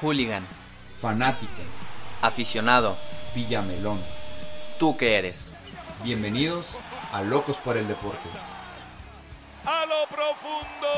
[0.00, 0.46] Hooligan.
[1.00, 1.52] Fanático.
[2.20, 2.96] Aficionado.
[3.34, 4.02] Villamelón.
[4.78, 5.52] ¿Tú qué eres?
[6.02, 6.76] Bienvenidos
[7.12, 8.28] a Locos por el Deporte.
[9.64, 10.88] A lo profundo.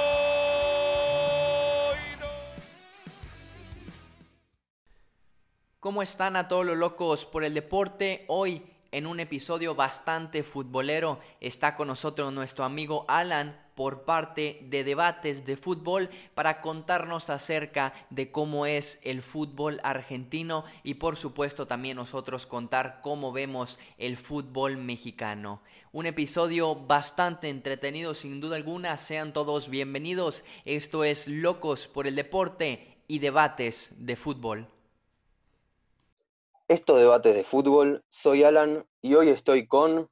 [5.79, 8.25] ¿Cómo están a todos los locos por el deporte?
[8.27, 8.61] Hoy
[8.91, 15.45] en un episodio bastante futbolero está con nosotros nuestro amigo Alan por parte de debates
[15.45, 21.99] de fútbol para contarnos acerca de cómo es el fútbol argentino y por supuesto también
[21.99, 25.61] nosotros contar cómo vemos el fútbol mexicano.
[25.93, 30.45] Un episodio bastante entretenido sin duda alguna, sean todos bienvenidos.
[30.65, 34.69] Esto es Locos por el Deporte y debates de fútbol.
[36.67, 40.09] Esto debates de fútbol, soy Alan y hoy estoy con...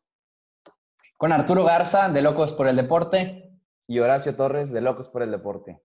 [1.16, 3.53] Con Arturo Garza de Locos por el Deporte
[3.86, 5.80] y Horacio Torres de Locos por el Deporte.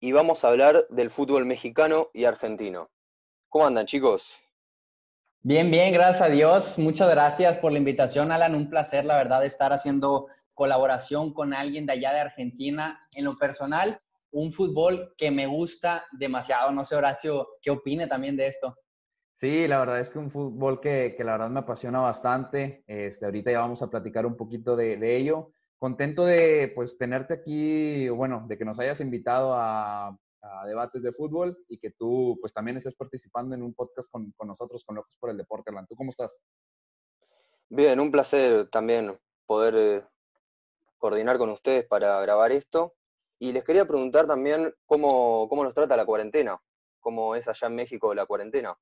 [0.00, 2.90] Y vamos a hablar del fútbol mexicano y argentino.
[3.48, 4.36] ¿Cómo andan, chicos?
[5.42, 6.78] Bien, bien, gracias a Dios.
[6.78, 8.54] Muchas gracias por la invitación, Alan.
[8.54, 13.00] Un placer, la verdad, estar haciendo colaboración con alguien de allá de Argentina.
[13.14, 13.98] En lo personal,
[14.30, 16.72] un fútbol que me gusta demasiado.
[16.72, 18.76] No sé, Horacio, ¿qué opine también de esto?
[19.34, 22.84] Sí, la verdad es que un fútbol que, la verdad me apasiona bastante.
[22.86, 25.52] Este, ahorita ya vamos a platicar un poquito de, de ello
[25.82, 30.16] contento de pues tenerte aquí, bueno, de que nos hayas invitado a,
[30.64, 34.84] debates de fútbol y que tú pues también estés participando en un podcast con, nosotros,
[34.84, 35.88] con Locos por el Deporte, Alan.
[35.88, 36.40] ¿Tú cómo estás?
[37.68, 40.06] Bien, un placer también poder eh,
[40.98, 42.94] coordinar con ustedes para grabar esto.
[43.40, 46.62] Y les quería preguntar también cómo, cómo nos trata la cuarentena,
[47.00, 48.76] cómo es allá en México la cuarentena.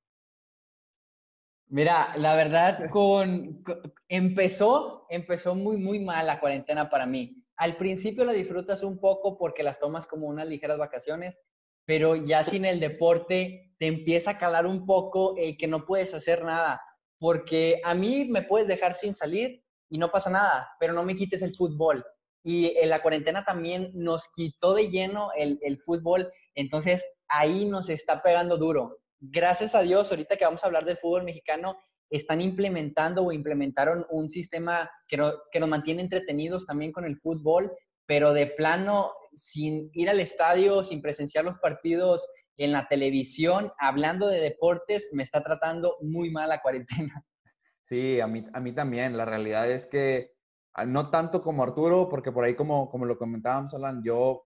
[1.71, 3.63] Mira, la verdad, con,
[4.09, 7.45] empezó, empezó muy, muy mal la cuarentena para mí.
[7.55, 11.39] Al principio la disfrutas un poco porque las tomas como unas ligeras vacaciones,
[11.85, 16.13] pero ya sin el deporte te empieza a calar un poco el que no puedes
[16.13, 16.81] hacer nada,
[17.17, 21.15] porque a mí me puedes dejar sin salir y no pasa nada, pero no me
[21.15, 22.05] quites el fútbol.
[22.43, 27.87] Y en la cuarentena también nos quitó de lleno el, el fútbol, entonces ahí nos
[27.87, 31.77] está pegando duro gracias a Dios, ahorita que vamos a hablar del fútbol mexicano,
[32.09, 35.17] están implementando o implementaron un sistema que,
[35.51, 37.71] que nos mantiene entretenidos también con el fútbol,
[38.05, 44.27] pero de plano, sin ir al estadio, sin presenciar los partidos en la televisión, hablando
[44.27, 47.25] de deportes, me está tratando muy mal la cuarentena.
[47.83, 49.17] Sí, a mí, a mí también.
[49.17, 50.31] La realidad es que
[50.75, 54.45] ah, no tanto como Arturo, porque por ahí como, como lo comentábamos, Alan, yo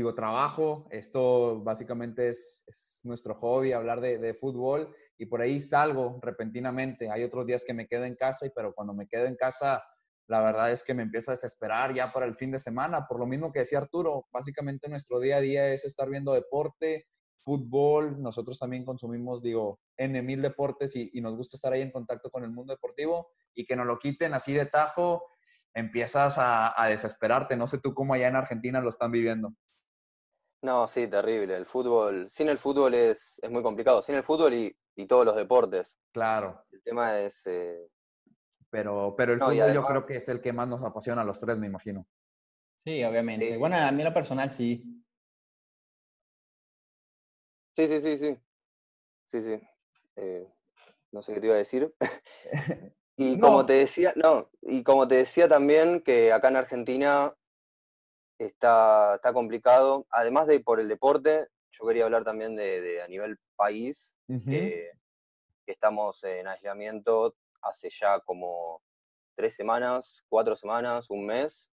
[0.00, 2.64] digo, trabajo, esto básicamente es,
[3.04, 7.10] nuestro hobby, hablar de, fútbol, y por ahí salgo repentinamente.
[7.10, 9.82] Hay otros días que me quedo en casa, y, pero cuando me quedo en casa,
[10.26, 13.18] la verdad es que me empiezo a desesperar ya para el fin de semana, por
[13.18, 17.06] lo mismo que decía Arturo, básicamente nuestro día a día es estar viendo deporte,
[17.40, 22.30] fútbol, nosotros también consumimos, digo, N mil deportes y, nos gusta estar ahí en contacto
[22.30, 25.24] con el mundo deportivo y que nos lo quiten así de tajo,
[25.74, 27.56] empiezas a, a desesperarte.
[27.56, 29.54] No sé tú cómo allá en Argentina lo están viviendo.
[30.62, 31.56] No, sí, terrible.
[31.56, 34.02] El fútbol, sin el fútbol es, es muy complicado.
[34.02, 35.98] Sin el fútbol y, y, todos los deportes.
[36.12, 36.62] Claro.
[36.70, 37.46] El tema es...
[37.46, 37.88] Eh,
[38.68, 41.40] pero, pero el fútbol yo creo que es el que más nos apasiona a los
[41.40, 42.06] tres, me imagino.
[42.76, 43.56] Sí, obviamente.
[43.56, 44.82] Bueno, a mí lo personal sí.
[47.76, 48.38] Sí, sí, sí, sí.
[49.26, 49.60] Sí, sí.
[50.16, 50.46] Eh,
[51.12, 51.94] no sé qué te iba a decir.
[53.16, 57.34] y como te decía, no, y como te decía también que acá en Argentina
[58.46, 60.06] está, está complicado.
[60.10, 64.92] Además de por el deporte, yo quería hablar también de, a nivel país, que
[65.66, 68.82] estamos en aislamiento hace ya como
[69.34, 71.68] tres semanas, cuatro semanas, un mes.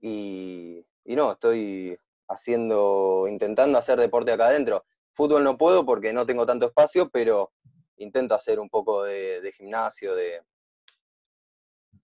[0.00, 4.84] Y, no, estoy haciendo, intentando hacer deporte acá adentro.
[5.12, 7.52] Fútbol no puedo porque no tengo tanto espacio, pero
[7.96, 10.42] intento hacer un poco de, gimnasio, de,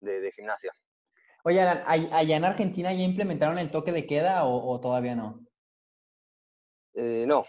[0.02, 0.74] de gimnasia.
[1.44, 5.46] Oye, ¿allá en Argentina ya implementaron el toque de queda o, todavía no?
[6.94, 7.46] Eh, no,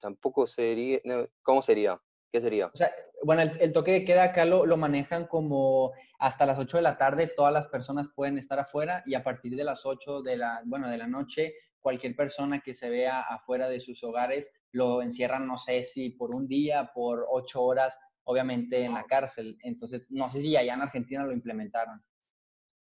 [0.00, 1.00] tampoco sería.
[1.42, 2.00] ¿Cómo sería?
[2.30, 2.66] ¿Qué sería?
[2.66, 2.90] O sea,
[3.24, 7.32] bueno, el, toque de queda acá lo, manejan como hasta las 8 de la tarde
[7.34, 10.88] todas las personas pueden estar afuera y a partir de las 8 de la, bueno,
[10.88, 15.56] de la noche cualquier persona que se vea afuera de sus hogares lo encierran, no
[15.56, 19.56] sé si por un día, por 8 horas, obviamente en la cárcel.
[19.62, 22.04] Entonces, no sé si allá en Argentina lo implementaron.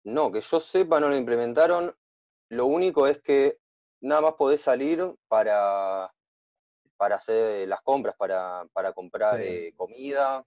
[0.05, 1.95] No, que yo sepa no lo implementaron.
[2.49, 3.59] Lo único es que
[4.01, 6.13] nada más podés salir para,
[6.97, 10.45] para hacer las compras, para, para comprar eh, comida,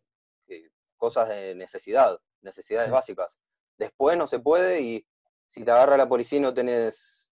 [0.47, 3.39] eh, cosas de necesidad, necesidades básicas.
[3.77, 5.05] Después no se puede y
[5.47, 7.29] si te agarra la policía y no tenés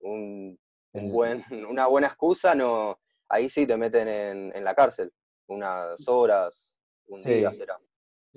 [0.00, 0.58] un,
[0.92, 5.12] un buen, una buena excusa, no, ahí sí te meten en, en la cárcel,
[5.46, 6.74] unas horas,
[7.06, 7.34] un Sí.
[7.36, 7.78] día será.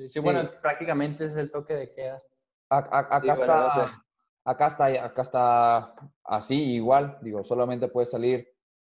[0.08, 2.22] Sí, bueno, prácticamente es el toque de queda.
[2.78, 4.04] Acá, Sí, está,
[4.44, 8.48] acá está, acá está así igual, digo, solamente puedes salir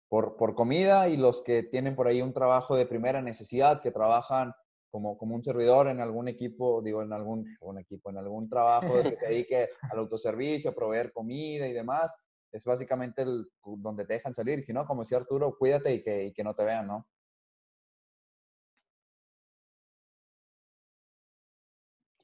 [0.09, 3.91] por, por comida y los que tienen por ahí un trabajo de primera necesidad, que
[3.91, 4.53] trabajan
[4.91, 9.03] como, como un servidor en algún equipo, digo, en algún, un equipo, en algún trabajo
[9.03, 12.15] que se dedique al autoservicio, proveer comida y demás,
[12.53, 14.59] es básicamente el, donde te dejan salir.
[14.59, 17.07] Y si no, como decía Arturo, cuídate y que, y que no te vean, ¿no?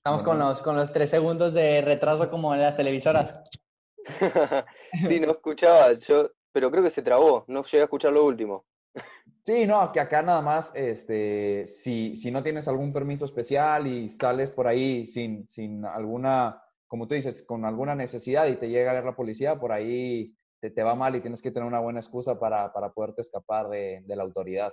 [0.09, 3.43] Estamos con los, con los tres segundos de retraso como en las televisoras.
[5.07, 8.65] sí, no escuchaba, yo, pero creo que se trabó, no llegué a escuchar lo último.
[9.45, 14.09] Sí, no, que acá nada más, este, si, si no tienes algún permiso especial y
[14.09, 18.93] sales por ahí sin, sin alguna, como tú dices, con alguna necesidad y te llega
[18.93, 21.81] a ver la policía, por ahí te, te va mal y tienes que tener una
[21.81, 24.73] buena excusa para, para poderte escapar de, de la autoridad.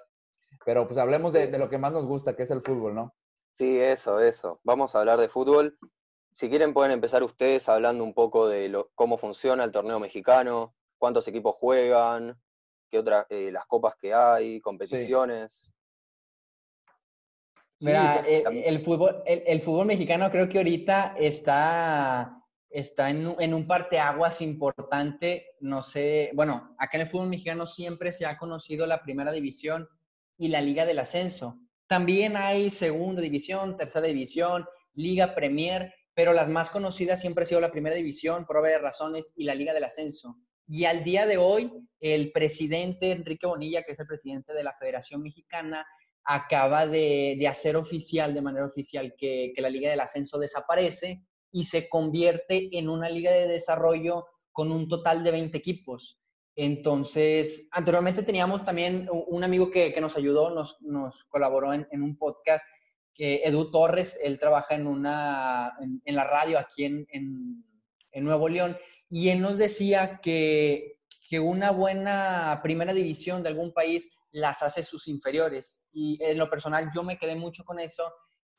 [0.66, 3.14] Pero pues hablemos de, de lo que más nos gusta, que es el fútbol, ¿no?
[3.58, 4.60] Sí, eso, eso.
[4.64, 5.78] Vamos a hablar de fútbol.
[6.32, 10.76] Si quieren pueden empezar ustedes hablando un poco de lo- cómo funciona el torneo mexicano,
[10.98, 12.38] cuántos equipos juegan,
[12.92, 15.72] qué otras, eh, las copas que hay, competiciones.
[17.80, 23.28] Mira, pues, eh, el, fútbol, el, el fútbol mexicano creo que ahorita está, está en,
[23.28, 25.56] un- en un parteaguas importante.
[25.62, 29.88] No sé, bueno, acá en el fútbol mexicano siempre se ha conocido la primera división
[30.38, 31.60] y la liga del ascenso.
[31.88, 37.62] También hay segunda división, tercera división, liga premier, pero las más conocidas siempre ha sido
[37.62, 40.38] la primera división, por obvias razones, y la liga del ascenso.
[40.68, 44.74] Y al día de hoy, el presidente Enrique Bonilla, que es el presidente de la
[44.74, 45.86] Federación Mexicana,
[46.24, 51.22] acaba de, de hacer oficial, de manera oficial, que la Liga del Ascenso desaparece
[51.52, 56.20] y se convierte en una liga de desarrollo con un total de 20 equipos.
[56.56, 62.02] Entonces, anteriormente teníamos también un amigo que, que nos ayudó, nos, nos colaboró en, en
[62.02, 62.66] un podcast,
[63.14, 68.78] que Edu Torres, él trabaja en, una, en, la radio aquí en, en Nuevo León,
[69.10, 71.00] y él nos decía que,
[71.30, 75.88] que una buena primera división de algún país las hace sus inferiores.
[75.92, 78.12] Y en lo personal yo me quedé mucho con eso.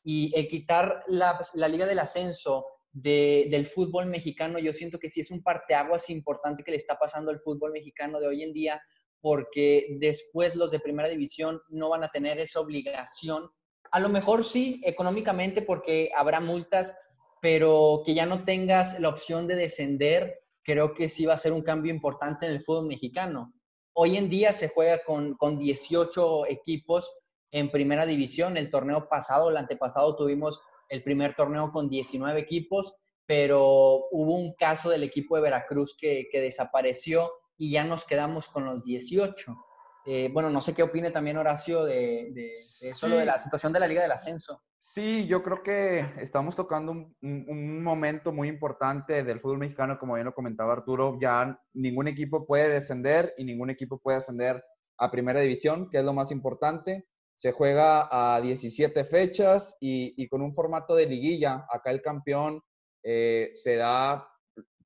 [0.02, 2.64] Y el quitar la, la Liga del Ascenso
[2.96, 6.98] de- del fútbol mexicano, yo siento que sí es un parteaguas importante que le está
[6.98, 8.80] pasando al fútbol mexicano de hoy en día,
[9.20, 13.50] porque después los de primera división no van a tener esa obligación.
[13.90, 16.96] A lo mejor sí, económicamente, porque habrá multas,
[17.42, 21.52] pero que ya no tengas la opción de descender, creo que sí va a ser
[21.52, 23.52] un cambio importante en el fútbol mexicano.
[23.92, 27.12] Hoy en día se juega con, con 18 equipos
[27.50, 28.56] en primera división.
[28.56, 32.96] El torneo pasado, el antepasado, tuvimos el primer torneo con 19 equipos,
[33.26, 38.48] pero hubo un caso del equipo de Veracruz que, que desapareció y ya nos quedamos
[38.48, 39.56] con los 18.
[40.04, 43.38] Eh, bueno, no sé qué opine también Horacio de, de, de eso, lo de la
[43.38, 44.62] situación de la Liga del Ascenso.
[44.80, 49.98] Sí, yo creo que estamos tocando un, un- un momento muy importante del fútbol mexicano,
[49.98, 54.62] como bien lo comentaba Arturo, ya ningún equipo puede descender y ningún equipo puede ascender
[54.96, 57.04] a primera división, que es lo más importante.
[57.36, 61.66] Se juega a 17 fechas y, con un formato de liguilla.
[61.70, 62.62] Acá el campeón
[63.02, 64.26] eh, se da,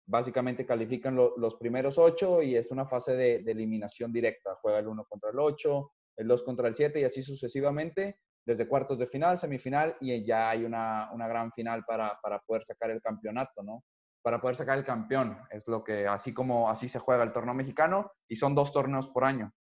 [0.05, 4.56] básicamente califican lo- los primeros ocho y es una fase de, eliminación directa.
[4.60, 8.67] Juega el 1 contra el 8, el 2 contra el 7 y así sucesivamente desde
[8.67, 13.63] cuartos de final, semifinal y ya hay una, gran final para poder sacar el campeonato,
[13.63, 13.84] ¿no?
[14.22, 17.55] Para poder sacar el campeón, es lo que, así como así se juega el torneo
[17.55, 19.53] mexicano y son dos torneos por año.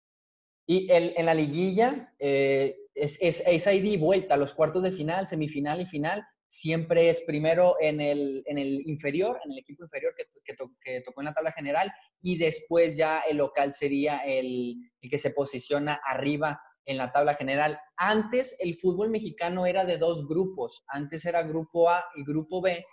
[0.72, 4.92] Y el, en la liguilla eh, es, es, es ida y vuelta, los cuartos de
[4.92, 9.84] final, semifinal y final, siempre es primero en el, en el inferior, en el equipo
[9.86, 14.76] inferior que, que tocó en la tabla general, y después ya el local sería el,
[15.02, 17.80] el que se posiciona arriba en la tabla general.
[17.98, 22.86] Antes el fútbol mexicano era de dos grupos, antes era grupo A y grupo B,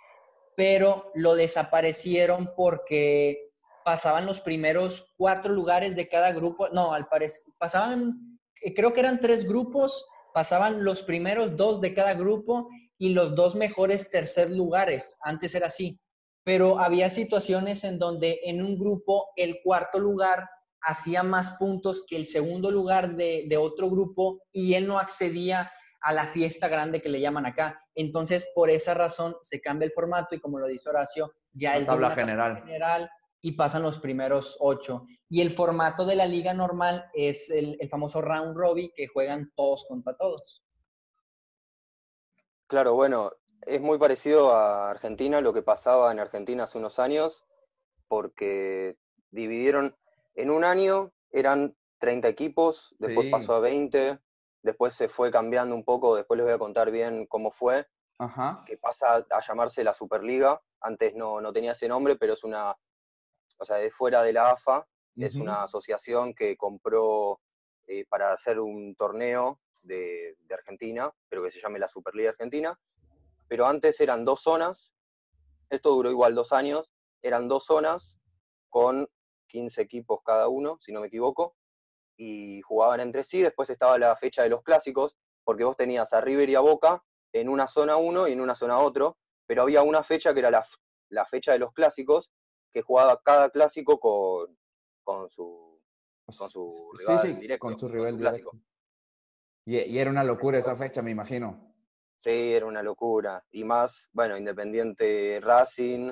[0.55, 3.43] pero lo desaparecieron porque
[3.87, 8.99] pasaban los primeros cuatro lugares de cada grupo, no, al parecer, pasaban, eh, creo que
[8.99, 12.67] eran tres grupos, pasaban los primeros dos de cada grupo
[12.97, 16.01] y los dos mejores tercer lugares, antes era así,
[16.43, 20.49] pero había situaciones en donde en un grupo el cuarto lugar
[20.81, 25.71] hacía más puntos que el segundo lugar de, de otro grupo y él no accedía
[26.01, 27.81] a la fiesta grande que le llaman acá.
[27.95, 31.75] Entonces, por esa razón se cambia el formato y como lo dice Horacio, ya La
[31.77, 32.57] es de tabla una general.
[32.57, 33.09] general
[33.41, 35.05] y pasan los primeros ocho.
[35.29, 39.51] Y el formato de la liga normal es el, el famoso round robin que juegan
[39.55, 40.65] todos contra todos.
[42.67, 47.45] Claro, bueno, es muy parecido a Argentina, lo que pasaba en Argentina hace unos años,
[48.07, 48.97] porque
[49.31, 49.95] dividieron
[50.35, 54.19] en un año, eran 30 equipos, después pasó a 20,
[54.61, 57.87] después se fue cambiando un poco, después les voy a contar bien cómo fue,
[58.65, 62.75] que pasa a llamarse la Superliga, antes no, no tenía ese nombre, pero es una,
[63.57, 67.41] o sea, es fuera de la AFA, es una asociación que compró
[67.87, 72.79] eh, para hacer un torneo de, de, Argentina, pero que se llame la Superliga Argentina,
[73.47, 74.93] pero antes eran dos zonas,
[75.69, 78.19] esto duró igual dos años, eran dos zonas
[78.69, 79.09] con
[79.47, 81.55] 15 equipos cada uno, si no me equivoco,
[82.17, 86.21] y jugaban entre sí, después estaba la fecha de los clásicos, porque vos tenías a
[86.21, 89.81] River y a Boca en una zona uno y en una zona otro, pero había
[89.83, 90.65] una fecha que era la,
[91.09, 92.31] la fecha de los clásicos,
[92.77, 94.55] que jugaba cada clásico con,
[95.03, 95.81] con su,
[96.23, 97.65] con su rival directo.
[97.65, 98.51] Con su rival clásico.
[99.65, 101.73] Y, y, era una locura esa fecha, me imagino.
[102.19, 103.43] Sí, era una locura.
[103.49, 106.11] Y más, bueno, Independiente Racing,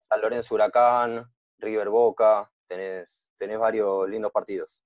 [0.00, 4.82] San Lorenzo Huracán, River Boca, tenés, tenés varios lindos partidos.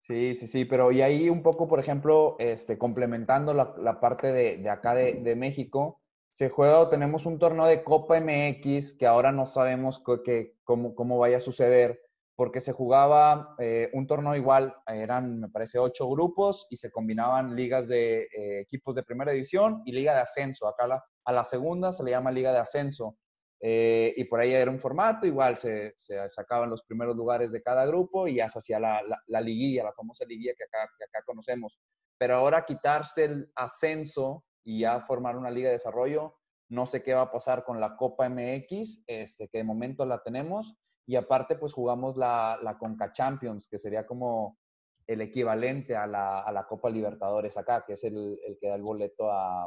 [0.00, 4.32] Sí, sí, sí, pero y ahí un poco, por ejemplo, este, complementando la, la parte
[4.32, 8.94] de, de acá de, de, México, se juega o tenemos un torneo de Copa MX
[8.94, 12.00] que ahora no sabemos que, cómo, cómo vaya a suceder,
[12.36, 17.54] porque se jugaba eh, un torneo igual, eran, me parece, ocho grupos y se combinaban
[17.54, 20.66] ligas de eh, equipos de primera división y liga de ascenso.
[20.66, 23.18] Acá la, a la segunda se le llama liga de ascenso.
[23.62, 27.60] Eh, y por ahí era un formato, igual se, se, sacaban los primeros lugares de
[27.60, 31.04] cada grupo y ya se hacía la, la, liguilla, la famosa liguilla que acá, que
[31.04, 31.78] acá conocemos.
[32.16, 36.36] Pero ahora quitarse el ascenso y ya formar una liga de desarrollo,
[36.68, 40.22] no sé qué va a pasar con la Copa MX, este, que de momento la
[40.22, 40.76] tenemos,
[41.06, 44.58] y aparte pues jugamos la, la Conca Champions, que sería como
[45.06, 48.76] el equivalente a la, a la Copa Libertadores acá, que es el, el que da
[48.76, 49.66] el boleto a,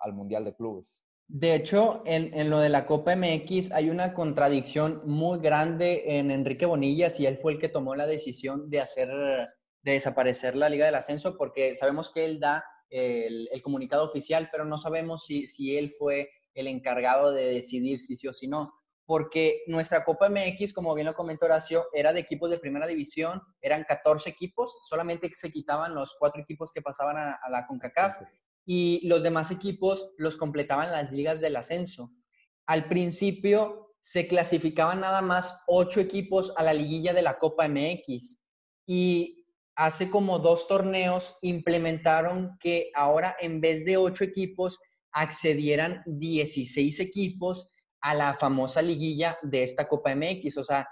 [0.00, 1.04] al Mundial de Clubes.
[1.28, 6.30] De hecho, en, en, lo de la Copa MX hay una contradicción muy grande en
[6.30, 10.68] Enrique Bonillas y él fue el que tomó la decisión de hacer, de desaparecer la
[10.68, 15.24] Liga del Ascenso porque sabemos que él da el, el comunicado oficial, pero no sabemos
[15.24, 18.72] si, si, él fue el encargado de decidir si sí o si no.
[19.04, 23.40] Porque nuestra Copa MX, como bien lo comentó Horacio, era de equipos de primera división,
[23.60, 28.16] eran 14 equipos, solamente se quitaban los cuatro equipos que pasaban a, a la CONCACAF
[28.64, 32.10] y los demás equipos los completaban las ligas del ascenso.
[32.66, 38.42] Al principio se clasificaban nada más ocho equipos a la liguilla de la Copa MX
[38.86, 39.45] y
[39.76, 44.80] hace como dos torneos implementaron que ahora en vez de ocho equipos
[45.12, 50.58] accedieran 16 equipos a la famosa liguilla de esta Copa MX.
[50.58, 50.88] O sea,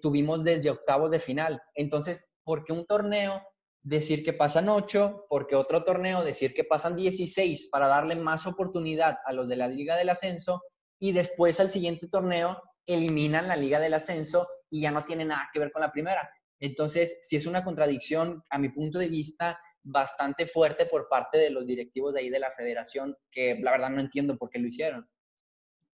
[0.00, 1.60] tuvimos desde octavos de final.
[1.74, 3.42] Entonces, ¿por qué un torneo
[3.82, 9.18] decir que pasan 8, porque otro torneo decir que pasan 16 para darle más oportunidad
[9.24, 10.62] a los de la Liga del Ascenso
[11.00, 15.48] y después al siguiente torneo eliminan la Liga del Ascenso y ya no tiene nada
[15.52, 16.30] que ver con la primera.
[16.62, 21.50] Entonces, si es una contradicción, a mi punto de vista, bastante fuerte por parte de
[21.50, 24.68] los directivos de ahí de la federación, que la verdad no entiendo por qué lo
[24.68, 25.06] hicieron.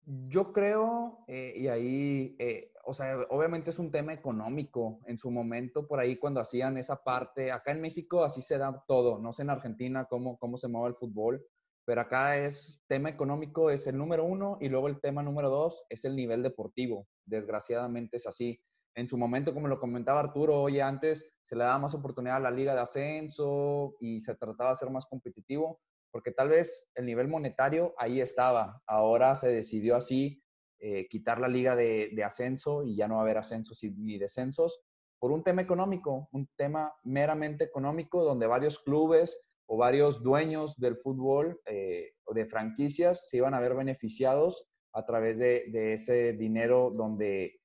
[0.04, 5.00] Yo creo, eh, y ahí eh, o sea, obviamente es un tema económico.
[5.06, 8.84] En su momento, por ahí cuando hacían esa parte, acá en México así se da
[8.86, 9.18] todo.
[9.18, 11.44] No sé en Argentina cómo, cómo se mueve el fútbol,
[11.84, 15.84] pero acá es tema económico, es el número uno, y luego el tema número dos
[15.88, 17.06] es el nivel deportivo.
[17.24, 18.60] Desgraciadamente es así.
[18.94, 22.40] En su momento, como lo comentaba Arturo, hoy antes se le daba más oportunidad a
[22.40, 25.80] la liga de ascenso y se trataba de ser más competitivo,
[26.10, 28.82] porque tal vez el nivel monetario ahí estaba.
[28.86, 30.42] Ahora se decidió así
[30.78, 34.80] eh, quitar la liga de, ascenso y ya no va a haber ascensos ni descensos
[35.22, 40.96] por un tema económico, un tema meramente económico donde varios clubes o varios dueños del
[40.96, 46.90] fútbol eh, o de franquicias se iban a ver beneficiados a través de, ese dinero
[46.94, 47.61] donde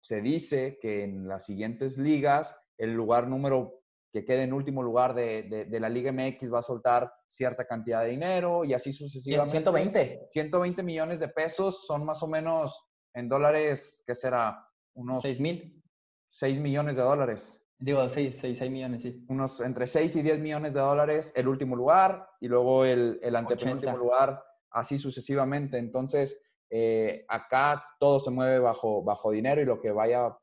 [0.00, 3.80] se dice que en las siguientes ligas el lugar número
[4.12, 8.02] que quede en último lugar de, de, la Liga MX va a soltar cierta cantidad
[8.02, 9.58] de dinero y así sucesivamente.
[9.58, 10.28] 120.
[10.32, 12.76] 120 millones de pesos son más o menos
[13.14, 14.66] en dólares, ¿qué será?
[14.94, 15.22] Unos...
[15.22, 15.82] 6 mil.
[16.30, 17.64] 6 millones de dólares.
[17.78, 19.24] Digo, 6, 6, 6 millones, sí.
[19.28, 23.36] Unos entre 6 y 10 millones de dólares el último lugar y luego el, el
[23.36, 25.78] antepenúltimo lugar, así sucesivamente.
[25.78, 26.40] Entonces,
[26.70, 30.38] eh, acá todo se mueve bajo, bajo dinero y lo que vaya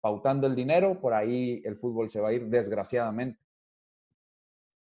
[0.00, 3.40] pautando el dinero, por ahí el fútbol se va a ir desgraciadamente.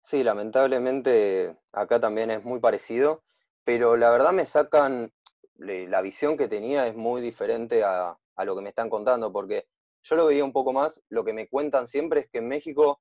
[0.05, 3.25] Sí, lamentablemente acá también es muy parecido,
[3.65, 5.13] pero la verdad me sacan,
[5.57, 9.67] la visión que tenía es muy diferente a, a lo que me están contando, porque
[10.03, 13.01] yo lo veía un poco más, lo que me cuentan siempre es que en México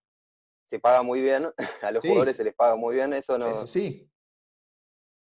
[0.66, 3.48] se paga muy bien, a los jugadores se les paga muy bien, eso no...
[3.48, 4.12] Eso sí.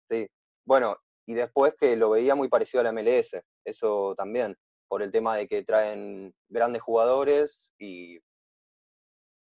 [0.09, 0.27] Sí,
[0.65, 4.57] bueno, y después que lo veía muy parecido a la MLS, eso también
[4.87, 8.17] por el tema de que traen grandes jugadores y,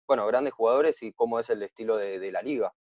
[0.09, 2.75] bueno, grandes jugadores y cómo es el estilo de, la liga.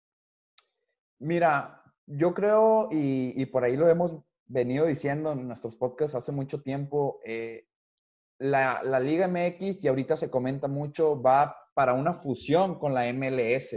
[1.18, 6.62] Mira, yo creo, y, por ahí lo hemos venido diciendo en nuestros podcasts hace mucho
[6.62, 7.66] tiempo, eh,
[8.38, 13.12] la, la, Liga MX, y ahorita se comenta mucho, va para una fusión con la
[13.12, 13.74] MLS.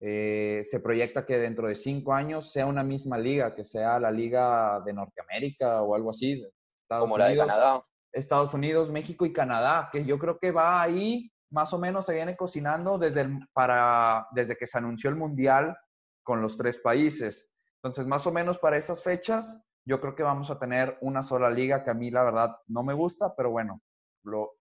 [0.00, 4.10] Eh, se proyecta que dentro de cinco años sea una misma liga, que sea la
[4.10, 6.46] Liga de Norteamérica o algo así.
[6.88, 7.84] Como la de Canadá.
[8.12, 12.14] Estados Unidos, México y Canadá, que yo creo que va ahí, más o menos se
[12.14, 15.76] viene cocinando desde, para, desde que se anunció el Mundial
[16.22, 17.50] con los tres países.
[17.76, 21.50] Entonces, más o menos para esas fechas, yo creo que vamos a tener una sola
[21.50, 23.82] liga que a mí la verdad no me gusta, pero bueno,
[24.24, 24.56] lo,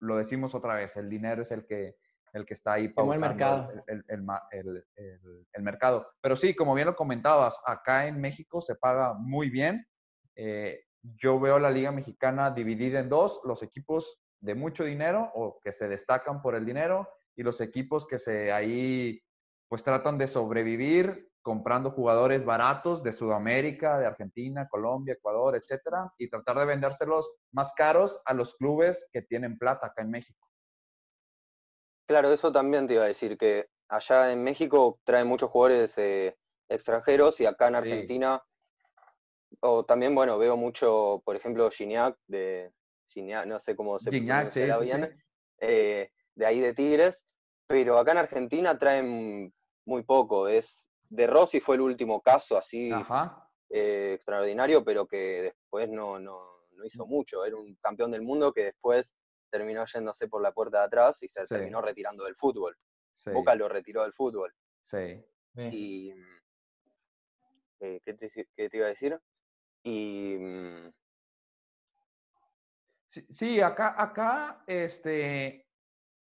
[0.00, 1.96] lo decimos otra vez, el dinero es el que,
[2.34, 3.70] el que está ahí para el mercado.
[3.86, 4.84] El, el,
[5.52, 6.06] el, mercado.
[6.20, 9.86] Pero sí, como bien lo comentabas, acá en México se paga muy bien.
[10.36, 15.60] Eh, yo veo la Liga Mexicana dividida en dos, los equipos de mucho dinero o
[15.62, 19.20] que se destacan por el dinero y los equipos que se ahí
[19.68, 26.30] pues tratan de sobrevivir comprando jugadores baratos de Sudamérica, de Argentina, Colombia, Ecuador, etcétera, y
[26.30, 30.48] tratar de vendérselos más caros a los clubes que tienen plata acá en México.
[32.06, 36.36] Claro, eso también te iba a decir, que allá en México traen muchos jugadores eh,
[36.68, 38.42] extranjeros y acá en Argentina,
[39.60, 42.72] o también, bueno, veo mucho, por ejemplo, Gignac, de
[43.06, 45.18] Gignac, no sé cómo se pronuncia bien,
[45.60, 47.24] eh, de ahí de Tigres,
[47.66, 49.54] pero acá en Argentina traen
[49.86, 52.90] muy poco, es de Rossi fue el último caso así
[53.70, 56.40] eh, extraordinario, pero que después no, no,
[56.72, 59.14] no hizo mucho, era un campeón del mundo que después
[59.54, 62.76] terminó yéndose por la puerta de atrás y se terminó retirando del fútbol.
[63.32, 64.52] Boca lo retiró del fútbol.
[64.82, 65.24] Sí.
[65.56, 66.12] Y,
[67.78, 69.16] eh, ¿qué, te, iba a decir?
[69.84, 70.92] Y, mm,
[73.06, 75.68] sí, acá, acá, este,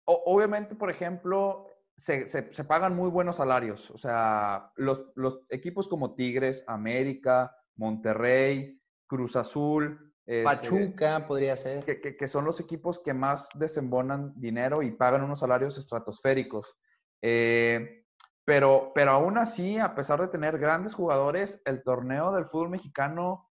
[0.04, 3.90] obviamente, por ejemplo, se, se, pagan muy buenos salarios.
[3.92, 11.84] O sea, los, los equipos como Tigres, América, Monterrey, Cruz Azul, este, Pachuca podría ser.
[11.84, 16.78] Que, son los equipos que más desembonan dinero y pagan unos salarios estratosféricos.
[17.22, 18.06] Eh,
[18.46, 23.50] pero, pero aún así, a pesar de tener grandes jugadores, el torneo del fútbol mexicano,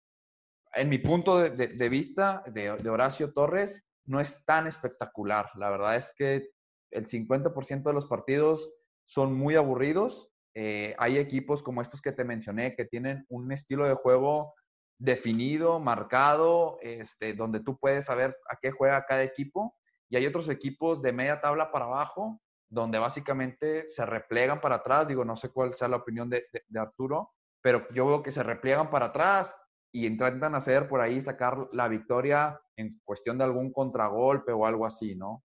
[0.73, 5.49] en mi punto de, vista, de, Horacio Torres, no es tan espectacular.
[5.55, 6.49] La verdad es que
[6.91, 8.71] el 50% de los partidos
[9.05, 10.31] son muy aburridos.
[10.55, 14.53] Eh, hay equipos como estos que te mencioné que tienen un estilo de juego
[14.99, 19.75] definido, marcado, este, donde tú puedes saber a qué juega cada equipo.
[20.09, 25.07] Y hay otros equipos de media tabla para abajo, donde básicamente se replegan para atrás.
[25.07, 28.89] Digo, no sé cuál sea la opinión de, Arturo, pero yo veo que se repliegan
[28.89, 29.55] para atrás
[29.91, 34.85] y intentan hacer por ahí sacar la victoria en cuestión de algún contragolpe o algo
[34.85, 35.43] así, ¿no?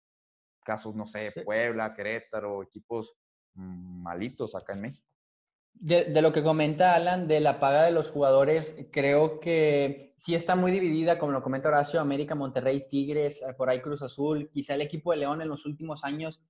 [0.64, 3.16] Casos, no sé, Puebla, Querétaro, equipos
[3.54, 5.15] mm, malitos acá en México.
[5.78, 10.56] De, lo que comenta Alan, de la paga de los jugadores, creo que sí está
[10.56, 14.74] muy dividida, como lo comenta Horacio, América, Monterrey, Tigres, eh, por ahí Cruz Azul, quizá
[14.74, 16.42] el equipo de León en los últimos años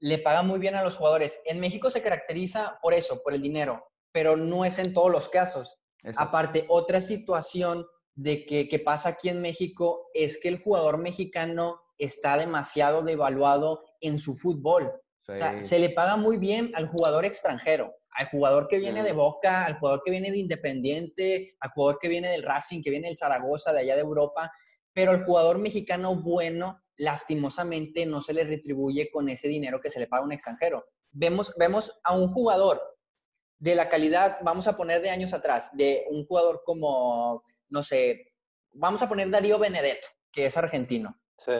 [0.00, 1.40] le paga muy bien a los jugadores.
[1.46, 5.28] En México se caracteriza por eso, por el dinero, pero no es en todos los
[5.28, 5.78] casos.
[6.16, 11.80] Aparte, otra situación de que, que, pasa aquí en México es que el jugador mexicano
[11.98, 14.90] está demasiado devaluado en su fútbol.
[15.34, 19.12] O sea, se le paga muy bien al jugador extranjero al jugador que viene de
[19.12, 23.08] Boca, al jugador que viene de Independiente, al jugador que viene del Racing, que viene
[23.08, 24.52] del Zaragoza, de allá de Europa,
[24.92, 30.00] pero al jugador mexicano bueno, lastimosamente no se le retribuye con ese dinero que se
[30.00, 30.84] le paga a un extranjero.
[31.12, 32.82] Vemos, vemos a un jugador
[33.58, 38.32] de la calidad, vamos a poner de años atrás, de un jugador como, no sé,
[38.72, 41.18] vamos a poner Darío Benedetto, que es argentino.
[41.38, 41.52] Sí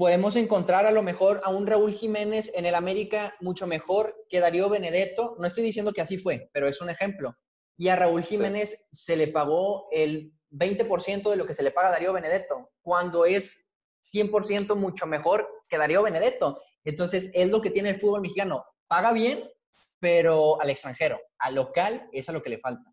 [0.00, 4.40] podemos encontrar a lo mejor a un Raúl Jiménez en el América mucho mejor que
[4.40, 5.36] Darío Benedetto.
[5.38, 7.36] No estoy diciendo que así fue, pero es un ejemplo.
[7.76, 11.88] Y a Raúl Jiménez se le pagó el 20% de lo que se le paga
[11.88, 13.66] a Darío Benedetto, cuando es
[14.10, 16.62] 100% mucho mejor que Darío Benedetto.
[16.82, 18.64] Entonces, es lo que tiene el fútbol mexicano.
[18.88, 19.50] Paga bien,
[19.98, 21.20] pero al extranjero.
[21.40, 22.90] Al local es a lo que le falta.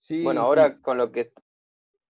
[0.00, 1.32] Sí, bueno, ahora con lo que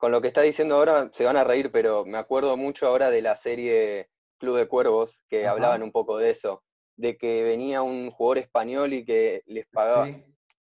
[0.06, 3.10] con lo que está diciendo ahora se van a reír, pero me acuerdo mucho ahora
[3.10, 6.64] de la serie Club de Cuervos, que hablaban un poco de eso,
[6.96, 10.08] de que venía un jugador español y que les pagaba,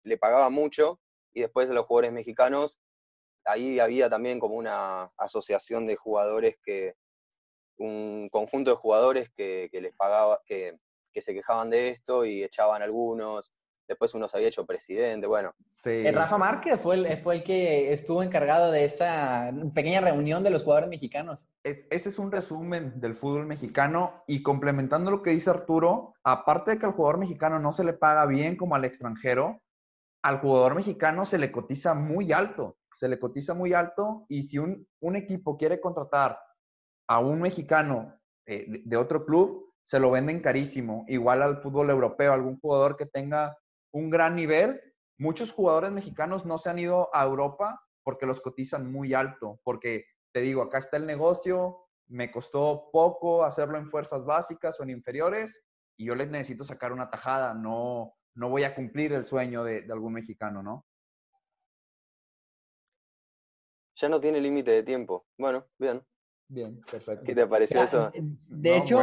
[0.04, 1.02] le pagaba mucho,
[1.34, 2.80] y después los jugadores mexicanos,
[3.44, 6.94] ahí había también como una asociación de jugadores que,
[7.76, 10.80] un conjunto de jugadores que, les pagaba, que,
[11.12, 13.52] que se quejaban de esto y echaban algunos,
[13.88, 15.54] después uno se había hecho presidente, bueno.
[15.68, 15.90] Sí.
[15.90, 20.50] Eh, Rafa Márquez fue el, fue el que estuvo encargado de esa pequeña reunión de
[20.50, 21.48] los jugadores mexicanos.
[21.64, 26.80] ese es un resumen del fútbol mexicano y complementando lo que dice Arturo, aparte de
[26.80, 29.62] que al jugador mexicano no se le paga bien como al extranjero,
[30.24, 34.58] al jugador mexicano se le cotiza muy alto, se le cotiza muy alto y si
[34.58, 36.40] un, un equipo quiere contratar
[37.08, 41.06] a un mexicano eh, de otro club, se lo venden carísimo.
[41.08, 43.58] Igual al fútbol europeo, algún jugador que tenga
[43.96, 44.82] un gran nivel.
[45.18, 50.06] Muchos jugadores mexicanos no se han ido a Europa porque los cotizan muy alto, porque
[50.34, 54.90] te digo, acá está el negocio, me costó poco hacerlo en fuerzas básicas o en
[54.90, 55.66] inferiores
[55.98, 59.84] y yo les necesito sacar una tajada, no, no voy a cumplir el sueño de,
[59.84, 60.86] de algún mexicano, ¿no?
[63.96, 65.26] Ya no tiene límite de tiempo.
[65.38, 66.06] Bueno, bien.
[66.50, 67.24] Bien, perfecto.
[67.24, 68.12] ¿Qué te pareció eso?
[68.14, 69.00] De hecho,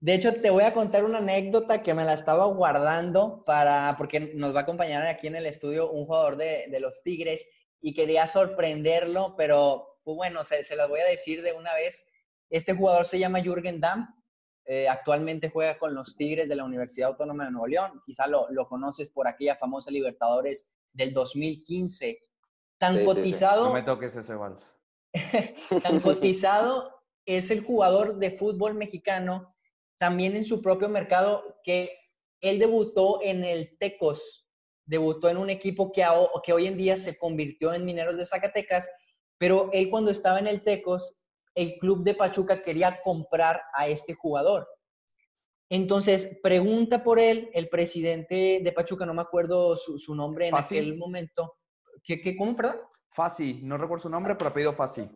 [0.00, 4.32] de hecho, te voy a contar una anécdota que me la estaba guardando para, porque
[4.34, 7.46] nos va a acompañar aquí en el estudio un jugador de, los Tigres
[7.82, 12.06] y quería sorprenderlo, pero pues bueno, se, se las voy a decir de una vez.
[12.48, 14.08] Este jugador se llama Jürgen Damm,
[14.64, 18.00] eh, actualmente juega con los Tigres de la Universidad Autónoma de Nuevo León.
[18.02, 22.20] Quizá lo, lo conoces por aquella famosa Libertadores del 2015.
[22.78, 23.66] Tan cotizado.
[23.66, 24.74] No me toques ese vals.
[25.82, 29.54] tan cotizado es el jugador de fútbol mexicano
[30.00, 31.90] también en su propio mercado que
[32.40, 34.48] él debutó en el Tecos,
[34.86, 36.02] debutó en un equipo que,
[36.42, 38.88] que hoy en día se convirtió en Mineros de Zacatecas,
[39.36, 44.14] pero él cuando estaba en el Tecos, el club de Pachuca quería comprar a este
[44.14, 44.66] jugador.
[45.68, 50.96] Entonces, pregunta por él el presidente de Pachuca, no me acuerdo su, nombre en aquel
[50.96, 51.58] momento.
[52.02, 52.76] ¿Qué, qué, ¿Cómo, perdón?
[53.12, 55.06] Fasi, no recuerdo su nombre, pero ha pedido Fasi.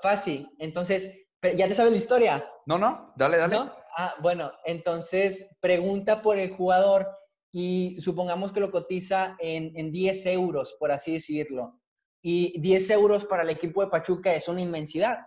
[0.00, 2.48] Fasi, entonces, ¿ya te sabes la historia?
[2.66, 3.56] No, no, dale, dale.
[3.96, 7.08] Ah, bueno, entonces pregunta por el jugador
[7.52, 11.80] y supongamos que lo cotiza en, en 10 euros, por así decirlo.
[12.22, 15.18] Y 10 euros para el equipo de Pachuca es una inmensidad.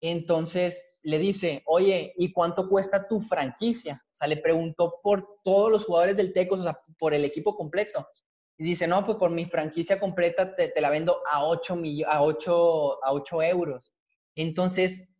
[0.00, 4.02] Entonces le dice, oye, ¿y cuánto cuesta tu franquicia?
[4.04, 7.56] O sea, le preguntó por todos los jugadores del Tecos, o sea, por el equipo
[7.56, 8.06] completo.
[8.58, 13.04] Y dice, no, pues por mi franquicia completa te, la vendo a 8, a, 8,
[13.04, 13.92] a 8 euros.
[14.36, 15.14] Entonces,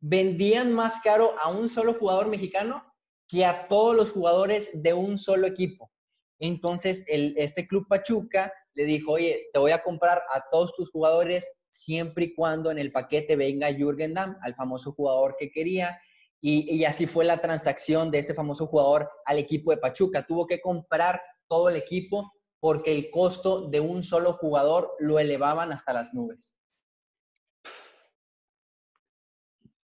[0.00, 2.84] vendían más caro a un solo jugador mexicano
[3.28, 5.90] que a todos los jugadores de un solo equipo.
[6.40, 10.90] Entonces, el, este club Pachuca le dijo, oye, te voy a comprar a todos tus
[10.90, 16.00] jugadores siempre y cuando en el paquete venga Jürgen Damm, al famoso jugador que quería.
[16.40, 20.26] Y, y, así fue la transacción de este famoso jugador al equipo de Pachuca.
[20.26, 25.70] Tuvo que comprar todo el equipo porque el costo de un solo jugador lo elevaban
[25.72, 26.59] hasta las nubes.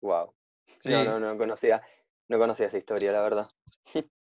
[0.03, 0.35] Wow.
[0.83, 1.81] No, no, no conocía,
[2.27, 3.47] no conocía esa historia, la verdad.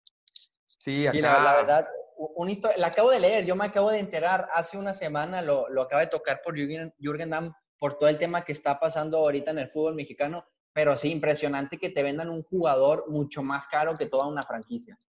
[0.65, 1.17] Sí, acá...
[1.17, 1.87] la, verdad,
[2.35, 5.69] una historia, la acabo de leer, yo me acabo de enterar hace una semana, lo,
[5.69, 9.19] lo acaba de tocar por Jürgen, Jürgen Damm, por todo el tema que está pasando
[9.19, 13.65] ahorita en el fútbol mexicano, pero sí, impresionante que te vendan un jugador mucho más
[13.67, 14.99] caro que toda una franquicia.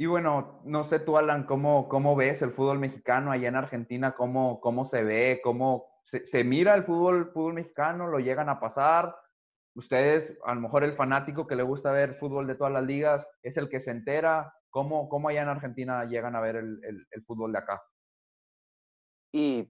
[0.00, 4.14] Y bueno, no sé tú, Alan, ¿cómo, cómo ves el fútbol mexicano allá en Argentina?
[4.14, 5.40] ¿Cómo, cómo se ve?
[5.42, 8.06] ¿Cómo se, mira el fútbol, fútbol mexicano?
[8.06, 9.16] ¿Lo llegan a pasar?
[9.74, 13.28] Ustedes, a lo mejor el fanático que le gusta ver fútbol de todas las ligas,
[13.42, 14.54] es el que se entera.
[14.70, 16.80] ¿Cómo, cómo allá en Argentina llegan a ver el,
[17.10, 17.82] el fútbol de acá?
[19.32, 19.68] Y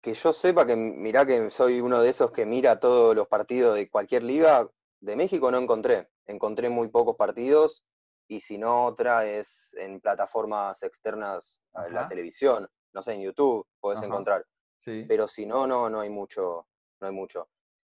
[0.00, 3.76] que yo sepa que, mirá que soy uno de esos que mira todos los partidos
[3.76, 4.68] de cualquier liga,
[5.00, 6.08] de México no encontré.
[6.26, 7.84] Encontré muy pocos partidos
[8.32, 13.66] y si no otra es en plataformas externas a la televisión, no sé, en YouTube
[13.78, 14.46] puedes encontrar.
[14.82, 16.66] Pero si no, no, no hay mucho,
[17.00, 17.50] no hay mucho.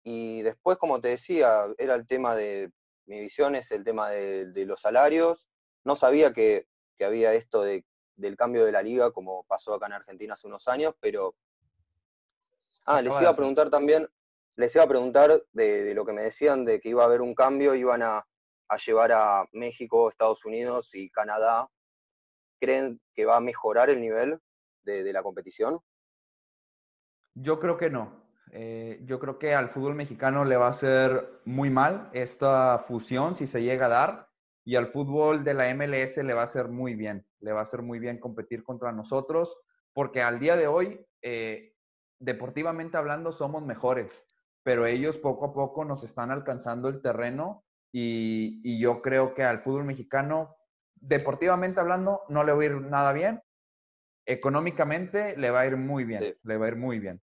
[0.03, 2.73] Y después, como te decía, era el tema de,
[3.05, 5.51] mi visión es el tema de, los salarios.
[5.85, 6.67] No sabía que,
[7.01, 7.85] había esto de,
[8.17, 11.35] del cambio de la liga, como pasó acá en Argentina hace unos años, pero...
[12.87, 14.09] Ah, les iba a preguntar también,
[14.57, 17.35] les iba a preguntar de, lo que me decían de que iba a haber un
[17.35, 18.27] cambio, iban a,
[18.73, 21.69] a llevar a México, Estados Unidos y Canadá,
[22.61, 24.41] ¿creen que va a mejorar el nivel
[24.83, 25.79] de, la competición?
[27.35, 28.23] Yo creo que no.
[28.51, 33.37] Eh, yo creo que al fútbol mexicano le va a hacer muy mal esta fusión
[33.37, 34.29] si se llega a dar
[34.65, 37.27] y al fútbol de la MLS le va a hacer muy bien.
[37.41, 39.59] Le va a hacer muy bien competir contra nosotros
[39.93, 41.75] porque al día de hoy, eh,
[42.19, 44.27] deportivamente hablando, somos mejores,
[44.63, 49.61] pero ellos poco a poco nos están alcanzando el terreno y, yo creo que al
[49.61, 50.57] fútbol mexicano,
[50.95, 53.43] deportivamente hablando, no le va a ir nada bien.
[54.27, 57.21] Económicamente le va a ir muy bien, le va a ir muy bien.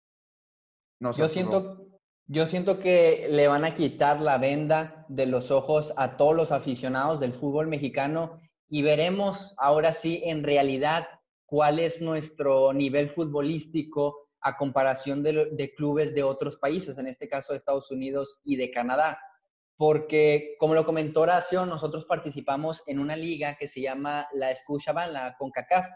[1.01, 1.87] yo siento,
[2.27, 6.53] Yo siento que le van a quitar la venda de los ojos a todos los
[6.53, 11.07] aficionados del fútbol mexicano y veremos ahora sí en realidad
[11.45, 17.53] cuál es nuestro nivel futbolístico a comparación de, clubes de otros países, en este caso
[17.53, 19.19] de Estados Unidos y de Canadá.
[19.77, 25.13] Porque, como lo comentó Horacio, nosotros participamos en una liga que se llama la Scotiabank,
[25.13, 25.87] la CONCACAF.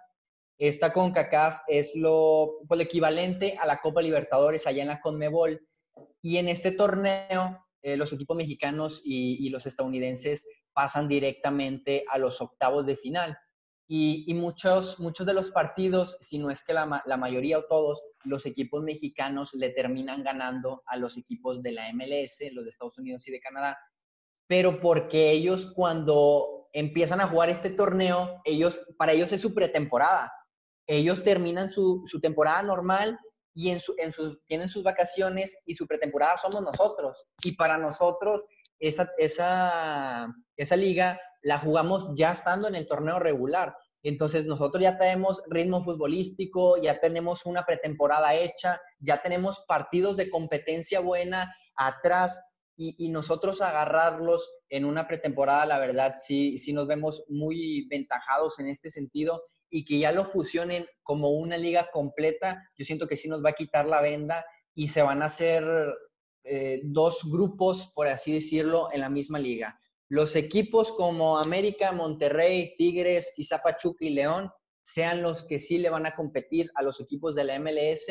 [0.58, 5.60] Esta CONCACAF es lo, pues, equivalente a la Copa Libertadores allá en la CONMEBOL.
[6.20, 12.18] Y en este torneo, eh, los equipos mexicanos y, y los estadounidenses pasan directamente a
[12.18, 13.38] los octavos de final.
[13.92, 18.00] Y, muchos, muchos de los partidos, si no es que la, la, mayoría o todos,
[18.24, 22.98] los equipos mexicanos le terminan ganando a los equipos de la MLS, los de Estados
[22.98, 23.78] Unidos y de Canadá,
[24.46, 30.32] pero porque ellos cuando empiezan a jugar este torneo, ellos, para ellos es su pretemporada.
[30.86, 33.18] Ellos terminan su, su temporada normal
[33.54, 37.26] y en su, en su, tienen sus vacaciones y su pretemporada somos nosotros.
[37.42, 38.44] Y para nosotros
[38.78, 43.76] esa, esa, esa liga la jugamos ya estando en el torneo regular.
[44.02, 50.30] Entonces nosotros ya tenemos ritmo futbolístico, ya tenemos una pretemporada hecha, ya tenemos partidos de
[50.30, 52.40] competencia buena atrás
[52.76, 58.68] y, nosotros agarrarlos en una pretemporada, la verdad, sí, sí nos vemos muy ventajados en
[58.68, 63.28] este sentido y que ya lo fusionen como una liga completa, yo siento que sí
[63.28, 65.62] nos va a quitar la venda y se van a hacer
[66.44, 69.79] eh, dos grupos, por así decirlo, en la misma liga
[70.10, 74.50] los equipos como América, Monterrey, Tigres, quizá Pachuca y León
[74.82, 78.06] sean los que sí le van a competir a los equipos de la MLS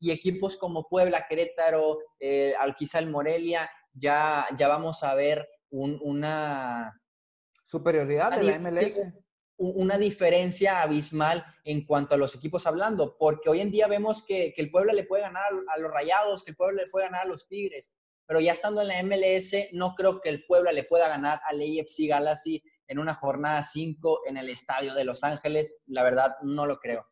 [0.00, 7.00] y equipos como Puebla, Querétaro, eh, quizá el Morelia, ya, ya vamos a ver una
[7.62, 9.00] superioridad de la MLS.
[9.56, 14.52] Una diferencia abismal en cuanto a los equipos hablando, porque hoy en día vemos que,
[14.52, 17.22] que el Puebla le puede ganar a los Rayados, que el Puebla le puede ganar
[17.22, 17.94] a los Tigres,
[18.26, 21.60] pero ya estando en la MLS, no creo que el Puebla le pueda ganar al
[21.60, 25.80] AFC Galaxy en una jornada 5 en el estadio de Los Ángeles.
[25.86, 27.06] La verdad, no lo creo.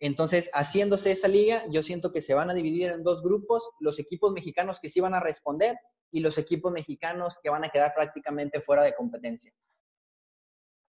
[0.00, 3.98] Entonces, haciéndose esa liga, yo siento que se van a dividir en dos grupos, los
[3.98, 5.76] equipos mexicanos que sí van a responder
[6.10, 9.52] y los equipos mexicanos que van a quedar prácticamente fuera de competencia.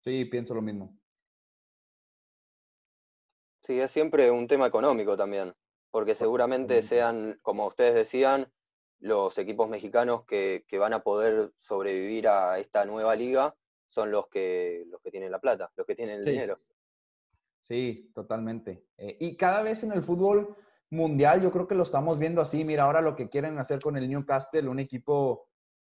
[0.03, 0.97] Sí, pienso lo mismo.
[3.63, 5.53] Sí, es siempre un tema económico también,
[5.91, 8.51] porque seguramente sean, como ustedes decían,
[8.99, 13.55] los equipos mexicanos que, van a poder sobrevivir a esta nueva liga
[13.89, 16.59] son los que, los que tienen la plata, los que tienen el dinero.
[17.63, 18.85] Sí, totalmente.
[18.97, 20.55] Eh, y cada vez en el fútbol
[20.91, 22.63] mundial yo creo que lo estamos viendo así.
[22.63, 25.49] Mira, ahora lo que quieren hacer con el Newcastle, un equipo,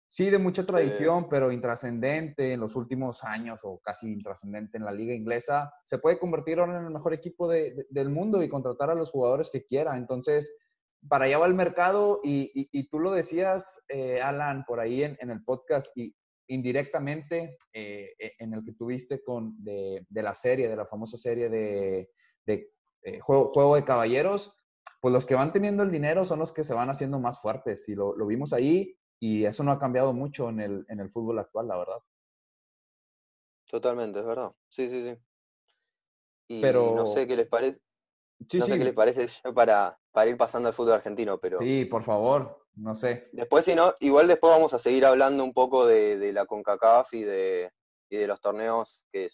[0.09, 4.93] sí, de mucha tradición, pero intrascendente en los últimos años o casi intrascendente en la
[4.93, 8.95] liga inglesa, se puede convertir ahora en el mejor equipo del mundo y contratar a
[8.95, 9.97] los jugadores que quiera.
[9.97, 10.55] Entonces,
[11.09, 15.43] para allá va el mercado y, tú lo decías, eh, Alan, por ahí en, el
[15.45, 16.15] podcast y
[16.49, 21.49] indirectamente eh, e, en el que tuviste con, de, la serie, de la famosa serie
[21.49, 22.11] de,
[22.47, 24.55] eh, juego, de Caballeros,
[25.01, 27.89] pues los que van teniendo el dinero son los que se van haciendo más fuertes
[27.89, 31.39] y lo, vimos ahí y eso no ha cambiado mucho en el, en el fútbol
[31.39, 31.99] actual, la verdad.
[33.67, 34.53] Totalmente, es verdad.
[34.69, 35.17] Sí, sí, sí.
[36.49, 36.95] Y Pero...
[36.95, 37.81] no sé qué les parece.
[38.49, 41.59] Sí, no sé qué les parece para, para ir pasando al fútbol argentino, pero...
[41.59, 43.29] Sí, por favor, no sé.
[43.33, 47.25] Después, si no, igual después vamos a seguir hablando un poco de, la CONCACAF y
[47.25, 47.73] de,
[48.09, 49.29] de los torneos que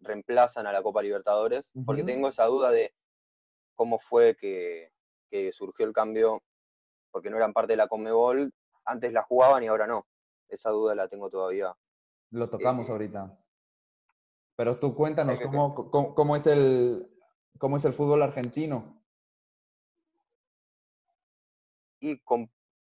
[0.00, 2.92] reemplazan a la Copa Libertadores, porque tengo esa duda de
[3.76, 4.90] cómo fue que,
[5.52, 6.42] surgió el cambio,
[7.12, 8.52] porque no eran parte de la Conmebol,
[8.86, 10.04] antes la jugaban y ahora no.
[10.48, 11.76] Esa duda la tengo todavía.
[12.30, 13.38] Lo tocamos eh, ahorita.
[14.56, 17.08] Pero tú cuéntanos cómo, cómo, es el,
[17.56, 18.98] cómo es el fútbol argentino
[22.00, 22.20] y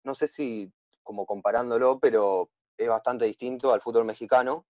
[0.03, 0.71] no sé si
[1.03, 4.65] como comparándolo, pero es bastante distinto al fútbol mexicano.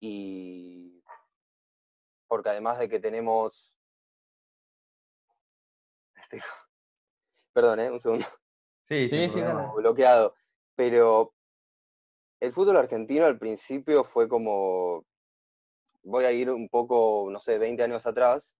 [0.00, 1.02] Y
[2.26, 3.74] porque además de que tenemos...
[6.14, 6.40] Este,
[7.52, 7.90] perdón, ¿eh?
[7.90, 8.26] un segundo.
[8.84, 9.40] Sí, sí, sí.
[9.76, 10.34] Bloqueado.
[10.74, 11.34] Pero
[12.40, 15.04] el fútbol argentino al principio fue como,
[16.02, 18.56] voy a ir un poco, no sé, 20 años atrás,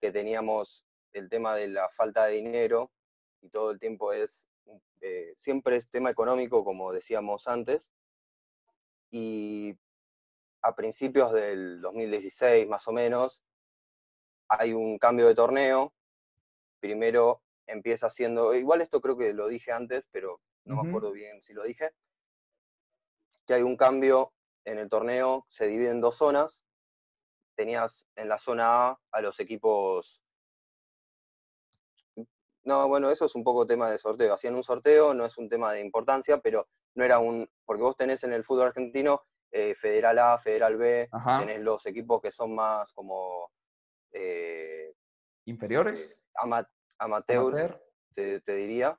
[0.00, 2.90] que teníamos el tema de la falta de dinero
[3.42, 4.46] y todo el tiempo es,
[5.00, 7.92] eh, siempre es tema económico, como decíamos antes,
[9.10, 9.76] y
[10.62, 13.42] a principios del 2016 más o menos,
[14.48, 15.94] hay un cambio de torneo,
[16.80, 21.42] primero empieza siendo, igual esto creo que lo dije antes, pero no me acuerdo bien
[21.42, 21.90] si lo dije,
[23.46, 24.32] que hay un cambio
[24.64, 26.64] en el torneo, se divide en dos zonas,
[27.56, 30.22] tenías en la zona A a los equipos
[32.64, 34.34] No, bueno, eso es un poco tema de sorteo.
[34.34, 37.48] Hacían un sorteo, no es un tema de importancia, pero no era un.
[37.64, 41.40] Porque vos tenés en el fútbol argentino eh, Federal A, Federal B, Ajá.
[41.40, 43.50] tenés los equipos que son más como.
[44.12, 44.92] eh,
[45.46, 46.24] ¿Inferiores?
[46.34, 46.68] ama-
[46.98, 47.82] amateur, Amateur.
[48.14, 48.98] te, te diría.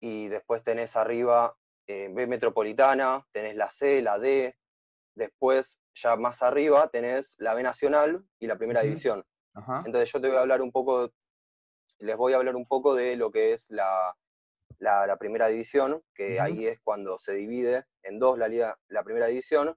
[0.00, 1.54] Y después tenés arriba
[1.86, 4.56] eh, B Metropolitana, tenés la C, la D.
[5.14, 8.80] Después, ya más arriba, tenés la B Nacional y la Primera.
[8.82, 9.24] División.
[9.54, 9.82] Ajá.
[9.84, 11.12] Entonces yo te voy a hablar un poco,
[12.00, 14.16] les voy a hablar un poco de lo que es la,
[14.78, 19.02] la, la primera división, que ahí es cuando se divide en dos la liga, la
[19.04, 19.76] primera división,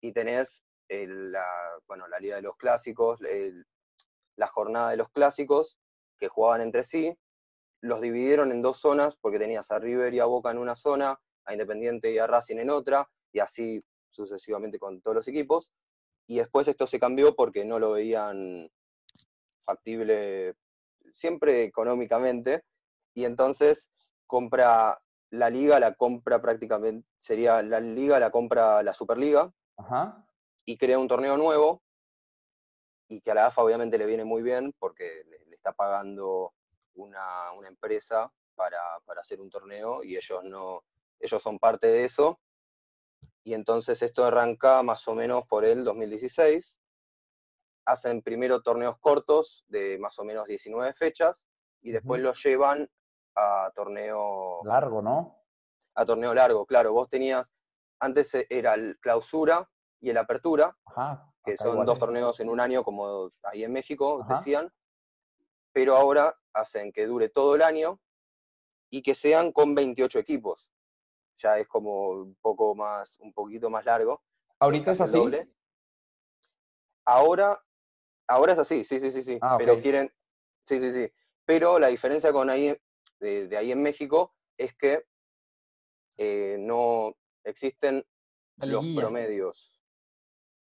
[0.00, 1.46] y tenés el- la,
[1.86, 3.64] bueno, la liga de los clásicos, el-
[4.36, 5.78] la jornada de los clásicos,
[6.18, 7.16] que jugaban entre sí,
[7.80, 11.20] los dividieron en dos zonas, porque tenías a River y a Boca en una zona,
[11.44, 15.72] a Independiente y a Racing en otra, y así sucesivamente con todos los equipos.
[16.28, 18.70] Y después esto se cambió porque no lo veían
[19.58, 20.54] factible
[21.14, 22.64] siempre económicamente,
[23.14, 23.90] y entonces
[24.26, 30.26] compra la liga, la compra prácticamente, sería la liga, la compra la Superliga, Ajá.
[30.64, 31.82] y crea un torneo nuevo,
[33.08, 36.54] y que a la AFA obviamente le viene muy bien porque le, le está pagando
[36.94, 40.82] una, una empresa para, para hacer un torneo, y ellos no,
[41.18, 42.38] ellos son parte de eso,
[43.44, 46.78] y entonces esto arranca más o menos por el 2016,
[47.84, 51.46] hacen primero torneos cortos de más o menos 19 fechas
[51.80, 52.88] y después los llevan
[53.36, 55.38] a torneo, Largo, ¿no?
[55.94, 56.64] a torneo largo.
[56.66, 57.52] Claro, vos tenías,
[58.00, 59.68] antes e- era el clausura
[60.00, 61.32] y el apertura, Ajá.
[61.44, 61.86] que son igual.
[61.86, 64.36] dos torneos en un año, como ahí en México Ajá.
[64.36, 64.72] decían,
[65.72, 68.00] pero ahora hacen que dure todo el año
[68.90, 70.70] y que sean con 28 equipos.
[71.36, 74.22] Ya es como un poco más, un poquito más largo.
[74.58, 75.18] ¿Ahorita es así?
[75.18, 75.50] doble.
[77.06, 77.60] Ahora,
[78.28, 79.38] ahora es así, sí, sí, sí, sí.
[79.40, 80.12] Ah, Pero quieren,
[80.66, 81.12] sí, sí, sí.
[81.44, 82.76] Pero la diferencia con ahí,
[83.20, 85.04] de, de ahí en México, es que
[86.16, 88.04] eh, no existen
[88.58, 89.80] los promedios.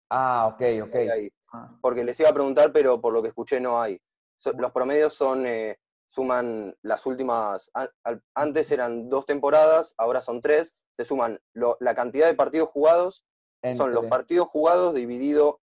[0.09, 0.95] Ah, ok, ok.
[1.53, 1.77] Ah.
[1.81, 4.01] Porque les iba a preguntar, pero por lo que escuché no hay.
[4.37, 7.71] So- los promedios son, eh, suman las últimas,
[8.33, 13.25] antes eran dos temporadas, ahora son tres, se suman lo- la cantidad de partidos jugados,
[13.77, 15.61] son los partidos jugados dividido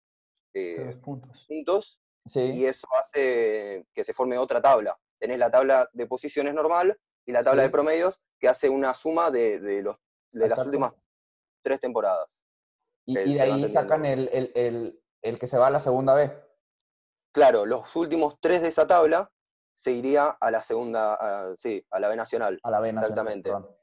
[0.53, 1.99] eh, puntos.
[2.35, 4.97] y eso hace que se forme otra tabla.
[5.19, 7.67] Tenés la tabla de posiciones normal y la tabla Sí.
[7.67, 9.97] de promedios que hace una suma de, de los,
[10.31, 10.93] de las últimas
[11.63, 12.43] tres temporadas.
[13.05, 16.31] Y, de ahí sacan el, el, el, el que se va a la segunda vez.
[17.33, 19.29] Claro, los últimos tres de esa tabla
[19.75, 22.59] se iría a la segunda, a- sí, a la B Nacional.
[22.63, 23.49] A la B nacional, Exactamente.
[23.49, 23.75] perdón.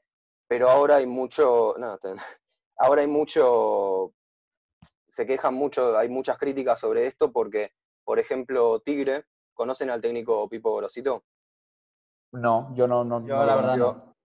[0.47, 1.97] Pero ahora hay mucho, no,
[2.77, 4.13] ahora hay mucho,
[5.11, 7.73] se quejan mucho, hay muchas críticas sobre esto porque,
[8.05, 11.25] por ejemplo, Tigre, ¿conocen al técnico Pipo Gorosito?
[12.31, 13.19] No, yo no, no.
[13.27, 14.15] Yo no la verdad yo- no.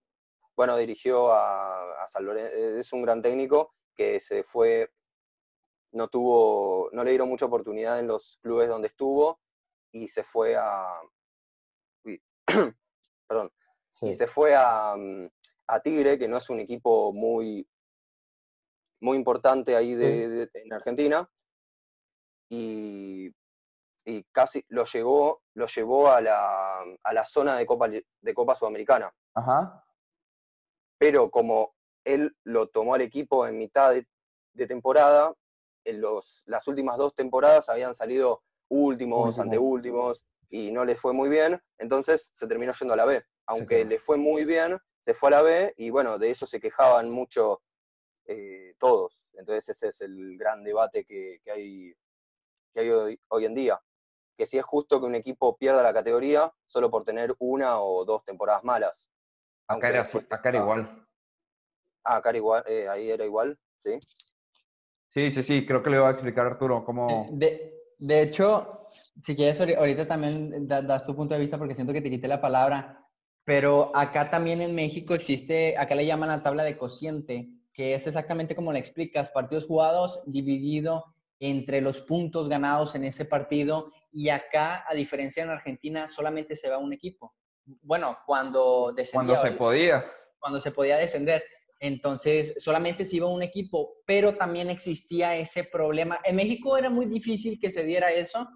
[0.57, 4.93] bueno, dirigió a, a San Lorenzo, es un gran técnico que se fue,
[5.93, 9.41] no tuvo, no le dieron mucha oportunidad en los clubes donde estuvo
[9.91, 11.01] y se fue a,
[12.05, 12.23] uy,
[13.27, 13.51] perdón,
[13.89, 14.09] Sí.
[14.09, 15.27] y se fue a, mm,
[15.69, 17.67] a Tigre, que no es un equipo muy,
[19.01, 21.29] muy importante ahí de, de- en Argentina,
[22.49, 23.31] y,
[24.05, 28.55] y casi lo llevó, lo llevó a la, a la zona de Copa, de Copa
[28.55, 29.85] Sudamericana Ajá.
[30.99, 34.07] pero como él lo tomó al equipo en mitad de,
[34.55, 35.35] de temporada,
[35.85, 39.43] en los, las últimas dos temporadas habían salido últimos, Último.
[39.43, 43.25] anteúltimos, y no les fue muy bien, entonces se terminó yendo a la B.
[43.47, 43.91] Aunque claro.
[43.91, 47.11] le fue muy bien, se fue a la B, y bueno, de eso se quejaban
[47.11, 47.61] mucho
[48.27, 49.29] eh, todos.
[49.35, 51.95] Entonces ese es el gran debate que, que hay,
[52.75, 53.81] que hay hoy, hoy en día.
[54.37, 58.05] Que si es justo que un equipo pierda la categoría solo por tener una o
[58.05, 59.11] dos temporadas malas.
[59.67, 61.07] Acá era, acá era igual.
[62.05, 63.99] Ah, acá era igual, eh, ahí era igual, sí.
[65.09, 67.29] Sí, sí, sí, creo que le iba a explicar Arturo cómo.
[67.33, 68.87] De, de hecho,
[69.17, 72.11] si quieres, ahori- ahorita también da- das tu punto de vista porque siento que te
[72.11, 73.09] quité la palabra,
[73.45, 78.07] pero acá también en México existe, acá le llaman la tabla de cociente, que es
[78.07, 81.05] exactamente como le explicas, partidos jugados dividido
[81.39, 86.71] entre los puntos ganados en ese partido y acá, a diferencia en Argentina, solamente se
[86.71, 87.35] va un equipo.
[87.83, 90.07] Bueno, cuando descendía, Cuando se podía.
[90.39, 91.45] cuando se podía descender.
[91.79, 96.19] Entonces, solamente se iba un equipo, pero también existía ese problema.
[96.25, 98.49] En México era muy difícil que se diera eso,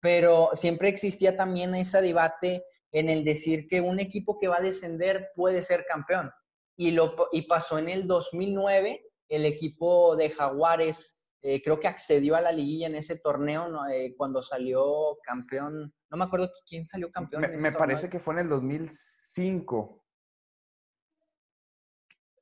[0.00, 4.62] pero siempre existía también ese debate en el decir que un equipo que va a
[4.62, 6.30] descender puede ser campeón.
[6.76, 12.36] Y, lo, y pasó en el 2009, el equipo de Jaguares eh, creo que accedió
[12.36, 13.88] a la liguilla en ese torneo ¿no?
[13.88, 17.42] Eh, cuando salió campeón, no me acuerdo quién salió campeón.
[17.42, 20.02] Me, me parece que fue en el 2005.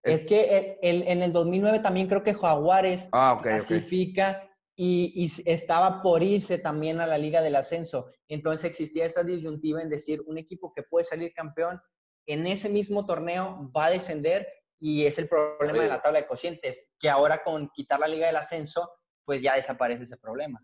[0.02, 4.42] Es, que el, en el 2009 también creo que Jaguares ah, okay, clasifica
[4.76, 8.10] Y, y, estaba por irse también a la Liga del Ascenso.
[8.28, 11.80] Entonces existía esta disyuntiva en decir, un equipo que puede salir campeón
[12.26, 14.46] en ese mismo torneo va a descender
[14.78, 18.26] y es el problema de la tabla de cocientes, que ahora con quitar la Liga
[18.26, 18.90] del Ascenso,
[19.24, 20.58] pues ya desaparece ese problema.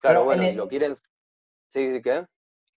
[0.00, 0.94] Claro, bueno, el, lo quieren...
[0.96, 2.24] Sí, sí, ¿qué?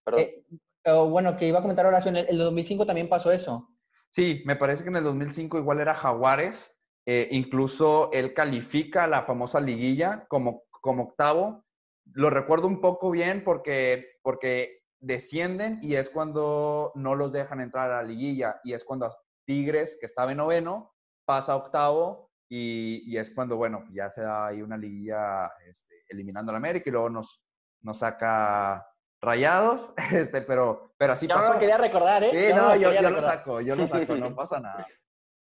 [0.04, 0.20] Perdón.
[0.20, 0.44] Eh,
[0.86, 3.70] oh, bueno, que iba a comentar Horacio, en el, el 2005 también pasó eso.
[4.10, 9.22] Sí, me parece que en el 2005 igual era Jaguares, eh, incluso él califica la
[9.22, 11.64] famosa liguilla como, como octavo.
[12.12, 17.90] Lo recuerdo un poco bien porque, porque descienden y es cuando no los dejan entrar
[17.90, 19.08] a la liguilla y es cuando
[19.44, 20.94] Tigres, que estaba en noveno,
[21.26, 26.04] pasa a octavo y, y, es cuando, bueno, ya se da ahí una liguilla este,
[26.08, 27.42] eliminando a la América y luego nos,
[27.80, 28.86] nos saca
[29.22, 31.48] rayados, este, pero, pero así yo pasó.
[31.48, 32.30] no lo quería recordar, ¿eh?
[32.30, 34.86] Sí, no, yo, yo lo saco, yo lo saco, no pasa nada.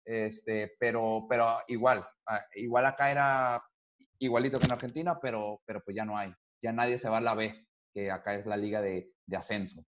[0.04, 3.64] Este, pero, pero igual, ah, igual acá era
[4.20, 6.34] igualito que en Argentina, pero, pero pues ya no hay.
[6.62, 9.86] Ya nadie se va a la B, que acá es la liga de, de ascenso.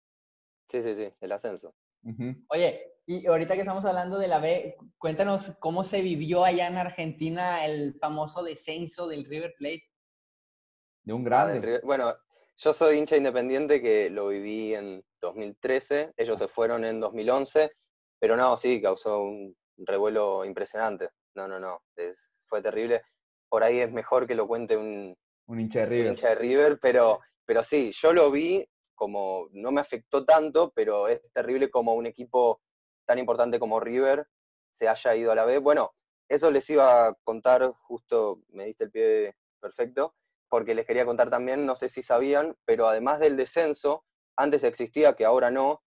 [0.70, 1.76] Sí, sí, sí, el ascenso.
[2.04, 2.46] Uh -huh.
[2.50, 6.78] Oye, y ahorita que estamos hablando de la B, cuéntanos cómo se vivió allá en
[6.78, 9.84] Argentina el famoso descenso del River Plate.
[11.04, 11.82] De un grande.
[11.84, 12.16] Bueno,
[12.56, 17.72] yo soy hincha independiente que lo viví en 2013, ellos se fueron en 2011,
[18.20, 21.10] pero no, sí, causó un revuelo impresionante.
[21.36, 23.02] No, no, no, es, fue terrible.
[23.50, 25.16] Por ahí es mejor que lo cuente un,
[25.48, 26.06] un hincha de River.
[26.06, 30.72] Un hincha de River, pero, pero sí, yo lo vi como, no me afectó tanto,
[30.76, 32.62] pero es terrible como un equipo
[33.06, 34.28] tan importante como River
[34.70, 35.60] se haya ido a la B.
[35.60, 35.96] Bueno,
[36.28, 40.14] eso les iba a contar, justo me diste el pie perfecto,
[40.50, 44.04] porque les quería contar también, no sé si sabían, pero además del descenso,
[44.36, 45.82] antes existía, que ahora no,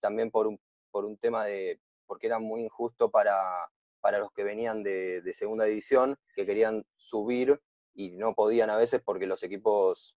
[0.00, 4.44] también por un, por un tema de, porque era muy injusto para, para los que
[4.44, 7.60] venían de, de segunda división, que querían subir
[7.94, 10.16] y no podían a veces porque los equipos,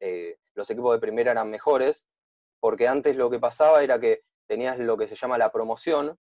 [0.00, 2.06] eh, los equipos de primera eran mejores,
[2.60, 6.18] porque antes lo que pasaba era que tenías lo que se llama la promoción,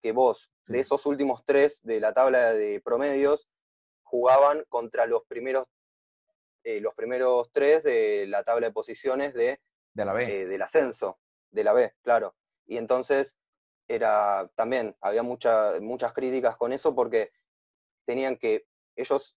[0.00, 0.72] que vos, sí.
[0.72, 3.48] de esos últimos tres de la tabla de promedios,
[4.02, 5.66] jugaban contra los primeros,
[6.62, 9.60] eh, los primeros tres de la tabla de posiciones de,
[9.94, 10.42] de la B.
[10.42, 11.18] Eh, del ascenso,
[11.50, 12.34] de la B, claro.
[12.66, 13.36] Y entonces
[13.88, 17.32] era también, había mucha, muchas críticas con eso porque
[18.06, 19.36] tenían que, ellos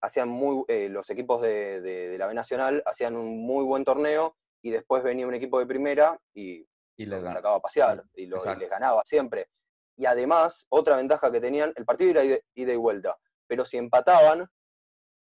[0.00, 3.84] hacían muy, eh, los equipos de, de, de, la B Nacional hacían un muy buen
[3.84, 6.66] torneo y después venía un equipo de primera y
[6.96, 9.48] y les sacaba a pasear y, lo, y, les ganaba siempre.
[9.96, 13.16] Y además, otra ventaja que tenían, el partido era ida, ida y vuelta,
[13.46, 14.48] pero si empataban,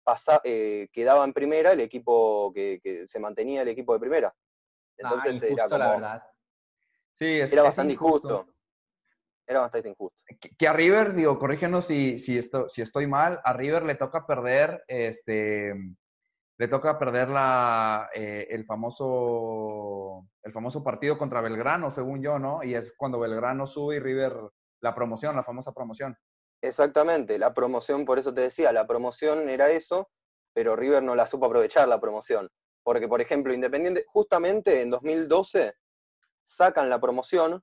[0.03, 4.35] pasa, eh, quedaba en primera el equipo que, que, se mantenía el equipo de primera.
[4.97, 5.79] Entonces ah, injusto, era como.
[5.79, 6.23] La verdad.
[7.15, 8.29] Sí, es, era es bastante injusto.
[8.29, 8.52] injusto.
[9.47, 10.17] Era bastante injusto.
[10.41, 13.97] Que, que, a River, digo, corrígenos si, si, esto, si estoy mal, a River le
[13.97, 15.75] toca perder este
[16.63, 22.63] le toca perder la, eh, el, famoso, el famoso partido contra Belgrano, según yo, ¿no?
[22.63, 24.33] Y es cuando Belgrano sube y River
[24.81, 26.17] la promoción, la famosa promoción.
[26.63, 30.09] Exactamente, la promoción, por eso te decía, la promoción era eso,
[30.55, 32.49] pero River no la supo aprovechar la promoción.
[32.85, 35.75] Porque, por ejemplo, Independiente, justamente en 2012
[36.45, 37.61] sacan la promoción,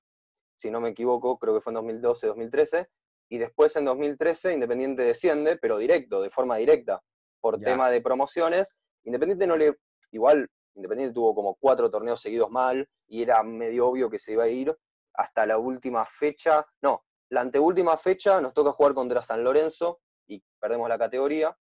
[0.60, 2.90] si no me equivoco, creo que fue en 2012, 2013,
[3.30, 7.02] y después en 2013 Independiente desciende, pero directo, de forma directa,
[7.42, 7.66] por ya.
[7.66, 9.76] tema de promociones, Independiente no le.
[10.12, 14.44] Igual, Independiente tuvo como cuatro torneos seguidos mal y era medio obvio que se iba
[14.44, 14.76] a ir
[15.14, 16.66] hasta la última fecha.
[16.82, 21.58] No, la anteúltima fecha nos toca jugar contra San Lorenzo y perdemos la categoría,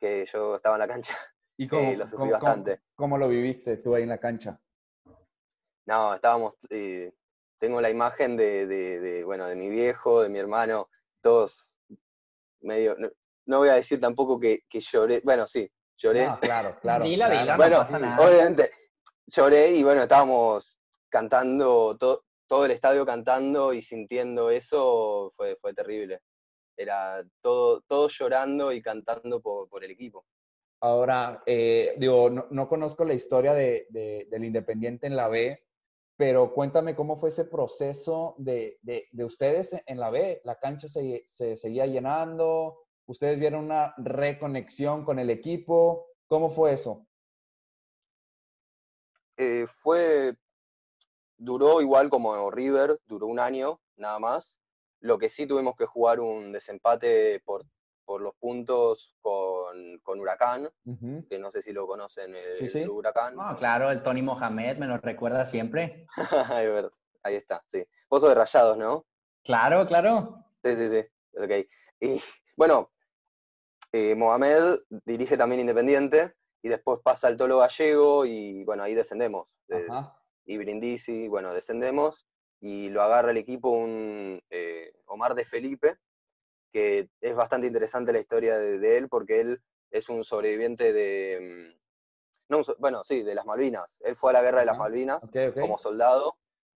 [0.00, 1.16] que yo estaba en la cancha.
[1.58, 2.76] ¿Y cómo, eh, lo sufrí ¿cómo, bastante.
[2.76, 4.58] Cómo, ¿Cómo, lo viviste tú ahí en la cancha?
[5.86, 6.54] No, estábamos.
[6.70, 7.12] Eh,
[7.62, 10.88] tengo la imagen de, de, de, bueno, de mi viejo, de mi hermano,
[11.20, 11.78] todos
[12.60, 12.96] medio.
[12.98, 13.08] No,
[13.46, 15.20] no voy a decir tampoco que, que lloré.
[15.22, 16.26] Bueno, sí, lloré.
[16.26, 17.04] No, claro, claro.
[17.04, 17.40] Dila, claro.
[17.40, 18.28] dila, bueno, no pasa nada.
[18.28, 18.72] obviamente,
[19.28, 25.72] lloré y bueno, estábamos cantando, to, todo el estadio cantando y sintiendo eso, fue, fue
[25.72, 26.18] terrible.
[26.76, 30.26] Era todo, todo llorando y cantando por, por el equipo.
[30.80, 35.62] Ahora, eh, digo, no, no, conozco la historia de, de, del Independiente en la B,
[36.16, 40.40] pero cuéntame cómo fue ese proceso de, de, de ustedes en la B.
[40.44, 42.84] ¿La cancha se, se seguía llenando?
[43.06, 46.06] ¿Ustedes vieron una reconexión con el equipo?
[46.28, 47.06] ¿Cómo fue eso?
[49.36, 50.36] Eh, fue,
[51.36, 54.58] duró igual como River, duró un año nada más.
[55.00, 57.64] Lo que sí tuvimos que jugar un desempate por
[58.04, 60.68] por los puntos con, con Huracán,
[61.28, 62.82] que no sé si lo conocen, el, Sí, sí.
[62.84, 63.36] Club Huracán.
[63.56, 66.06] Claro, el Tony Mohamed me lo recuerda siempre.
[67.24, 67.84] Ahí está, sí.
[68.08, 69.06] Vos sos de Rayados, ¿no?
[69.44, 70.44] Claro, claro.
[70.64, 71.06] Sí, sí, sí.
[71.40, 71.50] Ok.
[72.00, 72.20] Y
[72.56, 72.90] bueno,
[73.92, 79.56] eh, Mohamed dirige también Independiente y después pasa al Tolo Gallego y bueno, ahí descendemos.
[79.68, 79.86] de-
[80.44, 82.26] y Brindisi, bueno, descendemos
[82.60, 85.96] y lo agarra el equipo un eh, Omar de Felipe,
[86.72, 91.74] que es bastante interesante la historia de, de él porque él es un sobreviviente de,
[91.76, 91.82] mm,
[92.52, 94.00] no, un bueno, sí, de las Malvinas.
[94.04, 94.76] Él fue a la guerra de las.
[94.76, 96.36] Malvinas como soldado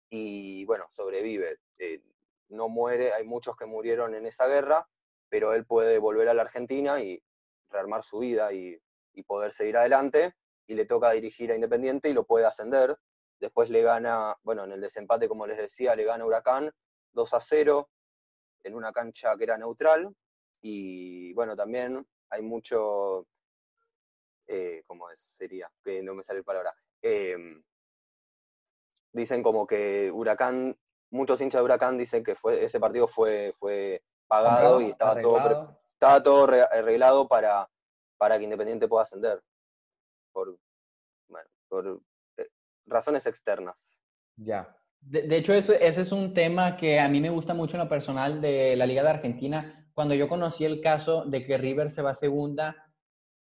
[0.10, 1.58] y bueno, sobrevive.
[1.78, 2.02] Eh,
[2.50, 4.88] no muere, hay muchos que murieron en esa guerra,
[5.30, 7.22] pero él puede volver a la Argentina y
[7.70, 8.80] rearmar su vida y,
[9.14, 10.34] y poder seguir adelante.
[10.68, 12.98] Y le toca dirigir a Independiente y lo puede ascender.
[13.40, 16.72] Después le gana, bueno, en el desempate, como les decía, le gana Huracán
[17.12, 17.90] 2 a 0
[18.66, 20.14] en una cancha que era neutral.
[20.62, 23.28] Y bueno, también hay mucho,
[24.48, 25.20] eh, ¿cómo es?
[25.20, 25.72] sería?
[25.84, 26.76] Que no me sale la palabra.
[27.02, 27.64] Em,
[29.14, 30.78] dicen como que Huracán,
[31.12, 35.78] muchos hinchas de Huracán dicen que fue, ese partido fue, fue pagado y estaba todo,
[35.88, 37.70] estaba todo re- arreglado para,
[38.18, 39.42] para que Independiente pueda ascender.
[40.34, 40.58] Por,
[41.30, 42.02] bueno, por
[42.38, 42.50] eh,
[42.88, 44.02] razones externas.
[44.36, 44.76] Ya.
[45.08, 48.42] De, hecho, ese es un tema que a mí me gusta mucho en lo personal
[48.42, 49.88] de la Liga de Argentina.
[49.94, 52.76] Cuando yo conocí el caso de que River se va segunda,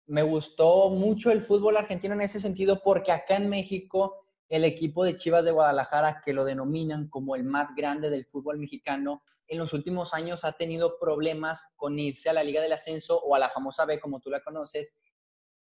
[0.06, 5.04] me gustó mucho el fútbol argentino en ese sentido porque acá en México el equipo
[5.04, 9.58] de Chivas de Guadalajara, que lo denominan como el más grande del fútbol mexicano, en
[9.58, 13.38] los últimos años ha tenido problemas con irse a la Liga del Ascenso o a
[13.38, 14.94] la famosa B, como tú la conoces.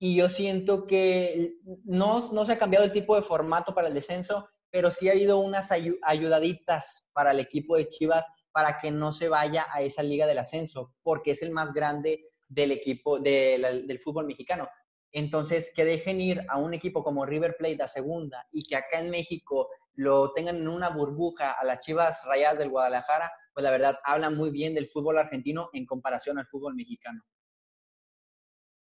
[0.00, 3.94] Y yo siento que no, no se ha cambiado el tipo de formato para el
[3.94, 8.90] descenso, pero sí ha habido unas ayu- ayudaditas para el equipo de Chivas para que
[8.90, 13.20] no se vaya a esa liga del ascenso, porque es el más grande del equipo
[13.20, 14.68] del fútbol mexicano.
[15.12, 18.98] Entonces, que dejen ir a un equipo como River Plate a segunda y que acá
[18.98, 23.70] en México lo tengan en una burbuja a las Chivas Rayadas del Guadalajara, pues la
[23.70, 27.22] verdad habla muy bien del fútbol argentino en comparación al fútbol mexicano.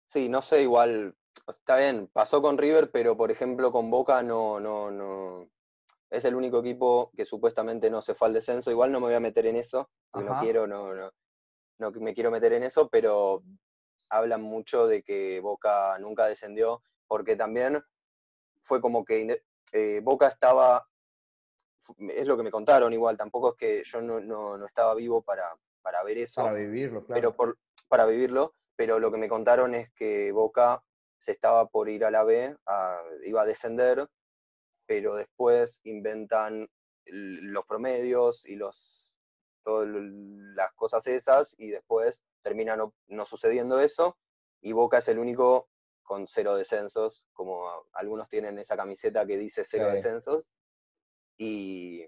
[0.09, 1.17] Sí, no sé, igual,
[1.49, 5.49] está bien, pasó con River, pero por ejemplo con Boca no, no, no.
[6.11, 8.71] Es el único equipo que supuestamente no se fue al descenso.
[8.71, 11.11] Igual no me voy a meter en eso, no quiero, no, no,
[11.79, 13.43] no me quiero meter en eso, pero
[14.11, 17.83] hablan mucho de que Boca nunca descendió, porque también
[18.63, 19.43] fue como que
[19.73, 20.87] eh, Boca estaba,
[21.99, 25.23] es lo que me contaron igual, tampoco es que yo no, no, no estaba vivo
[25.23, 25.45] para,
[25.83, 27.21] para ver eso Para vivirlo, claro.
[27.21, 30.83] pero por, para vivirlo, pero lo que me contaron es que Boca
[31.19, 34.09] se estaba por ir a la B, a- iba a descender,
[34.87, 36.69] pero después inventan
[37.05, 39.13] los promedios y los
[39.65, 44.17] todas las cosas esas y después termina no, no sucediendo eso
[44.61, 45.69] y Boca es el único
[46.03, 49.97] con cero descensos, como algunos tienen esa camiseta que dice cero Sí.
[49.97, 50.47] descensos
[51.37, 52.07] y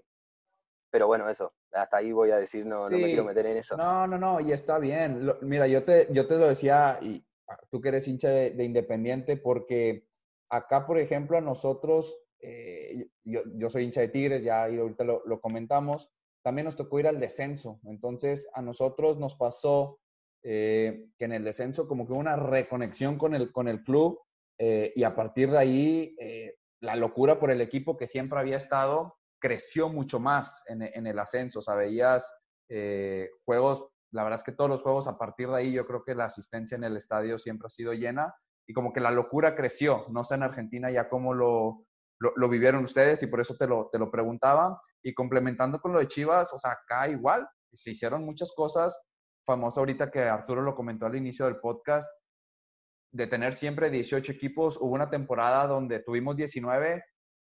[0.91, 3.77] pero bueno, eso, hasta ahí voy a decir, no, no me quiero meter en eso.
[3.77, 5.23] No, no, no, y está bien.
[5.25, 8.51] Lo- mira, yo te, yo te lo decía, y ah, tú que eres hincha de,
[8.51, 10.07] de Independiente, porque
[10.49, 15.21] acá, por ejemplo, a nosotros, eh, yo, yo soy hincha de Tigres, ya ahorita lo,
[15.25, 16.09] lo comentamos,
[16.43, 17.79] también nos tocó ir al descenso.
[17.85, 19.99] Entonces, a nosotros nos pasó
[20.43, 24.19] eh, que en el descenso como que hubo una reconexión con el, con el club
[24.57, 28.57] eh, y a partir de ahí eh, la locura por el equipo que siempre había
[28.57, 31.59] estado creció mucho más en, en el ascenso.
[31.59, 32.33] O sea, veías
[32.69, 36.03] eh, juegos, la verdad es que todos los juegos a partir de ahí yo creo
[36.03, 38.33] que la asistencia en el estadio siempre ha sido llena
[38.67, 40.05] y como que la locura creció.
[40.09, 41.85] No sé en Argentina ya cómo lo,
[42.19, 44.81] lo, vivieron ustedes y por eso te lo, te lo preguntaba.
[45.01, 48.99] Y complementando con lo de Chivas, o sea, acá igual se hicieron muchas cosas.
[49.45, 52.11] Famoso ahorita que Arturo lo comentó al inicio del podcast,
[53.11, 54.77] de tener siempre 18 equipos.
[54.77, 57.03] Hubo una temporada donde tuvimos 19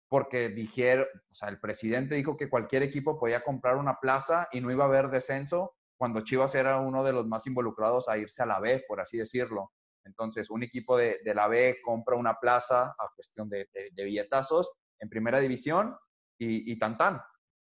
[0.10, 4.62] porque dijeron, o sea, el presidente dijo que cualquier equipo podía comprar una plaza y
[4.62, 8.44] no iba a haber descenso, cuando Chivas era uno de los más involucrados a irse
[8.44, 9.72] a la B, por así decirlo.
[10.06, 14.72] Entonces, un equipo de, de la B compra una plaza a cuestión de, de, billetazos
[15.00, 15.96] en primera división
[16.38, 17.22] y, y tan tan.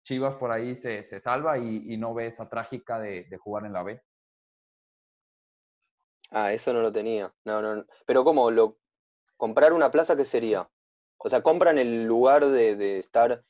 [0.03, 3.65] Chivas por ahí se, se salva y, y, no ve esa trágica de, de, jugar
[3.65, 4.01] en la B.
[6.31, 7.33] Ah, eso no lo tenía.
[7.45, 7.85] No, no.
[8.05, 8.51] Pero ¿cómo?
[8.51, 8.79] Lo,
[9.39, 10.69] ¿Comprar una plaza qué sería?
[11.17, 13.45] O sea, compran el lugar de, de estar.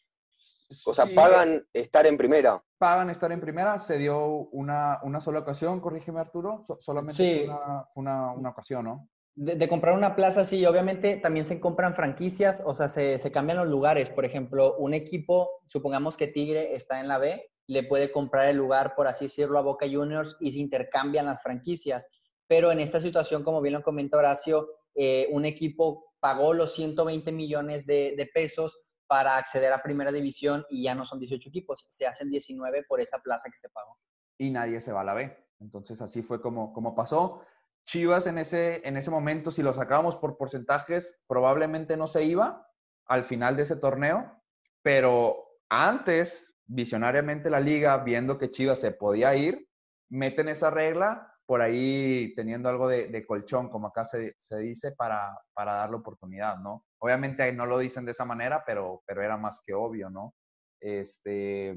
[0.85, 2.63] O sea, sí, pagan estar en primera.
[2.77, 3.79] Pagan estar en primera.
[3.79, 6.63] Se dio una, una sola ocasión, corrígeme Arturo.
[6.67, 7.45] So, solamente sí.
[7.45, 9.09] fue, una, fue una, una, ocasión, ¿no?
[9.35, 13.31] De, de, comprar una plaza, sí, obviamente también se compran franquicias, o sea, se, se,
[13.31, 14.09] cambian los lugares.
[14.09, 18.57] Por ejemplo, un equipo, supongamos que Tigre está en la B, le puede comprar el
[18.57, 22.09] lugar, por así decirlo, a Boca Juniors y se intercambian las franquicias.
[22.47, 27.31] pero en esta situación, como bien lo comenta Horacio, eh, un equipo pagó los 120
[27.31, 31.87] millones de, de pesos para acceder a primera división y ya no son 18 equipos,
[31.89, 33.97] se hacen 19 por esa plaza que se pagó.
[34.37, 35.35] Y nadie se va a la B.
[35.59, 37.41] Entonces así fue como, como pasó.
[37.85, 42.69] Chivas en ese, en ese momento, si lo sacábamos por porcentajes, probablemente no se iba
[43.07, 44.43] al final de ese torneo,
[44.83, 49.67] pero antes, visionariamente la liga, viendo que Chivas se podía ir,
[50.07, 55.35] meten esa regla por ahí teniendo algo de, colchón, como acá se, se dice, para,
[55.55, 56.85] para dar la oportunidad, ¿no?
[56.99, 60.35] Obviamente no lo dicen de esa manera, pero, pero era más que obvio, ¿no?
[60.79, 61.75] Este,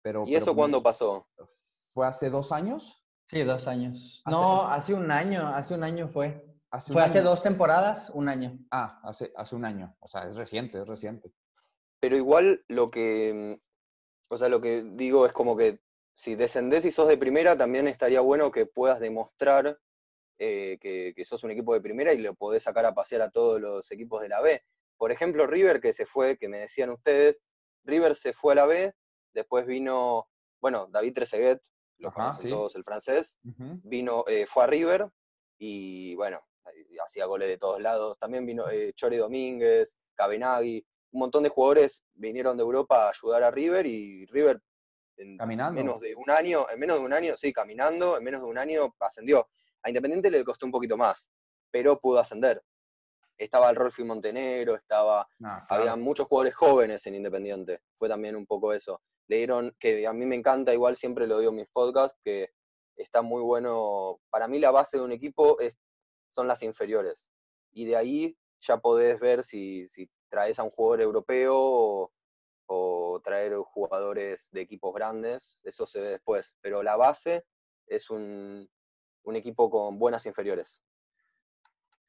[0.00, 1.28] pero, ¿Y eso cuándo pasó?
[1.92, 3.04] ¿Fue hace dos años?
[3.28, 4.22] Sí, dos años.
[4.24, 6.42] no, hace un año, hace un año fue.
[6.90, 8.58] fue hace dos temporadas, un año.
[8.70, 9.94] Ah, hace, hace un año.
[10.00, 11.30] O sea, es reciente, es reciente.
[12.00, 13.60] Pero igual lo que,
[14.30, 15.83] o sea, lo que digo es como que
[16.14, 19.78] si descendés y sos de primera, también estaría bueno que puedas demostrar
[20.38, 23.60] eh, que, sos un equipo de primera y lo podés sacar a pasear a todos
[23.60, 24.62] los equipos de la B.
[24.96, 27.42] Por ejemplo, River, que se fue, que me decían ustedes,
[27.84, 28.94] River se fue a la B,
[29.32, 30.28] después vino,
[30.60, 31.60] bueno, David Trezeguet,
[31.98, 35.08] lo conocen todos, el francés, vino, eh, fue a River
[35.58, 36.40] y bueno,
[37.04, 38.18] hacía goles de todos lados.
[38.18, 43.44] También vino eh, Chori Domínguez, Cabenagui, un montón de jugadores vinieron de Europa a ayudar
[43.44, 44.60] a River y River
[45.16, 45.36] en
[45.74, 48.58] menos de un año, en menos de un año, sí, caminando, en menos de un
[48.58, 49.48] año ascendió.
[49.82, 51.30] A Independiente le costó un poquito más,
[51.70, 52.62] pero pudo ascender.
[53.36, 57.80] Estaba el Rolfi Montenegro, estaba, ah, había muchos jugadores jóvenes en Independiente.
[57.98, 59.02] Fue también un poco eso.
[59.28, 62.50] Le dieron, que a mí me encanta, igual siempre lo digo en mis podcasts, que
[62.96, 64.20] está muy bueno.
[64.30, 65.76] Para mí la base de un equipo es,
[66.30, 67.28] son las inferiores.
[67.72, 72.12] Y de ahí ya podés ver si, si traes a un jugador europeo o,
[72.66, 77.44] o traer jugadores de equipos grandes, eso se ve después, pero la base
[77.86, 78.68] es un,
[79.34, 80.82] equipo con buenas inferiores.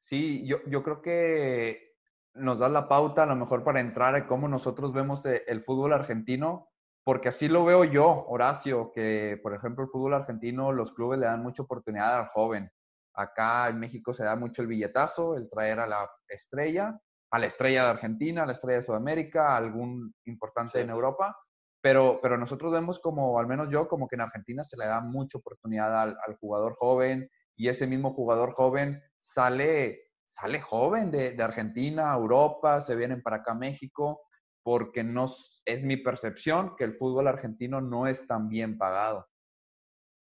[0.04, 1.96] Sí, yo, yo, creo que
[2.34, 5.62] nos da la pauta a lo mejor para entrar a cómo nosotros vemos e, el
[5.62, 6.70] fútbol argentino,
[7.04, 11.26] porque así lo veo yo, Horacio, que por ejemplo el fútbol argentino, los clubes le
[11.26, 12.70] dan mucha oportunidad al joven.
[13.14, 17.00] Acá en México se da mucho el billetazo, el traer a la estrella,
[17.30, 21.36] a la estrella de Argentina, a la estrella de Sudamérica, algún importante en Europa,
[21.80, 25.00] pero, pero nosotros vemos como, al menos yo, como que en Argentina se le da
[25.00, 31.42] mucha oportunidad al, jugador joven y ese mismo jugador joven sale, sale joven de, de,
[31.42, 34.22] Argentina a Europa, se vienen para acá a México,
[34.62, 35.26] porque no,
[35.64, 39.26] es mi percepción que el fútbol argentino no es tan bien pagado.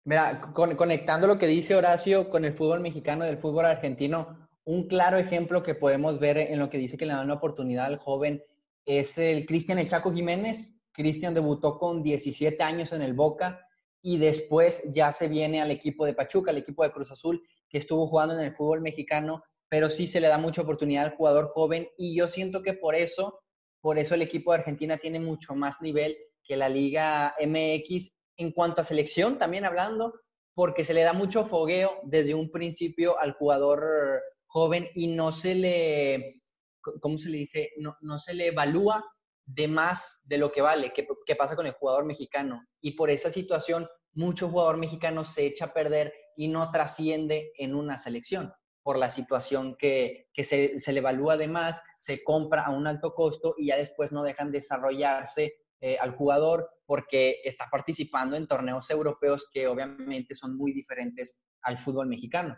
[0.04, 4.88] Mira, conectando lo que dice Horacio con el fútbol mexicano y el fútbol argentino, un
[4.88, 7.98] claro ejemplo que podemos ver en lo que dice que le dan una oportunidad al
[7.98, 8.42] joven
[8.84, 10.74] es el Cristian Echaco Jiménez.
[10.92, 13.60] Cristian debutó con 17 años en el Boca
[14.02, 17.78] y después ya se viene al equipo de Pachuca, al equipo de Cruz Azul, que
[17.78, 21.48] estuvo jugando en el fútbol mexicano, pero sí se le da mucha oportunidad al jugador
[21.48, 23.40] joven y yo siento que por eso,
[23.80, 28.50] por eso el equipo de Argentina tiene mucho más nivel que la Liga MX en
[28.50, 30.14] cuanto a selección, también hablando,
[30.54, 34.22] porque se le da mucho fogueo desde un principio al jugador
[34.56, 36.40] joven y no se le,
[37.02, 37.72] ¿cómo se le dice?
[37.76, 39.04] No, no se le evalúa
[39.44, 42.64] de más de lo que vale, ¿Qué, ¿Qué, pasa con el jugador mexicano.
[42.80, 47.74] Y por esa situación, mucho jugador mexicano se echa a perder y no trasciende en
[47.74, 48.50] una selección
[48.82, 52.86] por la situación que, que se, se, le evalúa de más, se compra a un
[52.86, 55.52] alto costo y ya después no dejan desarrollarse
[55.82, 61.76] eh, al jugador porque está participando en torneos europeos que obviamente son muy diferentes al
[61.76, 62.56] fútbol mexicano.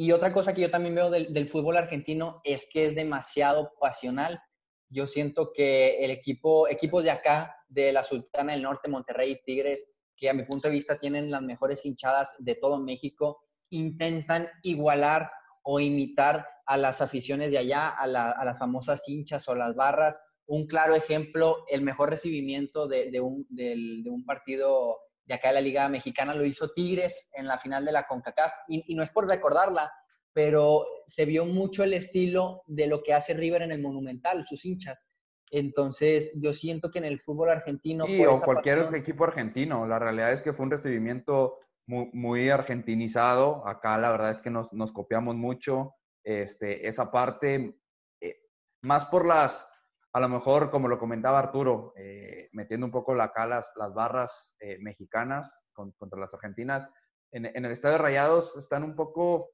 [0.00, 4.40] Y otra cosa que yo también veo del, fútbol argentino es que es demasiado pasional.
[4.88, 9.42] Yo siento que el equipo, equipos de acá, de la Sultana del Norte, Monterrey y
[9.42, 9.84] Tigres,
[10.16, 15.30] que a mi punto de vista tienen las mejores hinchadas de todo México, intentan igualar
[15.64, 20.18] o imitar a las aficiones de allá, a, las famosas hinchas o las barras.
[20.46, 24.96] Un claro ejemplo, el mejor recibimiento de, un, de un partido
[25.30, 28.52] de acá de la Liga Mexicana lo hizo Tigres en la final de la CONCACAF.
[28.66, 29.92] Y, no es por recordarla,
[30.32, 34.64] pero se vio mucho el estilo de lo que hace River en el Monumental, sus
[34.64, 35.06] hinchas.
[35.52, 38.06] Entonces, yo siento que en el fútbol argentino...
[38.06, 39.86] Sí, o cualquier equipo argentino.
[39.86, 43.64] La realidad es que fue un recibimiento muy, argentinizado.
[43.68, 45.94] Acá la verdad es que nos, copiamos mucho.
[46.24, 47.78] Este, esa parte,
[48.20, 48.36] eh,
[48.82, 49.64] más por las
[50.12, 54.56] a lo mejor, como lo comentaba Arturo, eh, metiendo un poco acá las, las barras
[54.60, 56.88] eh, mexicanas contra las argentinas,
[57.32, 59.50] en, el estadio de Rayados están un poco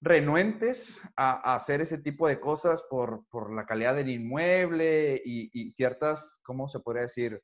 [0.00, 6.68] renuentes a, hacer ese tipo de cosas por, la calidad del inmueble y, ciertas, ¿cómo
[6.68, 7.40] se podría decir?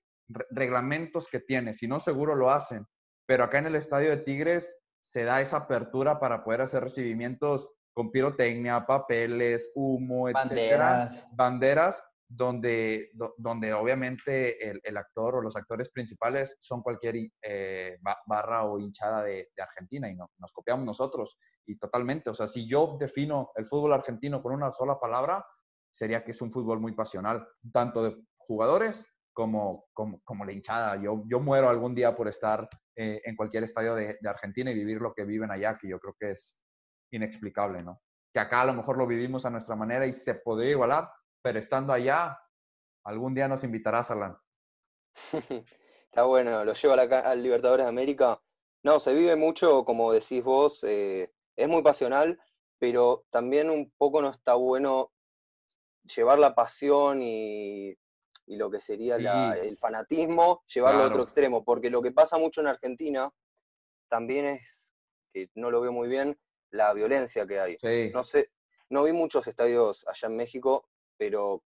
[0.51, 1.73] reglamentos que tiene.
[1.73, 2.85] Si no, seguro lo hacen.
[3.27, 7.69] Pero acá en el estadio de Tigres se da esa apertura para poder hacer recibimientos
[7.93, 15.91] con pirotecnia, papeles, humo, etcétera, banderas, banderas donde, donde obviamente el, actor o los actores
[15.91, 21.39] principales son cualquier eh, barra o hinchada de, Argentina y no, nos copiamos nosotros.
[21.67, 25.45] Y totalmente, o sea, si yo defino el fútbol argentino con una sola palabra,
[25.93, 30.97] sería que es un fútbol muy pasional, tanto de jugadores como, como, como la hinchada.
[30.97, 34.75] Yo, yo muero algún día por estar eh, en cualquier estadio de, de Argentina y
[34.75, 36.59] vivir lo que viven allá, que yo creo que es
[37.13, 38.01] inexplicable, ¿no?
[38.33, 41.09] Que acá a lo mejor lo vivimos a nuestra manera y se podría igualar,
[41.47, 42.43] pero estando allá,
[43.05, 44.37] algún día nos invitarás, Alan.
[46.11, 48.43] Está bueno, lo llevo al Libertadores de América.
[48.83, 52.37] No, se vive mucho, como decís vos, eh, es muy pasional,
[52.81, 55.13] pero también un poco no está bueno
[56.17, 57.97] llevar la pasión y,
[58.49, 62.67] lo que sería el fanatismo, llevarlo a otro extremo, porque lo que pasa mucho en
[62.67, 63.33] Argentina
[64.09, 64.97] también es,
[65.33, 66.37] que no lo veo muy bien,
[66.71, 68.11] la violencia que hay.
[68.13, 68.51] No sé,
[68.91, 70.89] no vi muchos estadios allá en México,
[71.19, 71.63] pero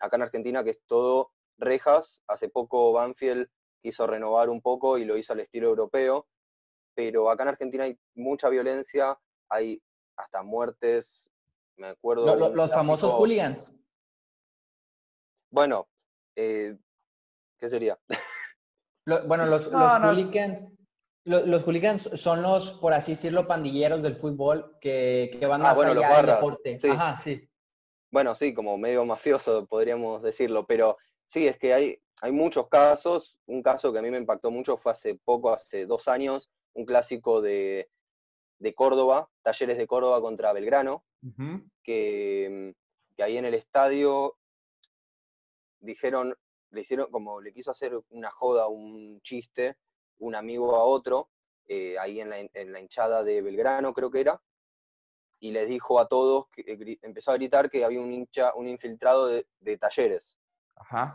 [0.00, 3.48] acá en Argentina que es todo rejas, hace poco Banfield
[3.80, 6.28] quiso renovar un poco y lo hizo al estilo europeo,
[6.94, 9.18] pero acá en Argentina hay mucha violencia,
[9.48, 9.82] hay
[10.16, 11.30] hasta muertes,
[11.76, 12.54] me acuerdo...
[12.54, 13.76] los famosos hooligans.
[15.50, 15.88] Bueno,
[16.36, 16.76] eh,
[17.58, 17.98] ¿qué sería?
[19.26, 20.64] bueno, los, hooligans...
[21.24, 25.80] Los, hooligans son los, por así decirlo, pandilleros del fútbol que, van a ah, más
[25.80, 26.78] allá del deporte.
[26.90, 27.48] Ajá, sí.
[28.12, 33.38] Bueno, sí, como medio mafioso podríamos decirlo, pero sí, es que hay, hay muchos casos.
[33.46, 36.84] Un caso que a mí me impactó mucho fue hace poco, hace dos años, un
[36.84, 37.88] clásico de,
[38.76, 41.04] Córdoba, Talleres de Córdoba contra Belgrano,
[41.82, 42.74] que,
[43.16, 44.36] que, ahí en el estadio
[45.80, 46.36] dijeron,
[46.70, 49.78] le hicieron como le quiso hacer una joda, un chiste,
[50.18, 51.30] un amigo a otro,
[51.66, 54.42] eh, ahí en la, en la hinchada de Belgrano creo que era,
[55.42, 58.68] y les dijo a todos, que, eh, empezó a gritar que había un hincha, un
[58.68, 60.38] infiltrado de, talleres.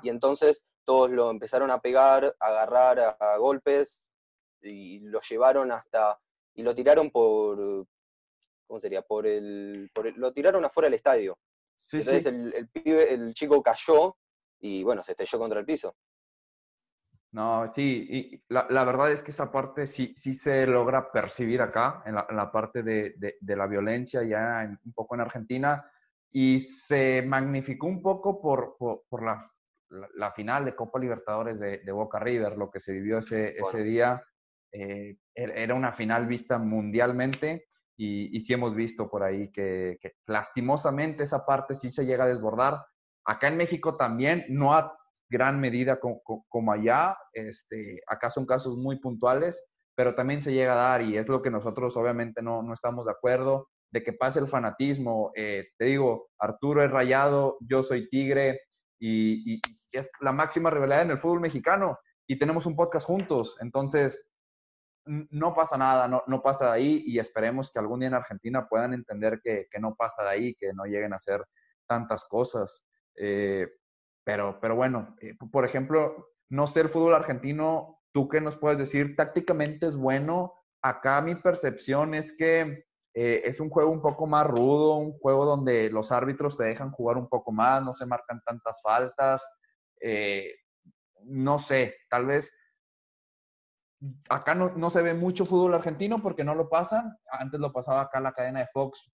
[0.03, 4.05] Y entonces todos lo empezaron a pegar, a agarrar a, golpes
[4.61, 6.19] y lo llevaron hasta,
[6.53, 7.87] y lo tiraron por,
[8.67, 9.01] ¿cómo sería?
[9.01, 11.39] Por el, lo tiraron afuera del estadio.
[11.93, 14.17] entonces El, el, pibe, el chico cayó
[14.59, 15.95] y bueno, se estrelló contra el piso.
[17.33, 22.01] No, sí, y la, verdad es que esa parte sí, sí se logra percibir acá,
[22.05, 25.85] en la, parte de, la violencia ya un poco en Argentina,
[26.31, 32.57] y se magnificó un poco por, por, la, final de Copa Libertadores de, Boca River,
[32.57, 34.23] lo que se vivió ese, ese día.
[34.71, 37.67] Eh, er, era una final vista mundialmente
[37.97, 42.25] y, y sí hemos visto por ahí que, que, lastimosamente esa parte sí se llega
[42.25, 42.85] a desbordar.
[43.25, 44.96] Acá en México también no ha
[45.29, 47.17] gran medida como, allá.
[47.33, 49.63] Este, acá son casos muy puntuales,
[49.95, 53.05] pero también se llega a dar y es lo que nosotros obviamente no, no estamos
[53.05, 55.31] de acuerdo, de que pase el fanatismo.
[55.35, 58.61] Eh, te digo, Arturo es rayado, yo soy tigre
[58.99, 59.61] y,
[59.91, 61.97] es la máxima rivalidad en el fútbol mexicano
[62.27, 63.55] y tenemos un podcast juntos.
[63.59, 64.23] Entonces,
[65.05, 68.67] no pasa nada, no, no pasa de ahí y esperemos que algún día en Argentina
[68.67, 71.45] puedan entender que, que no pasa de ahí, que no lleguen a hacer
[71.87, 72.83] tantas cosas.
[73.15, 73.67] Eh,
[74.27, 78.77] pero, pero bueno, eh, por ejemplo, no sé el fútbol argentino, ¿tú qué nos puedes
[78.77, 79.15] decir?
[79.15, 80.53] Tácticamente es bueno.
[80.81, 85.45] Acá mi percepción es que eh, es un juego un poco más rudo, un juego
[85.45, 89.49] donde los árbitros te dejan jugar un poco más, no se marcan tantas faltas.
[90.01, 90.55] Eh,
[91.23, 92.53] no sé, tal vez
[94.27, 97.17] acá no, no, se ve mucho fútbol argentino porque no lo pasan.
[97.31, 99.09] Antes lo pasaba acá en la cadena de Fox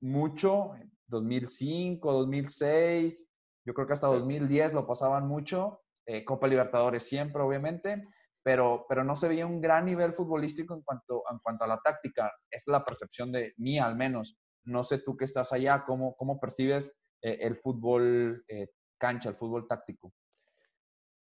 [0.00, 0.72] mucho,
[1.06, 3.28] 2005, 2006.
[3.66, 8.08] Yo creo que hasta 2010 lo pasaban mucho, eh, Copa Libertadores siempre, obviamente,
[8.44, 11.80] pero, pero no se veía un gran nivel futbolístico en cuanto, en cuanto a la
[11.82, 12.32] táctica.
[12.48, 14.38] Es la percepción de mí, al menos.
[14.64, 19.34] No sé tú que estás allá, cómo, cómo percibes eh, el fútbol eh, cancha, el
[19.34, 20.12] fútbol táctico.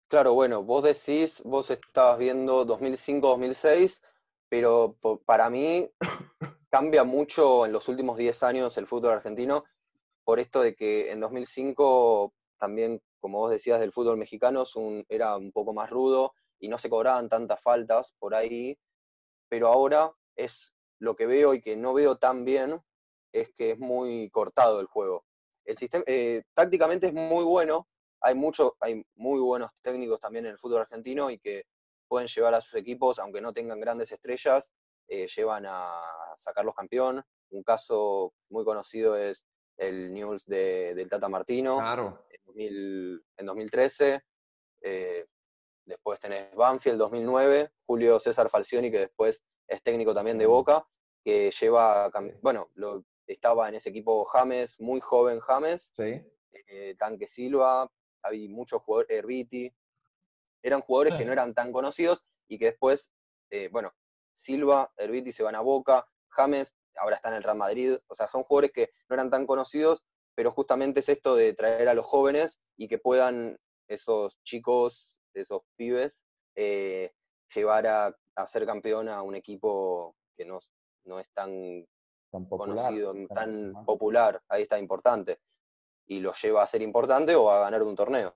[0.09, 4.03] Claro, bueno, vos decís, vos estabas viendo 2005-2006,
[4.51, 5.91] pero para mí
[6.71, 9.65] cambia mucho en los últimos 10 años el fútbol argentino
[10.29, 14.65] por esto de que en 2005 también, como vos decías, del fútbol mexicano
[15.09, 18.79] era un poco más rudo y no se cobraban tantas faltas por ahí,
[19.49, 22.79] pero ahora es lo que veo y que no veo tan bien,
[23.33, 25.25] es que es muy cortado el juego.
[25.65, 27.89] El sistema, eh, tácticamente es muy bueno,
[28.21, 31.65] hay, mucho, hay muy buenos técnicos también en el fútbol argentino y que
[32.07, 34.71] pueden llevar a sus equipos, aunque no tengan grandes estrellas,
[35.09, 36.03] eh, llevan a
[36.37, 37.25] sacarlos campeón.
[37.49, 39.47] Un caso muy conocido es
[39.79, 41.81] el News de, del Tata Martino
[42.55, 44.21] en, 2013.
[44.83, 45.27] Eh,
[45.87, 50.87] después tenés Banfield 2009, Julio César Falcioni, que después es técnico también de Boca,
[51.25, 52.11] que lleva,
[52.43, 56.23] bueno, lo, estaba en ese equipo James, muy joven James, Sí.
[56.67, 57.91] eh, Tanque Silva,
[58.23, 59.73] hay muchos jugadores, Herbiti,
[60.63, 63.13] eran jugadores que no eran tan conocidos y que después,
[63.51, 63.93] eh, bueno,
[64.35, 68.29] Silva, Herbiti se van a Boca, James ahora está en el Real Madrid, o sea,
[68.29, 72.07] son jugadores que no eran tan conocidos, pero justamente es esto de traer a los
[72.07, 76.23] jóvenes y que puedan esos chicos, esos pibes,
[76.55, 77.13] eh,
[77.55, 80.59] llevar a, a ser campeón a un equipo que no,
[81.05, 81.87] no es tan
[82.31, 82.77] Tan popular.
[82.77, 85.41] conocido, tan popular, ahí está importante,
[86.07, 88.33] y lo lleva a ser importante o a ganar un torneo.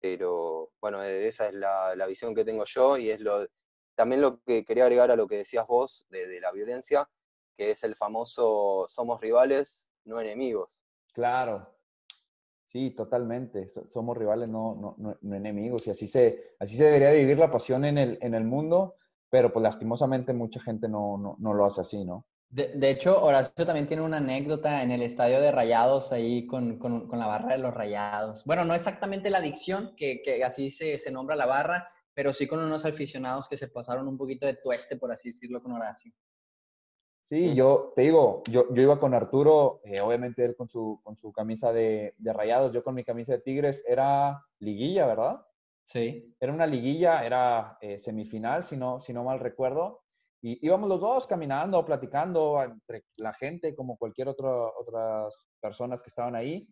[0.00, 3.46] Pero bueno, eh, esa es la, la visión que tengo yo y es lo
[3.94, 7.08] también lo que quería agregar a lo que decías vos de, de la violencia,
[7.56, 10.84] que es el famoso somos rivales, no enemigos.
[11.12, 11.68] Claro.
[12.64, 13.68] Sí, totalmente.
[13.68, 15.86] So- Somos rivales, no, no, no- no enemigos.
[15.86, 18.96] Y así se, así se debería vivir la pasión en el, en el mundo,
[19.28, 22.26] pero pues lastimosamente mucha gente no, no, no lo hace así, ¿no?
[22.48, 26.78] De, de hecho, Horacio también tiene una anécdota en el estadio de Rayados ahí con,
[26.78, 28.44] con- con la barra de los Rayados.
[28.44, 32.46] Bueno, no exactamente la adicción, que, que así se, se nombra la barra, pero sí
[32.46, 36.12] con unos aficionados que se pasaron un poquito de tueste, por así decirlo, con Horacio.
[37.32, 41.16] Sí, yo te digo, yo, yo iba con Arturo, eh, obviamente él con su, con
[41.16, 45.40] su camisa de, de rayados, yo con mi camisa de Tigres, era liguilla, ¿verdad?
[45.82, 46.36] Sí.
[46.38, 50.02] Era una liguilla, era eh, semifinal, si no, si no mal recuerdo.
[50.42, 56.10] Y íbamos los dos caminando, platicando entre la gente, como cualquier otro, otras personas que
[56.10, 56.68] estaban ahí.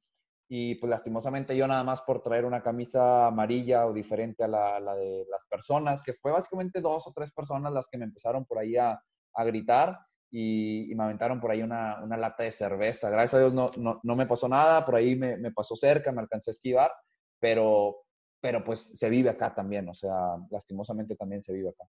[0.47, 4.79] Y pues lastimosamente yo nada más por traer una camisa amarilla o diferente a la,
[4.79, 8.45] la de las personas, que fue básicamente dos o tres personas las que me empezaron
[8.45, 9.03] por ahí a,
[9.33, 9.97] a gritar
[10.31, 13.11] y, y me aventaron por ahí una, una lata de cerveza.
[13.11, 16.13] Gracias a Dios no, no, no me pasó nada, por ahí me, me pasó cerca,
[16.13, 16.93] me alcancé a esquivar,
[17.41, 17.97] pero,
[18.41, 21.85] pero pues se vive acá también, o sea, lastimosamente también se vive acá.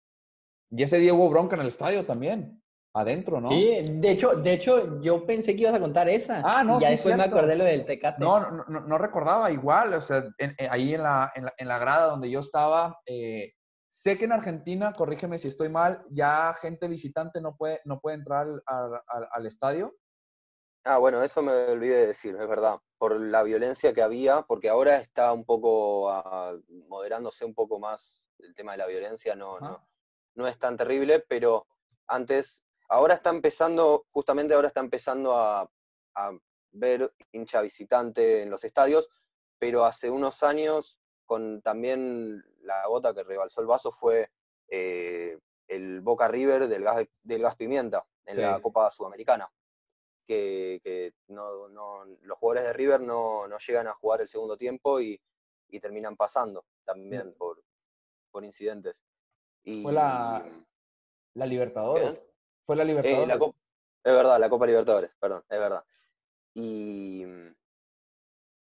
[0.70, 2.62] Y ese día hubo bronca en el estadio también,
[2.95, 3.49] adentro, ¿no?
[3.51, 6.43] Sí, de hecho, de hecho, yo pensé que ibas a contar esa.
[6.45, 7.36] Ah, no, y ya sí, después me cierto.
[7.39, 8.22] acordé lo del Tecate.
[8.22, 11.55] No, no, no, no recordaba igual, o sea, en- en- ahí en la, en, la,
[11.57, 13.53] en la grada donde yo estaba, eh,
[14.03, 18.17] sé que en Argentina, corrígeme si estoy mal, ya gente visitante no puede, no puede
[18.17, 19.97] entrar al, al- estadio.
[20.85, 24.69] Ah, bueno, eso me olvidé de decir, es verdad, por la violencia que había, porque
[24.71, 26.55] ahora está un poco ah,
[26.89, 29.87] moderándose un poco más el tema de la violencia, no, no,
[30.35, 31.67] no es tan terrible, pero
[32.07, 35.71] antes, ahora está empezando, justamente ahora está empezando a,
[36.15, 36.33] a
[36.71, 39.09] ver hincha visitante en los estadios,
[39.59, 44.31] pero hace unos años, con también la gota que rebalsó el vaso, fue
[44.69, 48.41] eh, el Boca River del gas, del gas pimienta en Sí.
[48.43, 49.51] la Copa Sudamericana
[50.27, 54.57] que, que no, no- los jugadores de River no, no llegan a jugar el segundo
[54.59, 55.19] tiempo y,
[55.69, 57.62] y terminan pasando también por,
[58.31, 59.03] por incidentes.
[59.64, 60.45] Y, Fue la-
[61.35, 62.31] La Libertadores.
[62.64, 63.27] Fue la eh, Libertadores.
[63.29, 63.59] la Copa-
[64.05, 65.85] es verdad, la Copa Libertadores, perdón, es verdad.
[66.55, 67.25] Y,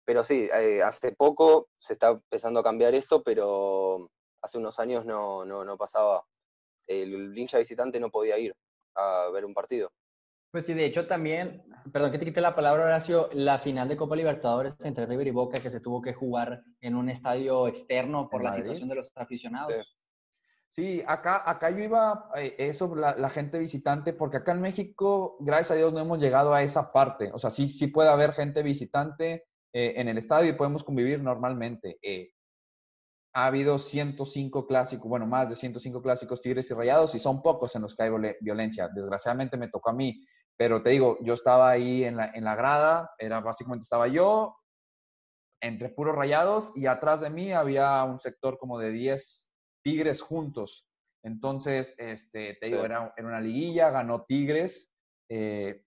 [0.05, 4.09] pero sí, eh, hace poco se está empezando a cambiar esto, pero
[4.41, 6.23] hace unos años no, no, no pasaba.
[6.87, 8.55] El hincha visitante no podía ir
[8.95, 9.91] a ver un partido.
[10.51, 13.97] Pues sí, de hecho también, perdón que te quite la palabra, Horacio, la final de
[13.97, 18.29] Copa Libertadores entre River y Boca que se tuvo que jugar en un estadio externo
[18.29, 18.63] por ¿En la Madrid?
[18.63, 19.73] situación de los aficionados.
[20.69, 25.37] Sí, acá, acá yo iba, eh, eso, la, la gente visitante, porque acá en México,
[25.39, 27.31] gracias a Dios, no hemos llegado a esa parte.
[27.33, 29.45] O sea, sí, sí puede haber gente visitante
[29.77, 31.99] eh, en el estadio y podemos convivir normalmente.
[32.01, 32.31] Eh,
[33.33, 37.75] ha habido 105 clásicos, bueno, más de 105 clásicos Tigres y Rayados y son pocos
[37.75, 38.87] en los que hay violen- violencia.
[38.87, 40.25] Desgraciadamente me tocó a mí,
[40.57, 44.55] pero te digo, yo estaba ahí en la, en la grada, era básicamente estaba yo
[45.61, 49.49] entre puros Rayados y atrás de mí había un sector como de 10
[49.83, 50.87] Tigres juntos.
[51.21, 54.93] Entonces, este, te digo, era, era una liguilla, ganó Tigres
[55.29, 55.83] eh,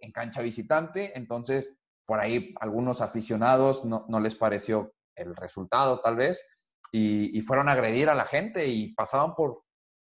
[0.00, 1.74] en cancha visitante, entonces
[2.06, 6.44] por ahí algunos aficionados no, no les pareció el resultado tal vez
[6.90, 9.62] y, y fueron a agredir a la gente y pasaban por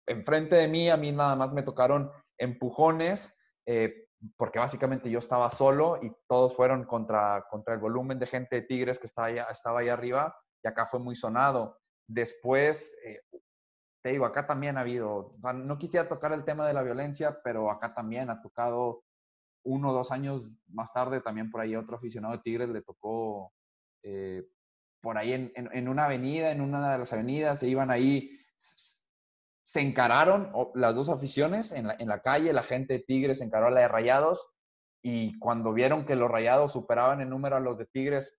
[0.07, 3.35] enfrente de mí, a mí nada más me tocaron empujones
[3.65, 8.55] eh, porque básicamente yo estaba solo y todos fueron contra, contra el volumen de gente
[8.55, 11.77] de Tigres que estaba allá, estaba ahí arriba y acá fue muy sonado.
[12.09, 13.21] Después, eh,
[14.03, 17.69] te digo, acá también ha habido, no quisiera tocar el tema de la violencia, pero
[17.69, 19.03] acá también ha tocado
[19.67, 23.51] uno o dos años más tarde, también por ahí otro aficionado de Tigres le tocó
[24.03, 24.43] eh,
[25.01, 28.31] por ahí en, en, en, una avenida, en una de las avenidas, se iban ahí,
[28.57, 33.67] se encararon las dos aficiones en la, en la calle, la gente de Tigres encaró
[33.67, 34.47] a la de Rayados
[35.03, 38.37] y cuando vieron que los Rayados superaban en número a los de Tigres,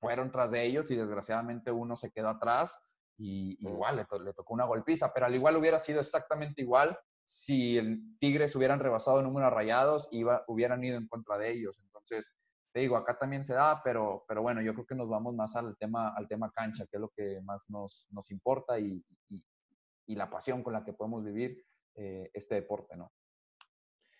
[0.00, 2.80] fueron tras de ellos y desgraciadamente uno se quedó atrás
[3.18, 6.96] y igual le, to le, tocó una golpiza, pero al igual hubiera sido exactamente igual
[7.28, 11.52] si el Tigres hubieran rebasado el número de rayados, iba, hubieran ido en contra de
[11.52, 11.78] ellos.
[11.82, 12.34] Entonces,
[12.72, 15.54] te digo, acá también se da, pero, pero bueno, yo creo que nos vamos más
[15.54, 19.44] al tema, al tema cancha, que es lo que más nos, nos importa y, y,
[20.06, 21.62] y la pasión con la que podemos vivir
[21.96, 23.12] eh, este deporte, ¿no?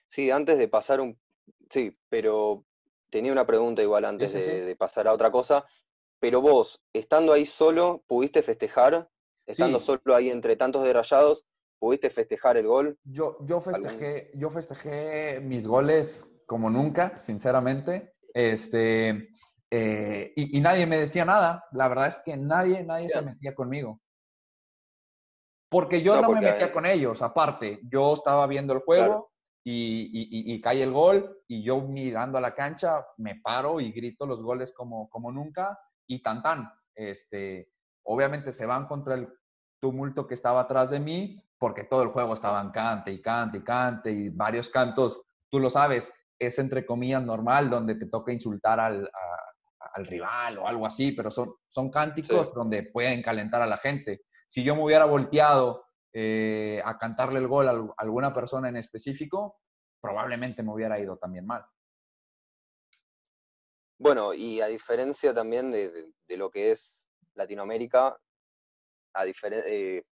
[0.07, 1.19] Sí, antes de pasar un...
[1.71, 2.67] Sí, pero
[3.09, 4.51] tenía una pregunta igual antes Sí, sí, sí.
[4.51, 5.65] de, de pasar a otra cosa.
[6.21, 9.09] Pero vos, estando ahí solo, ¿pudiste festejar?
[9.47, 11.47] Estando solo ahí entre tantos de rayados,
[11.79, 12.99] ¿pudiste festejar el gol?
[13.05, 18.15] Yo, yo, festejé, yo festejé mis goles como nunca, sinceramente.
[18.35, 19.29] Este,
[19.71, 21.65] eh, y, y nadie me decía nada.
[21.73, 24.01] La verdad es que nadie, nadie se metía conmigo.
[25.71, 27.81] Porque yo No, no, me porque- metía con ellos, aparte.
[27.91, 29.31] Yo estaba viendo el juego Claro.
[29.65, 33.79] y, y- y- y cae el gol y yo mirando a la cancha me paro
[33.81, 36.71] y grito los goles como, como nunca y tan tan.
[36.95, 37.71] Este,
[38.05, 39.29] obviamente se van contra el
[39.81, 43.59] tumulto que estaba atrás de mí porque todo el juego estaba en cante y cante
[43.59, 48.33] y cante y varios cantos, tú lo sabes, es entre comillas normal donde te toca
[48.33, 52.53] insultar al, a- al rival o algo así, pero son, son cánticos Sí.
[52.55, 54.23] donde pueden calentar a la gente.
[54.47, 58.77] Si yo me hubiera volteado eh, a cantarle el gol a al- alguna persona en
[58.77, 59.59] específico,
[60.01, 61.65] probablemente me hubiera ido también mal.
[63.99, 67.05] Bueno, y a diferencia también de, de- de lo que es
[67.35, 68.17] Latinoamérica,
[69.15, 70.05] a, eh,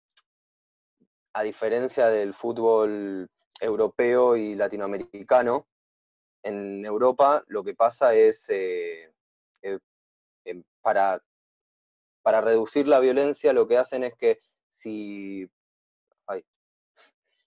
[1.35, 3.28] a diferencia del fútbol
[3.61, 5.66] europeo y latinoamericano,
[6.43, 9.11] en Europa lo que pasa es, eh,
[9.62, 9.78] eh,
[10.80, 11.20] para,
[12.22, 15.49] para reducir la violencia, lo que hacen es que si...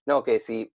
[0.06, 0.72] no, que si,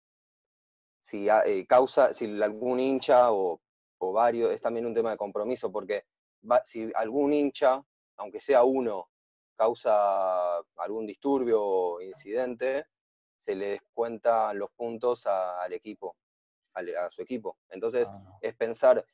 [1.00, 3.60] si ha- eh, causa, si algún hincha o,
[3.98, 6.04] o varios, es también un tema de compromiso, porque
[6.50, 7.80] va- si algún hincha,
[8.16, 9.08] aunque sea uno,
[9.56, 12.86] causa algún disturbio o incidente,
[13.40, 16.14] se le descuentan los puntos a- al equipo,
[16.74, 17.58] a su equipo.
[17.70, 19.04] Entonces, Ah, es pensar,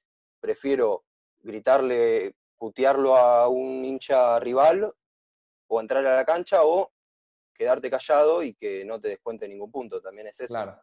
[0.40, 1.04] prefiero
[1.38, 4.92] gritarle, putearlo a un hincha rival
[5.68, 6.92] o entrar a la cancha o
[7.54, 10.00] quedarte callado y que no te descuente ningún punto.
[10.02, 10.52] También es eso.
[10.54, 10.78] claro.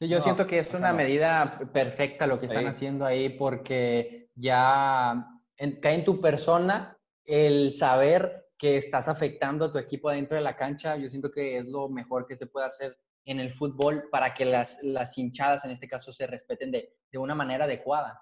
[0.00, 0.96] Sí, yo No, siento que es una no.
[0.96, 5.24] medida perfecta lo que están haciendo ahí porque ya
[5.56, 10.42] en- cae en tu persona el saber que estás afectando a tu equipo dentro de
[10.42, 10.96] la cancha.
[10.96, 14.46] Yo siento que es lo mejor que se puede hacer en el fútbol para que
[14.46, 18.18] las, las hinchadas en este caso se respeten de, de una manera adecuada.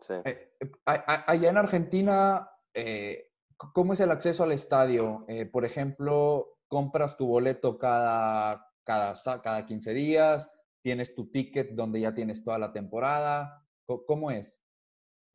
[0.00, 0.14] Sí.
[0.24, 5.26] Eh, eh, allá en Argentina, eh, ¿cómo es el acceso al estadio?
[5.28, 9.12] Eh, por ejemplo, compras tu boleto cada, cada,
[9.42, 13.62] cada 15 días, tienes tu ticket donde ya tienes toda la temporada.
[14.06, 14.62] ¿Cómo es?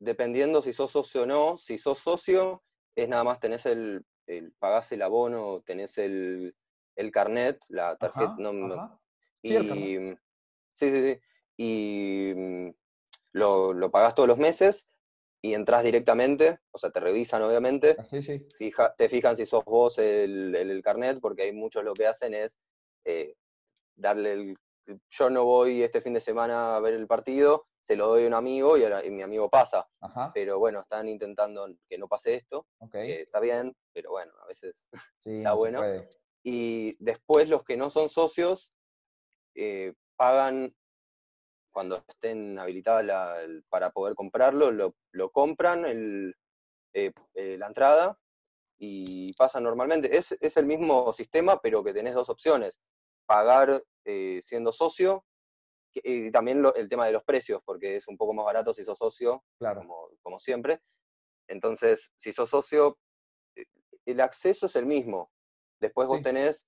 [0.00, 2.64] Dependiendo si sos socio o no, si sos socio,
[2.96, 6.54] es nada más tenés el, el pagás el abono, tenés el,
[6.96, 9.00] el carnet, la tarjeta, Ajá, no, no- ajá.
[9.42, 9.98] Sí, y
[10.72, 11.20] sí, sí, sí.
[11.56, 12.70] Y mm,
[13.32, 14.88] lo, lo pagás todos los meses
[15.42, 18.46] y entras directamente, o sea, te revisan obviamente, Sí, sí.
[18.58, 22.06] fija, te fijan si sos vos el, el, el carnet, porque hay muchos lo que
[22.06, 22.58] hacen es
[23.04, 23.34] eh,
[23.96, 24.56] darle el...
[25.10, 28.28] Yo no voy este fin de semana a ver el partido, se lo doy a
[28.28, 30.30] un amigo y, mi amigo pasa, Ajá.
[30.34, 34.82] pero bueno, están intentando que no pase esto, está bien, pero bueno, a veces
[35.20, 35.84] Sí, está no bueno.
[36.42, 38.72] y después los que no son socios
[39.54, 40.74] eh, pagan
[41.70, 46.34] cuando estén habilitadas la- el- para poder comprarlo, lo, lo compran el,
[46.94, 48.18] eh, eh, la entrada
[48.78, 50.16] y pasan normalmente.
[50.16, 52.78] Es, es el mismo sistema, pero que tenés dos opciones.
[53.26, 53.82] Pagar
[54.42, 55.24] siendo socio
[56.02, 58.84] y también lo- el tema de los precios, porque es un poco más barato si
[58.84, 59.80] sos socio Claro.
[59.80, 60.80] como, como siempre.
[61.48, 62.98] Entonces, si sos socio,
[63.56, 63.64] eh,
[64.06, 65.30] el acceso es el mismo.
[65.80, 66.24] Después vos Sí.
[66.24, 66.66] tenés,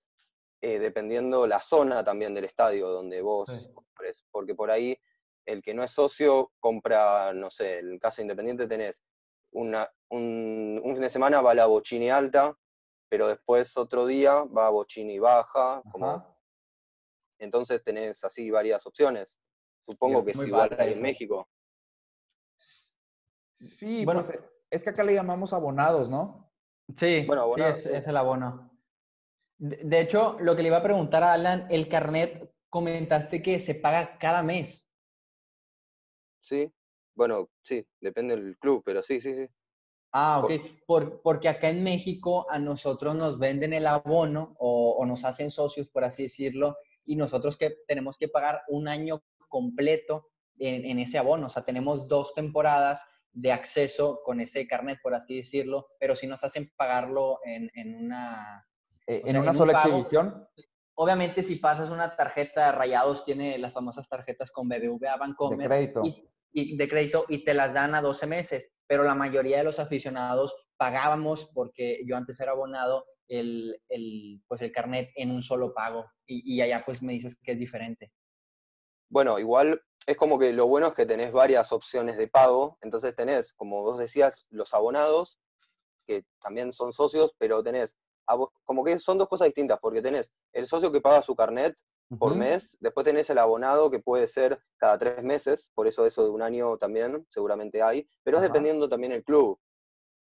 [0.63, 3.73] eh, dependiendo la zona también del estadio donde vos Sí.
[3.75, 4.99] compres, porque por ahí
[5.47, 9.03] el que no es socio compra, no sé, en el caso independiente tenés
[9.53, 12.59] una, un, un fin de semana va la Bochini alta,
[13.09, 16.36] pero después otro día va Bochini baja, como.
[17.39, 19.39] Entonces tenés así varias opciones.
[19.89, 21.01] Supongo es que es igual en eso.
[21.01, 21.49] México.
[23.59, 24.21] Sí, Bueno.
[24.21, 24.39] pues
[24.71, 26.53] es que acá le llamamos abonados, ¿no?
[26.97, 27.89] Sí, Bueno, sí, abonado, es, sí.
[27.93, 28.71] es el abono.
[29.59, 33.59] De, de hecho, lo que le iba a preguntar a Alan, el carnet, comentaste que
[33.59, 34.91] se paga cada mes.
[36.43, 36.73] Sí,
[37.15, 39.49] bueno, sí, depende del club, pero sí, sí, sí.
[40.13, 40.53] Ah, ok.
[40.87, 45.51] Por- porque acá en México a nosotros nos venden el abono o, o nos hacen
[45.51, 46.77] socios, por así decirlo,
[47.07, 50.29] y nosotros que tenemos que pagar un año completo
[50.59, 51.47] en, en ese abono.
[51.47, 56.27] O sea, tenemos dos temporadas de acceso con ese carnet, por así decirlo, pero sí
[56.27, 58.67] nos hacen pagarlo en, en una...
[59.07, 60.49] Eh, en sea, una en un sola pago- exhibición.
[60.99, 65.59] Obviamente, si pasas una tarjeta de Rayados, tiene las famosas tarjetas con BBVA Bancomer.
[65.59, 66.03] De crédito.
[66.53, 68.73] Y, de crédito y te las dan a 12 meses.
[68.87, 74.63] Pero la mayoría de los aficionados pagábamos, porque yo antes era abonado, el, el pues
[74.63, 76.07] el carnet en un solo pago.
[76.27, 78.13] Y, y allá pues me dices que es diferente.
[79.09, 82.79] Bueno, igual es como que lo bueno es que tenés varias opciones de pago.
[82.81, 85.39] Entonces tenés, como vos decías, los abonados,
[86.07, 87.99] que también son socios, pero tenés
[88.65, 91.77] como que son dos cosas distintas, porque tenés el socio que paga su carnet
[92.19, 96.25] por mes, después tenés el abonado que puede ser cada tres meses, por eso eso
[96.25, 99.59] de un año también seguramente hay, pero es dependiendo también el club.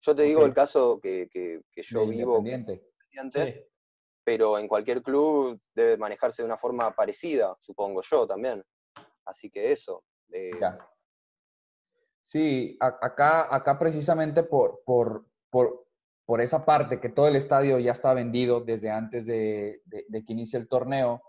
[0.04, 3.70] Yo te digo el caso que, que, yo vivo, independiente.
[4.22, 8.62] pero en cualquier club debe manejarse de una forma parecida, supongo yo también.
[9.24, 10.04] Así que eso.
[10.30, 10.50] Eh,
[12.22, 15.86] sí, acá, acá precisamente por, por, por,
[16.26, 20.58] por esa parte que todo el estadio ya está vendido desde antes de, que inicie
[20.58, 21.22] el torneo.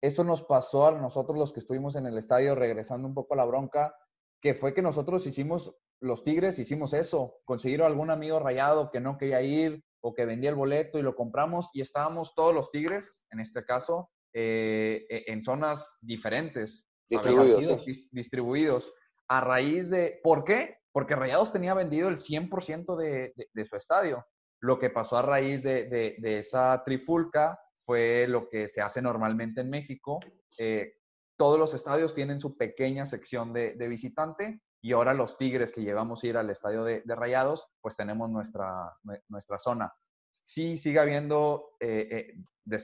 [0.00, 3.38] Eso nos pasó a nosotros los que estuvimos en el estadio, regresando un poco a
[3.38, 3.94] la bronca,
[4.40, 9.16] que fue que nosotros hicimos, los Tigres hicimos eso, conseguir algún amigo rayado que no
[9.16, 13.26] quería ir o que vendía el boleto y lo compramos y estábamos todos los Tigres,
[13.30, 16.86] en este caso, eh, e, en zonas diferentes.
[17.08, 17.84] Distribuidos.
[18.10, 18.92] Distribuidos.
[19.28, 20.78] A raíz de, ¿por qué?
[20.92, 24.26] Porque Rayados tenía vendido el 100% de, de su estadio.
[24.64, 29.68] Lo que pasó a raíz de, esa trifulca fue lo que se hace normalmente en
[29.68, 30.18] México.
[30.58, 30.94] Eh,
[31.36, 36.22] todos los estadios tienen su pequeña sección de, visitante y ahora los Tigres que llevamos
[36.22, 38.94] a ir al estadio de, Rayados, pues tenemos nuestra,
[39.28, 39.90] nuestra zona.
[40.30, 42.80] Sí sigue habiendo eh, eh,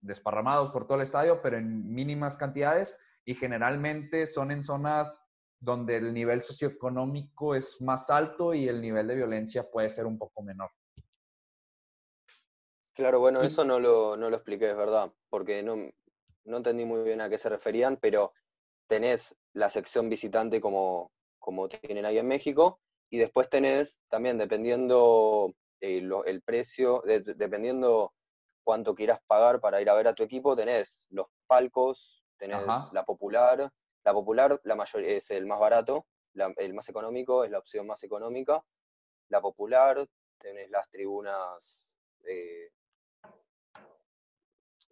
[0.00, 5.20] desparramados por todo el estadio, pero en mínimas cantidades y generalmente son en zonas
[5.60, 10.16] donde el nivel socioeconómico es más alto y el nivel de violencia puede ser un
[10.16, 10.70] poco menor.
[12.94, 15.76] Claro, bueno, eso no lo, no lo expliqué, es verdad, porque no,
[16.44, 18.32] no entendí muy bien a qué se referían, pero
[18.86, 21.12] tenés la sección visitante como,
[21.42, 22.80] como tienen ahí en México,
[23.10, 28.14] y después tenés también, dependiendo eh, el precio, dependiendo
[28.64, 33.04] cuánto quieras pagar para ir a ver a tu equipo, tenés los palcos, tenés la
[33.04, 33.70] popular,
[34.04, 36.06] la popular la mayor, es el más barato,
[36.56, 38.64] el más económico es la opción más económica,
[39.28, 41.84] la popular, tenés las tribunas
[42.24, 42.70] eh,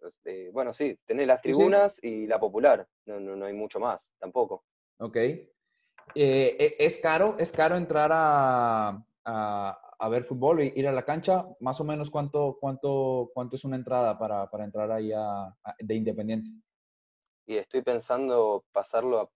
[0.01, 4.65] este, bueno, sí, tenés las tribunas y la popular, no, no, hay mucho más, tampoco.
[4.97, 5.17] Ok.
[6.15, 7.35] Eh, e, ¿Es caro?
[7.39, 11.45] ¿Es caro entrar a, a, ver fútbol, ir a la cancha?
[11.59, 15.11] Más o menos, ¿cuánto, cuánto, cuánto es una entrada para, para entrar ahí
[15.79, 16.49] de Independiente?
[17.45, 19.29] Y estoy pensando pasarlo a...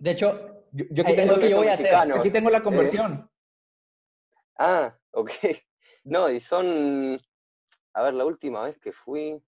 [0.00, 1.94] De hecho, yo, aquí, tengo, que voy a hacer.
[1.94, 2.62] aquí tengo la ¿eh?
[2.62, 3.30] conversión.
[4.58, 5.30] Ah, ok.
[6.02, 7.20] No, y son...
[7.92, 9.38] A ver, la última vez que fui,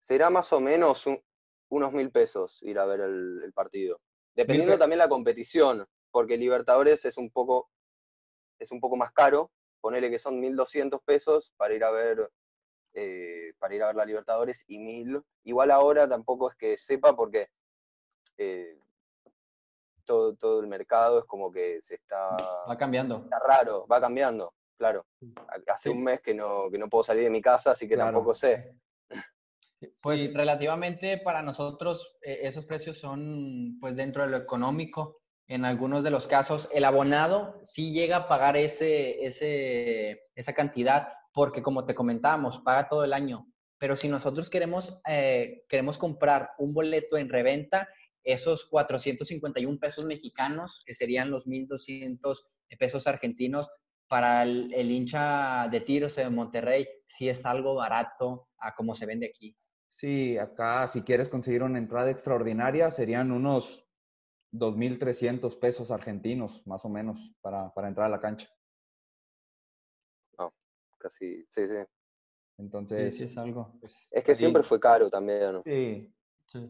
[0.00, 1.04] será más o menos
[1.68, 4.00] unos mil pesos ir a ver el, partido.
[4.34, 7.70] Dependiendo también la competición, porque Libertadores es un poco,
[8.58, 9.50] es un poco más caro.
[9.80, 12.30] Ponele que son 1.200 pesos para ir a ver
[12.94, 15.22] eh, para ir a ver la Libertadores y 1.000.
[15.44, 17.48] Igual ahora tampoco es que sepa porque
[18.38, 18.78] eh,
[20.04, 22.36] todo, todo el mercado es como que se está...
[22.68, 23.24] Va cambiando.
[23.24, 25.04] Está raro, va cambiando, claro.
[25.66, 28.34] Hace un mes que no, que no puedo salir de mi casa, así que tampoco
[28.34, 28.76] sé.
[30.02, 35.20] Pues relativamente para nosotros eh, esos precios son pues dentro de lo económico.
[35.46, 41.08] En algunos de los casos el abonado sí llega a pagar ese, ese, esa cantidad
[41.34, 43.46] porque como te comentábamos, paga todo el año.
[43.78, 47.88] Pero si nosotros queremos, eh, queremos comprar un boleto en reventa,
[48.22, 52.46] esos 451 pesos mexicanos, que serían los 1.200
[52.78, 53.68] pesos argentinos,
[54.06, 59.06] para el, el hincha de tiros de Monterrey, sí es algo barato a como se
[59.06, 59.56] vende aquí.
[59.94, 63.86] Sí, acá si quieres conseguir una entrada extraordinaria serían unos
[64.50, 68.48] 2.300 pesos argentinos, más o menos, para, entrar a la cancha.
[70.36, 70.52] No,
[70.98, 71.76] casi, sí, sí.
[72.58, 73.78] Entonces, sí, es algo.
[73.82, 75.60] Es, que siempre fue caro también, ¿no?
[75.60, 76.12] Sí.
[76.46, 76.68] sí.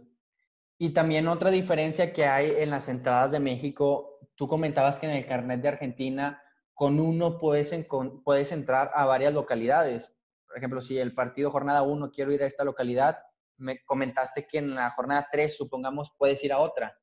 [0.76, 5.12] Y también otra diferencia que hay en las entradas de México, tú comentabas que en
[5.12, 6.42] el carnet de Argentina
[6.74, 7.74] con uno puedes,
[8.22, 10.14] puedes entrar a varias localidades
[10.54, 13.18] por ejemplo, si el partido jornada 1 quiero ir a esta localidad,
[13.58, 16.96] me comentaste que en la jornada 3, supongamos, puedes ir a otra.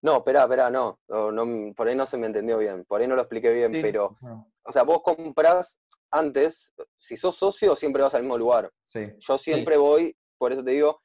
[0.00, 3.16] No, espera, espera, no, no, por ahí no se me entendió bien, por ahí no
[3.16, 4.16] lo expliqué bien, pero,
[4.62, 5.78] o sea, vos compras
[6.10, 8.72] antes, si sos socio, siempre vas al mismo lugar.
[8.82, 9.12] Sí.
[9.18, 11.02] Yo siempre voy, por eso te digo,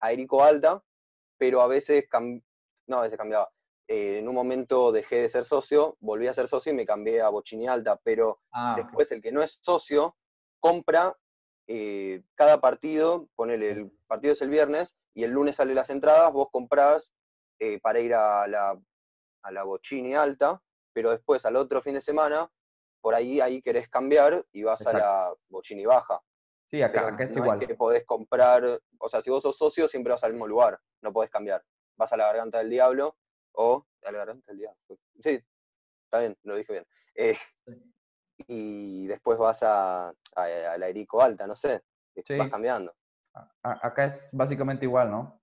[0.00, 0.82] a Erico Alta,
[1.36, 2.04] pero a veces,
[2.86, 3.50] no, a veces cambiaba.
[3.88, 7.20] Eh, en un momento dejé de ser socio, volví a ser socio y me cambié
[7.20, 10.16] a Bochini Alta, pero ah, después el que no es socio
[10.64, 11.14] compra
[11.66, 16.32] eh, cada partido, ponele, el partido es el viernes y el lunes salen las entradas,
[16.32, 17.12] vos comprás
[17.58, 18.80] eh, para ir a la,
[19.42, 20.62] a la Bochini alta,
[20.94, 22.50] pero después al otro fin de semana,
[23.02, 26.18] por ahí, ahí querés cambiar y vas a la Bochini baja.
[26.70, 27.58] Sí, acá, acá es igual.
[27.58, 31.12] que podés comprar, o sea, si vos sos socio, siempre vas al mismo lugar, no
[31.12, 31.62] podés cambiar.
[31.96, 33.18] Vas a la Garganta del Diablo
[33.52, 34.80] o a la Garganta del Diablo.
[35.20, 35.38] Sí,
[36.04, 36.86] está bien, lo dije bien.
[37.16, 37.36] Eh,
[38.46, 41.82] y después vas a, a, la Erico Alta, no sé,
[42.38, 42.94] vas cambiando.
[43.62, 45.40] acá es básicamente igual, ¿no?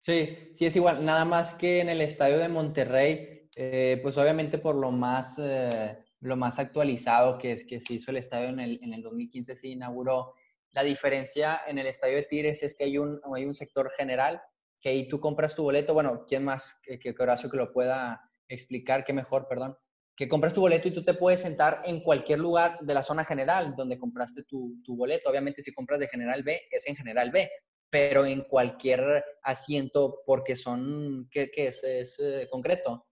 [0.00, 4.58] Sí, sí es igual, nada más que en el estadio de Monterrey, eh, pues obviamente
[4.58, 8.60] por lo más, eh, lo más actualizado que es que se hizo el estadio en
[8.60, 10.34] el, en el 2015, se inauguró.
[10.72, 14.42] La diferencia en el estadio de Tigres es que hay un, hay un sector general
[14.80, 15.94] que ahí tú compras tu boleto.
[15.94, 19.04] Bueno, ¿quién más que, que Horacio que lo pueda explicar?
[19.04, 19.76] ¿Qué mejor, perdón?
[20.16, 23.24] Que compras tu boleto y tú te puedes sentar en cualquier lugar de la zona
[23.24, 25.30] general donde compraste tu, boleto.
[25.30, 27.50] Obviamente si compras de general B, es en general B,
[27.88, 31.82] pero en cualquier asiento porque son, ¿qué, es?
[31.82, 33.06] ¿Es eh, concreto?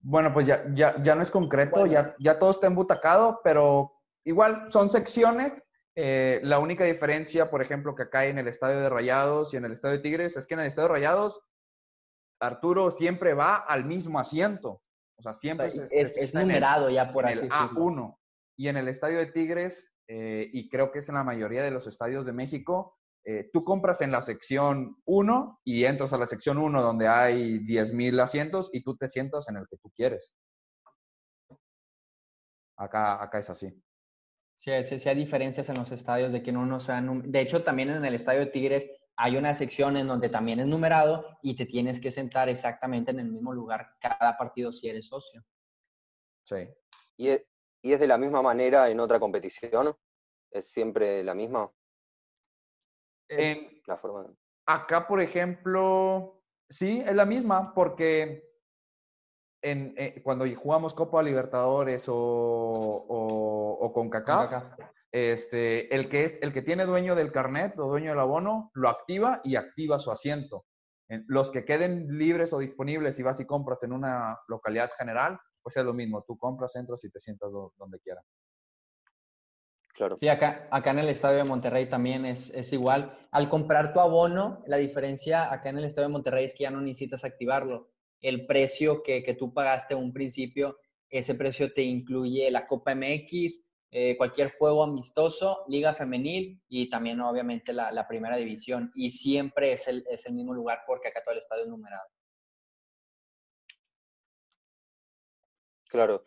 [0.00, 3.92] Bueno, pues ya, ya, ya no es concreto, ya, ya todo está embutacado, pero
[4.24, 5.62] igual son secciones.
[5.96, 9.56] Eh, la única diferencia, por ejemplo, que acá hay en el estadio de Rayados y
[9.56, 11.40] en el estadio de Tigres es que en el estadio de Rayados,
[12.40, 14.82] Arturo siempre va al mismo asiento.
[15.24, 17.56] O sea, siempre es, numerado ya por así decirlo.
[17.56, 18.18] A1.
[18.56, 21.70] Y en el estadio de Tigres, eh, y creo que es en la mayoría de
[21.70, 26.26] los estadios de México, eh, tú compras en la sección 1 y entras a la
[26.26, 30.36] sección 1 donde hay 10.000 asientos y tú te sientas en el que tú quieres.
[32.76, 33.82] Acá, acá es así.
[34.56, 37.30] Sí, sí, sí hay diferencias en los estadios de que no, no sean...
[37.32, 40.66] De hecho, también en el estadio de Tigres hay una sección en donde también es
[40.66, 45.06] numerado y te tienes que sentar exactamente en el mismo lugar cada partido si eres
[45.06, 45.44] socio.
[46.44, 46.68] Sí.
[47.16, 49.96] ¿Y es, de la misma manera en otra competición?
[50.50, 51.70] ¿Es siempre la misma?
[53.28, 54.26] En, la forma.
[54.66, 58.50] Acá, por ejemplo, sí, es la misma, porque
[59.62, 64.64] en, eh, cuando jugamos Copa Libertadores o, o, o con CACAF,
[65.14, 68.88] este, el, que es, el que tiene dueño del carnet o dueño del abono lo
[68.88, 70.66] activa y activa su asiento.
[71.28, 75.76] Los que queden libres o disponibles y vas y compras en una localidad general, pues
[75.76, 76.24] es lo mismo.
[76.26, 78.24] Tú compras, entras y te sientas donde quieras.
[79.94, 80.16] Claro.
[80.18, 83.16] Sí, acá, acá en el estadio de Monterrey también es, es, igual.
[83.30, 86.72] Al comprar tu abono, la diferencia acá en el estadio de Monterrey es que ya
[86.72, 87.92] no necesitas activarlo.
[88.20, 90.76] El precio que, que tú pagaste a un principio,
[91.08, 93.63] ese precio te incluye la Copa MX,
[93.96, 98.90] eh, cualquier juego amistoso, liga femenil y también obviamente la, primera división.
[98.96, 102.08] Y siempre es el, es el, mismo lugar porque acá todo el estadio es numerado.
[105.88, 106.24] Claro.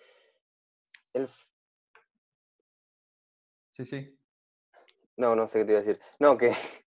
[3.74, 4.18] Sí, sí.
[5.18, 6.02] No, no sé qué te iba a decir.
[6.20, 6.54] No, que...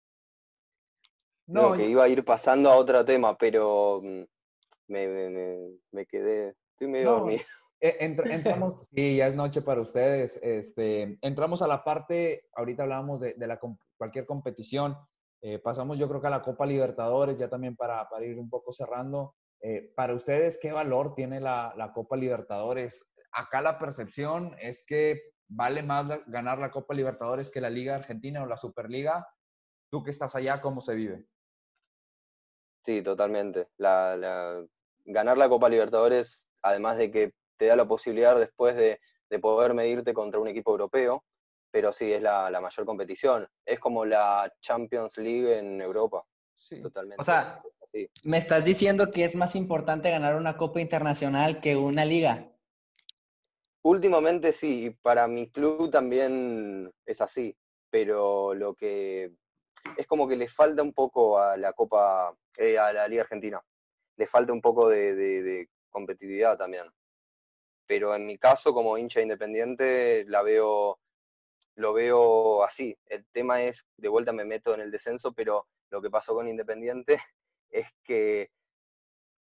[1.48, 4.22] No, que iba a ir pasando a otro tema, pero mm,
[4.86, 6.54] me, me, quedé...
[6.74, 7.42] Estoy medio dormido.
[7.80, 10.38] Eh, entramos, sí, ya es noche para ustedes.
[10.42, 13.58] Este, entramos a la parte, ahorita hablábamos de, la,
[13.96, 14.96] cualquier competición.
[15.42, 18.50] Eh, pasamos yo creo que a la Copa Libertadores, ya también para, para ir un
[18.50, 19.34] poco cerrando.
[19.62, 23.06] Eh, para ustedes, ¿qué valor tiene la, la, Copa Libertadores?
[23.32, 28.42] Acá la percepción es que vale más ganar la Copa Libertadores que la Liga Argentina
[28.42, 29.26] o la Superliga.
[29.90, 31.26] Tú que estás allá, ¿cómo se vive?
[32.84, 33.68] Sí, totalmente.
[33.76, 34.64] La,
[35.04, 38.98] ganar la Copa Libertadores, además de que te da la posibilidad después de,
[39.38, 41.24] poder medirte contra un equipo europeo,
[41.70, 43.46] pero sí, es la, mayor competición.
[43.66, 46.24] Es como la Champions League en Europa.
[46.56, 46.80] Sí.
[46.80, 47.20] Totalmente.
[47.20, 47.62] O sea,
[48.24, 52.50] me estás diciendo que es más importante ganar una Copa Internacional que una liga.
[53.82, 57.54] Últimamente sí, para mi club también es así,
[57.90, 59.34] pero lo que
[59.98, 63.60] es como que le falta un poco a la Copa, eh, a la Liga Argentina.
[64.16, 66.86] Le falta un poco de competitividad también
[67.90, 71.00] pero en mi caso como hincha independiente la veo,
[71.74, 72.96] lo veo así.
[73.06, 76.46] El tema es, de vuelta me meto en el descenso, pero lo que pasó con
[76.46, 77.20] Independiente
[77.70, 78.52] es que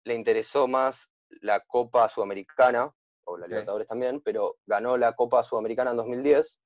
[0.03, 1.09] le interesó más
[1.41, 2.93] la Copa Sudamericana,
[3.23, 6.59] o la Libertadores también, pero ganó la Copa Sudamericana en 2010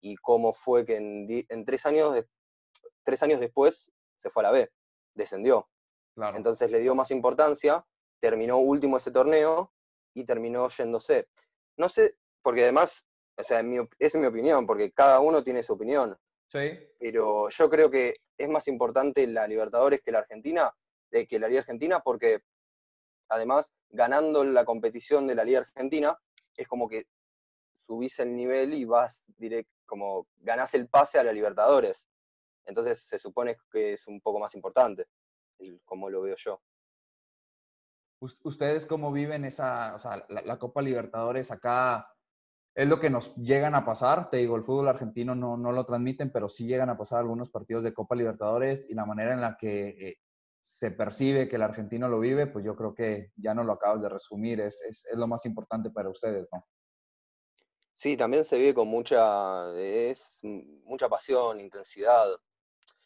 [0.00, 2.24] y cómo fue que en, tres, años
[3.04, 4.72] tres años después se fue a la B,
[5.12, 5.68] descendió.
[6.34, 7.84] Entonces le dio más importancia,
[8.20, 9.70] terminó último ese torneo
[10.16, 11.28] y terminó yéndose.
[11.76, 13.04] No sé, porque además,
[13.36, 16.18] o sea, esa es mi opinión, porque cada uno tiene su opinión.
[16.48, 16.78] Sí.
[16.98, 20.74] Pero yo creo que es más importante la Libertadores que la Argentina,
[21.10, 22.40] de que la Liga Argentina, porque
[23.28, 26.18] además, ganando la competición de la Liga Argentina,
[26.56, 27.04] es como que
[27.86, 32.06] subís el nivel y vas directo, como ganás el pase a la Libertadores.
[32.64, 35.06] Entonces se supone que es un poco más importante,
[35.84, 36.62] como lo veo yo.
[38.18, 42.10] ¿Ustedes cómo viven esa, o sea, la, Copa Libertadores acá?
[42.74, 45.84] Es lo que nos llegan a pasar, te digo, el fútbol argentino no, no lo
[45.84, 49.40] transmiten, pero sí llegan a pasar algunos partidos de Copa Libertadores y la manera en
[49.40, 50.18] la que eh,
[50.60, 54.02] se percibe que el argentino lo vive, pues yo creo que ya no lo acabas
[54.02, 56.66] de resumir, es, es, es lo más importante para ustedes, ¿no?
[57.96, 62.28] Sí, también se vive con mucha, es mucha pasión, intensidad.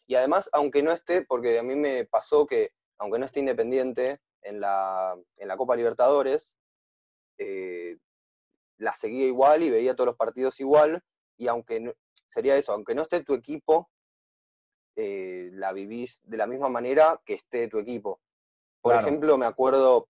[0.06, 4.20] Y además, aunque no esté, porque a mí me pasó que, aunque no esté independiente
[4.42, 6.56] en la, en la Copa Libertadores,
[7.38, 7.98] eh,
[8.78, 11.02] la seguía igual y veía todos los partidos igual,
[11.36, 11.94] y aunque
[12.26, 13.90] sería eso, aunque no esté tu equipo,
[14.96, 18.20] eh, la vivís de la misma manera que esté tu equipo.
[18.80, 20.08] Por ejemplo, me acuerdo,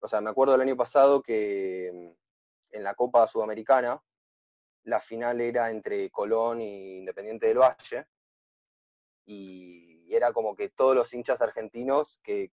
[0.00, 4.02] o sea, me acuerdo el año pasado que mm, en la Copa Sudamericana,
[4.84, 8.06] la final era entre Colón y Independiente del Valle,
[9.24, 12.50] y era como que todos los hinchas argentinos que,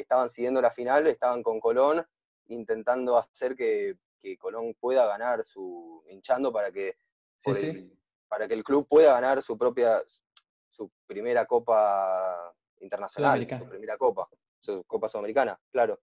[0.00, 2.04] estaban siguiendo la final estaban con Colón,
[2.46, 3.96] intentando hacer que,
[4.38, 6.96] Colón pueda ganar su, hinchando para que,
[8.28, 10.00] para que el club pueda ganar su propia,
[10.70, 14.28] su primera Copa Internacional, su primera Copa,
[14.58, 16.00] su Copa Sudamericana, claro.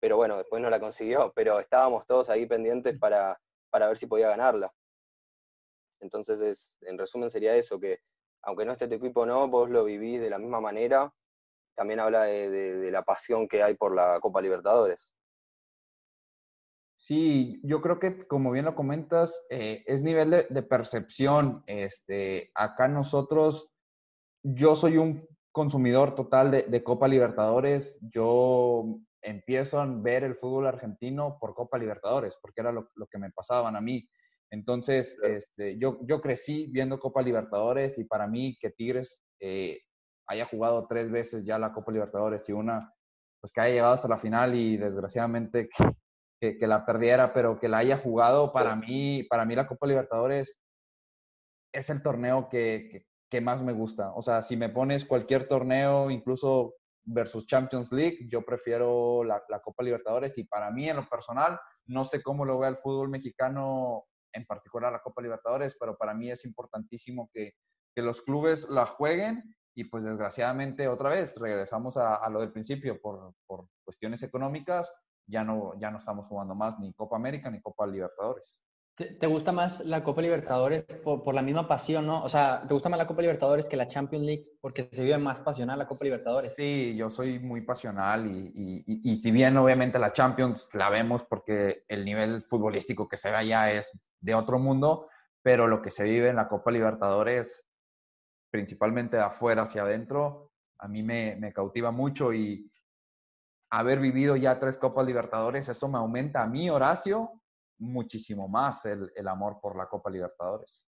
[0.00, 3.40] Pero bueno, después no la consiguió, pero estábamos todos ahí pendientes para,
[3.70, 4.74] para ver si podía ganarla.
[6.00, 8.00] Entonces, es, en resumen, sería eso, que
[8.42, 11.12] aunque no esté tu equipo no, vos lo vivís de la misma manera.
[11.74, 15.12] También habla de, la pasión que hay por la Copa Libertadores.
[16.96, 21.64] Sí, yo creo que como bien lo comentas, eh, es nivel de, percepción.
[21.66, 23.72] Este, acá nosotros,
[24.42, 27.98] yo soy un consumidor total de, Copa Libertadores.
[28.02, 33.18] Yo empiezo a ver el fútbol argentino por Copa Libertadores, porque era lo, lo que
[33.18, 34.08] me pasaban a mí.
[34.52, 39.80] Entonces, este, yo, yo crecí viendo Copa Libertadores y para mí que Tigres eh,
[40.32, 42.92] haya jugado tres veces ya la Copa Libertadores y una,
[43.40, 45.68] pues que haya llegado hasta la final y desgraciadamente
[46.40, 49.86] que, que, la perdiera, pero que la haya jugado, para mí, para mí la Copa
[49.86, 50.60] Libertadores
[51.72, 54.12] es el torneo que, que, más me gusta.
[54.14, 59.60] O sea, si me pones cualquier torneo, incluso versus Champions League, yo prefiero la, la
[59.60, 63.08] Copa Libertadores y para mí en lo personal, no sé cómo lo ve el fútbol
[63.08, 64.04] mexicano
[64.34, 67.52] en particular la Copa Libertadores, pero para mí es importantísimo que,
[67.94, 69.42] que los clubes la jueguen
[69.74, 74.92] y pues desgraciadamente otra vez regresamos a, a lo del principio por, por, cuestiones económicas,
[75.26, 78.62] ya no, ya no estamos jugando más ni Copa América ni Copa Libertadores.
[78.94, 82.22] ¿Te, gusta más la Copa Libertadores por, por, la misma pasión, no?
[82.22, 85.16] O sea, ¿te gusta más la Copa Libertadores que la Champions League porque se vive
[85.16, 86.54] más pasional la Copa Libertadores?
[86.54, 91.24] Sí, yo soy muy pasional y, y, y, si bien obviamente la Champions la vemos
[91.24, 93.90] porque el nivel futbolístico que se ve allá es
[94.20, 95.08] de otro mundo,
[95.42, 97.71] pero lo que se vive en la Copa Libertadores,
[98.52, 102.70] principalmente de afuera hacia adentro, a mí me, me cautiva mucho y
[103.70, 107.40] haber vivido ya tres Copas Libertadores, eso me aumenta a mí, Horacio,
[107.78, 110.84] muchísimo más el, amor por la Copa Libertadores.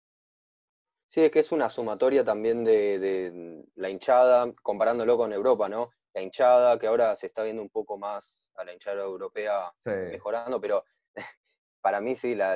[1.08, 5.92] Sí, es que es una sumatoria también de, la hinchada, comparándolo con Europa, ¿no?
[6.14, 10.60] La hinchada, que ahora se está viendo un poco más a la hinchada europea mejorando,
[10.60, 10.84] pero
[11.82, 12.56] para mí sí, la,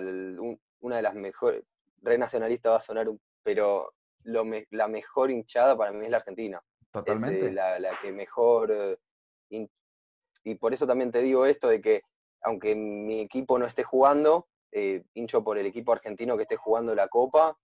[0.82, 1.64] una de las mejores,
[2.02, 3.08] re nacionalista va a sonar,
[3.44, 3.94] pero
[4.28, 6.62] lo la mejor hinchada para mí es la Argentina.
[6.92, 7.48] Totalmente.
[7.48, 9.68] Es, la, que mejor, eh,
[10.44, 12.04] y por eso también te digo esto de que
[12.42, 16.94] aunque mi equipo no esté jugando, eh, hincho por el equipo argentino que esté jugando
[16.94, 17.58] la Copa.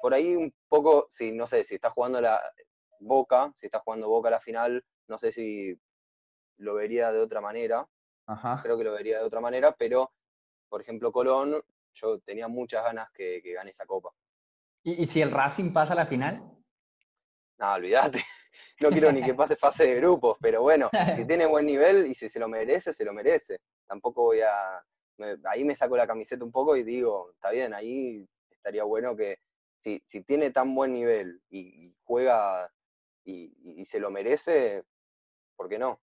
[0.00, 2.40] Por ahí un poco, si no sé, si está jugando la
[3.00, 5.78] Boca, si está jugando Boca la final, no sé si
[6.58, 7.88] lo vería de otra manera.
[8.62, 10.12] Creo que lo vería de otra manera, pero,
[10.68, 11.62] por ejemplo, Colón,
[11.92, 14.10] yo tenía muchas ganas que, gane esa Copa.
[14.84, 16.42] ¿Y, si el Racing pasa a la final?
[17.58, 18.24] No, olvídate.
[18.80, 22.14] No quiero ni que pase fase de grupos, pero bueno, si tiene buen nivel y
[22.14, 23.60] si se lo merece, se lo merece
[23.92, 24.82] tampoco voy a...
[25.44, 29.38] ahí me saco la camiseta un poco y digo, está bien, ahí estaría bueno que
[29.80, 32.72] si, si tiene tan buen nivel y, juega
[33.24, 34.84] y, se lo merece,
[35.56, 36.00] ¿por qué no?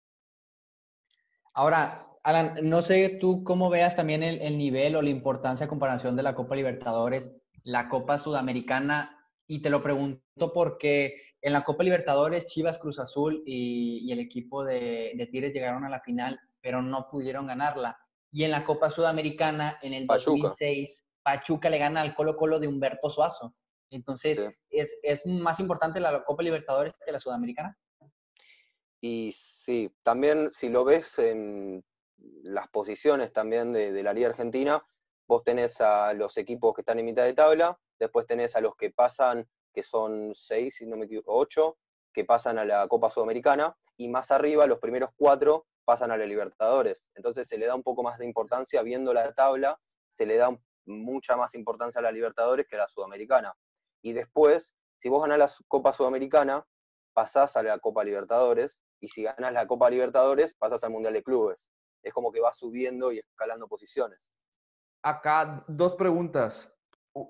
[1.52, 6.16] Ahora, Alan, no sé tú cómo veas también el, nivel o la importancia a comparación
[6.16, 11.84] de la Copa Libertadores, la Copa Sudamericana, y te lo pregunto porque en la Copa
[11.84, 16.80] Libertadores Chivas Cruz Azul y, el equipo de, de Tigres llegaron a la final pero
[16.80, 17.98] no pudieron ganarla.
[18.32, 22.66] Y en la Copa Sudamericana, en el 2006, Pachuca le gana al Colo Colo de
[22.66, 23.54] Humberto Suazo.
[23.90, 27.78] Entonces, es, más importante la Copa Libertadores que la Sudamericana.
[29.02, 31.84] Y sí, también si lo ves en
[32.16, 34.82] las posiciones también de, la Liga Argentina,
[35.26, 38.76] vos tenés a los equipos que están en mitad de tabla, después tenés a los
[38.76, 41.78] que pasan que son seis, si no me equivoco, ocho,
[42.12, 46.26] que pasan a la Copa Sudamericana, y más arriba, los primeros cuatro pasan a la
[46.26, 47.10] Libertadores.
[47.14, 49.78] Entonces se le da un poco más de importancia, viendo la tabla,
[50.12, 50.56] se le da
[50.86, 53.54] mucha más importancia a la Libertadores que a la Sudamericana.
[54.02, 56.66] Y después, si vos ganás la Copa Sudamericana,
[57.12, 61.22] pasás a la Copa Libertadores, y si ganas la Copa Libertadores, pasás al Mundial de
[61.22, 61.70] Clubes.
[62.02, 64.33] Es como que va subiendo y escalando posiciones.
[65.04, 66.74] Acá dos preguntas.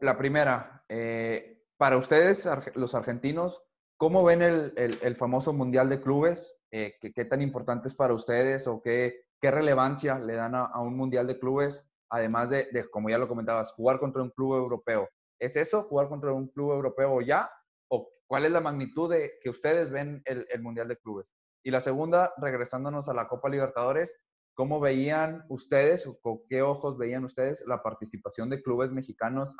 [0.01, 3.65] La primera, eh, para ustedes, los argentinos,
[3.97, 6.57] ¿cómo ven el, famoso Mundial de Clubes?
[6.71, 10.97] Eh, ¿qué, tan importante es para ustedes o qué, qué relevancia le dan a, un
[10.97, 11.91] Mundial de Clubes?
[12.11, 15.09] Además de, de, como ya lo comentabas, jugar contra un club europeo.
[15.41, 17.51] ¿Es eso, jugar contra un club europeo ya?
[17.89, 21.35] ¿O cuál es la magnitud de que ustedes ven el, el Mundial de Clubes?
[21.65, 24.17] Y la segunda, regresándonos a la Copa Libertadores,
[24.55, 29.55] ¿cómo veían ustedes o con qué ojos veían ustedes la participación de clubes mexicanos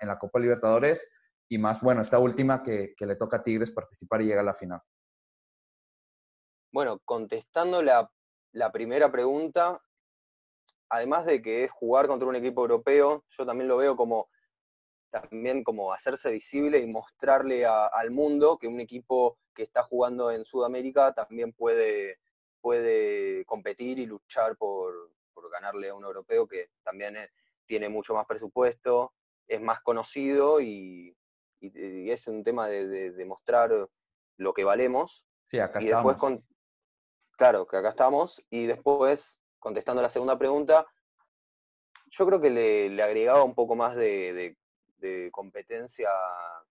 [0.00, 1.06] en la Copa Libertadores?
[1.48, 4.54] Y más, bueno, esta última que, le toca a Tigres participar y llega a la
[4.54, 4.80] final.
[6.72, 8.10] Bueno, contestando la,
[8.52, 9.80] la primera pregunta,
[10.88, 14.28] además de que es jugar contra un equipo europeo, yo también lo veo como
[15.10, 20.44] también como hacerse visible y mostrarle al mundo que un equipo que está jugando en
[20.44, 22.18] Sudamérica también puede,
[22.64, 25.10] puede competir y luchar por,
[25.52, 27.30] ganarle a un europeo que también eh,
[27.66, 29.12] tiene mucho más presupuesto,
[29.46, 31.14] es más conocido y,
[31.60, 33.70] es un tema de, demostrar
[34.38, 35.26] lo que valemos.
[35.44, 36.14] Sí, acá y estamos.
[36.14, 36.40] Después
[37.36, 38.42] claro, que acá estamos.
[38.48, 40.86] Y después, contestando la segunda pregunta,
[42.06, 44.56] yo creo que le, agregaba un poco más de,
[44.96, 46.08] de competencia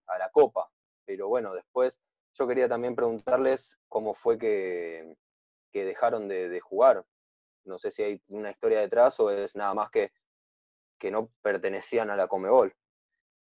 [0.08, 0.72] a la Copa.
[1.06, 2.02] Pero bueno, después
[2.34, 5.18] yo quería también preguntarles cómo fue que,
[5.80, 7.06] dejaron de, jugar.
[7.66, 10.12] No sé si hay una historia detrás o es nada más que,
[11.00, 12.76] que no pertenecían a la Comebol.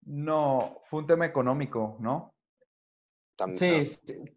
[0.03, 2.35] No, fue un tema económico, ¿no?
[3.55, 3.87] sí,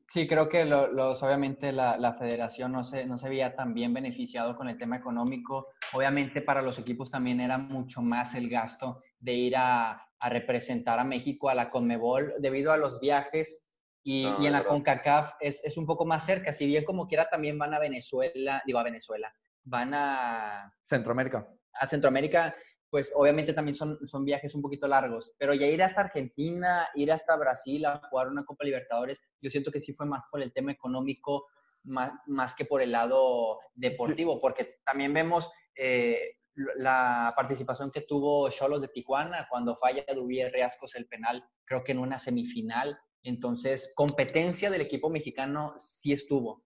[0.08, 4.56] sí, creo que los, obviamente la, federación no se, no se veía tan bien beneficiado
[4.56, 5.70] con el tema económico.
[5.94, 11.00] Obviamente para los equipos también era mucho más el gasto de ir a, a representar
[11.00, 13.71] a México a la Conmebol debido a los viajes
[14.04, 17.30] y, y en la CONCACAF es, es, un poco más cerca, si bien como quiera
[17.30, 19.34] también van a Venezuela, digo a Venezuela,
[19.64, 20.74] van a...
[20.90, 21.48] Centroamérica.
[21.74, 22.56] A Centroamérica,
[22.90, 27.12] pues obviamente también son, son viajes un poquito largos, pero ya ir hasta Argentina, ir
[27.12, 30.52] hasta Brasil a jugar una Copa Libertadores, yo siento que sí fue más por el
[30.52, 31.48] tema económico,
[31.84, 35.52] más, más que por el lado deportivo, porque también vemos...
[35.76, 36.38] Eh,
[36.76, 41.94] la participación que tuvo Cholos de Tijuana cuando falla Duvier Riascos el penal, creo que
[41.94, 43.00] en una semifinal.
[43.24, 46.64] Entonces, competencia del equipo mexicano sí estuvo.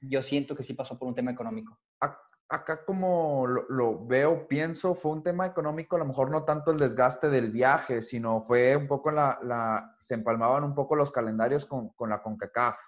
[0.00, 1.78] Yo siento que sí pasó por un tema económico.
[2.46, 6.78] Acá como lo, veo, pienso, fue un tema económico, a lo mejor no tanto el
[6.78, 11.64] desgaste del viaje, sino fue un poco la, la se empalmaban un poco los calendarios
[11.64, 12.78] con, con la CONCACAF.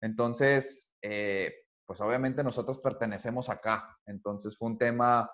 [0.00, 1.52] Entonces, eh,
[1.84, 3.98] pues obviamente nosotros pertenecemos acá.
[4.06, 5.28] Entonces fue un tema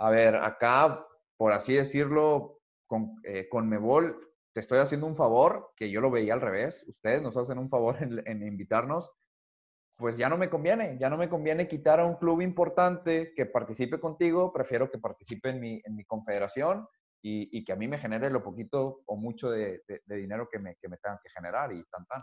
[0.00, 5.72] a ver, acá, por así decirlo, con, eh, con Mebol, te estoy haciendo un favor,
[5.76, 7.96] que yo lo veía al revés, ustedes nos hacen un favor
[8.26, 9.12] en, invitarnos,
[9.96, 13.46] pues ya no me conviene, ya no me conviene quitar a un club importante que
[13.46, 16.86] participe contigo, prefiero que participe en mi, en mi confederación
[17.22, 20.88] y, que a mí me genere lo poquito o mucho de, dinero que me, que
[20.88, 22.22] me tengan que generar y tan tan.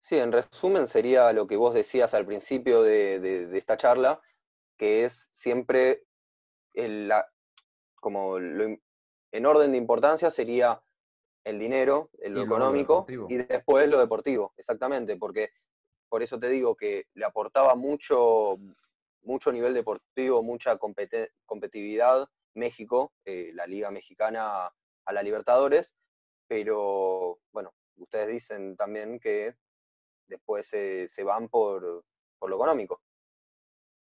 [0.00, 4.20] Sí, en resumen sería lo que vos decías al principio de, esta charla,
[4.76, 6.04] que es siempre
[8.00, 8.38] como
[9.32, 10.82] en orden de importancia sería
[11.44, 15.50] el dinero, el lo económico y después lo deportivo, exactamente, porque
[16.08, 18.58] por eso te digo que le aportaba mucho,
[19.22, 24.66] mucho nivel deportivo, mucha competitividad México, eh, la Liga Mexicana
[25.04, 25.94] a la Libertadores,
[26.46, 29.56] pero bueno, ustedes dicen también que
[30.28, 32.04] después se van por,
[32.38, 33.00] por lo económico.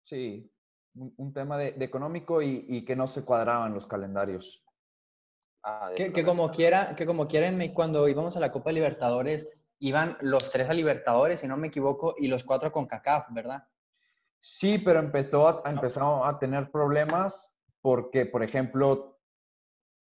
[0.02, 0.52] Sí,
[0.96, 4.66] un, tema de, económico y, que no se cuadraban los calendarios.
[5.64, 9.50] Ah, que, como quiera, que como quieran, cuando íbamos a la Copa Libertadores,
[9.80, 13.68] iban los tres a Libertadores, si no me equivoco, y los cuatro con CACAF, ¿verdad?
[14.40, 19.20] Sí, pero empezó a, empezó a tener problemas porque, por ejemplo,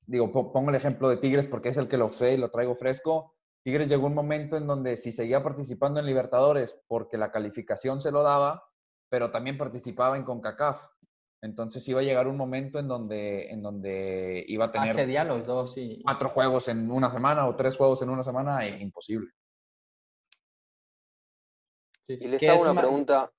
[0.06, 2.74] digo, pongo el ejemplo de Tigres porque es el que lo sé y lo traigo
[2.74, 3.34] fresco.
[3.64, 8.12] Tigres llegó un momento en donde si seguía participando en Libertadores porque la calificación se
[8.12, 8.64] lo daba,
[9.08, 10.86] pero también participaba en CONCACAF.
[11.40, 15.46] Entonces iba a llegar un momento en donde, en donde iba a tener Accedía los
[15.46, 16.00] dos, sí.
[16.02, 19.30] cuatro juegos en una semana o tres juegos en una semana, e imposible.
[22.08, 23.32] y les hago una pregunta.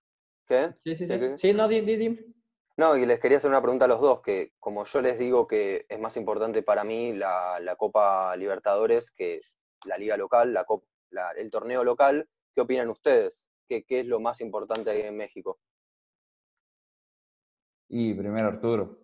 [0.45, 0.73] ¿Qué?
[0.79, 1.19] Sí, sí, sí.
[1.35, 2.33] Sí, no, di, di,
[2.77, 5.45] No, y les quería hacer una pregunta a los dos, que como yo les digo
[5.45, 9.41] que es más importante para mí la, Copa Libertadores que
[9.85, 13.45] la liga local, la, el torneo local, ¿qué opinan ustedes?
[13.67, 15.59] ¿Qué, ¿Qué es lo más importante ahí en México?
[17.89, 18.99] Y primero Arturo.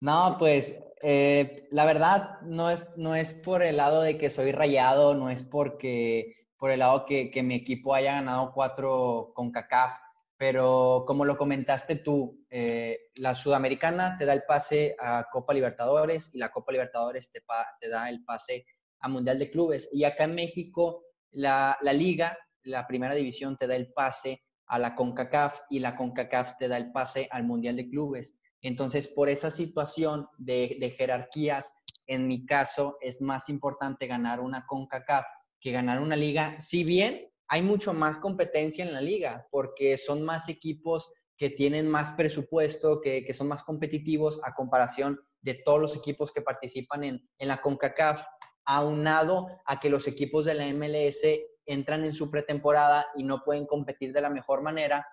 [0.00, 4.52] No, pues eh, la verdad no es, no es por el lado de que soy
[4.52, 9.50] rayado, no es porque por el lado que, que mi equipo haya ganado cuatro con
[9.50, 9.96] CACAF,
[10.36, 16.34] pero como lo comentaste tú, eh, la Sudamericana te da el pase a Copa Libertadores
[16.34, 17.42] y la Copa Libertadores te,
[17.80, 18.66] te da el pase
[19.00, 19.88] a Mundial de Clubes.
[19.92, 24.78] Y acá en México, la, la liga, la primera división te da el pase a
[24.78, 28.38] la CONCACAF y la CONCACAF te da el pase al Mundial de Clubes.
[28.62, 31.72] Entonces, por esa situación de, jerarquías,
[32.06, 35.26] en mi caso, es más importante ganar una CONCACAF
[35.58, 40.22] que ganar una liga, si bien hay mucho más competencia en la liga, porque son
[40.22, 45.96] más equipos que tienen más presupuesto, que, son más competitivos a comparación de todos los
[45.96, 48.24] equipos que participan en, en la CONCACAF,
[48.64, 51.24] aunado a que los equipos de la MLS
[51.72, 55.06] entran en su pretemporada y no pueden competir de la mejor manera,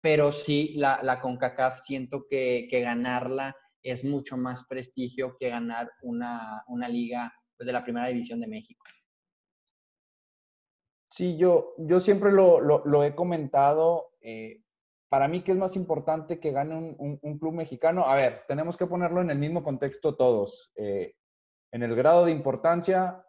[0.00, 6.64] pero sí la, la CONCACAF siento que, ganarla es mucho más prestigio que ganar una,
[6.88, 8.84] liga pues, de la primera división de México.
[11.10, 14.10] Sí, yo, yo siempre lo, he comentado.
[14.20, 14.62] Eh,
[15.08, 18.04] para mí, ¿qué es más importante que gane un, club mexicano?
[18.04, 20.72] A ver, tenemos que ponerlo en el mismo contexto todos.
[20.76, 21.14] Eh,
[21.72, 23.24] en el grado de importancia,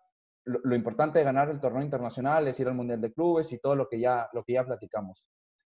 [0.46, 3.76] lo, importante de ganar el torneo internacional es ir al Mundial de Clubes y todo
[3.76, 5.26] lo que ya, lo que ya platicamos.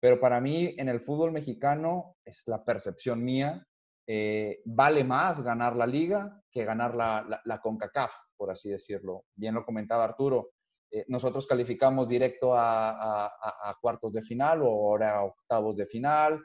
[0.01, 3.67] Pero para mí, en el fútbol mexicano, es la percepción mía,
[4.07, 9.25] eh, vale más ganar la liga que ganar la, la, CONCACAF, por así decirlo.
[9.35, 10.51] Bien lo comentaba Arturo.
[10.91, 13.31] Eh, nosotros calificamos directo a,
[13.81, 16.45] cuartos de final o ahora a octavos de final.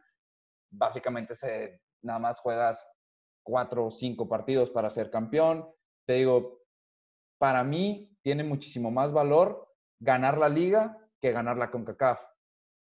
[0.72, 2.88] Básicamente se, nada más juegas
[3.44, 5.70] cuatro o cinco partidos para ser campeón.
[6.06, 6.59] Te digo,
[7.40, 12.22] para mí tiene muchísimo más valor ganar la liga que ganar la CONCACAF.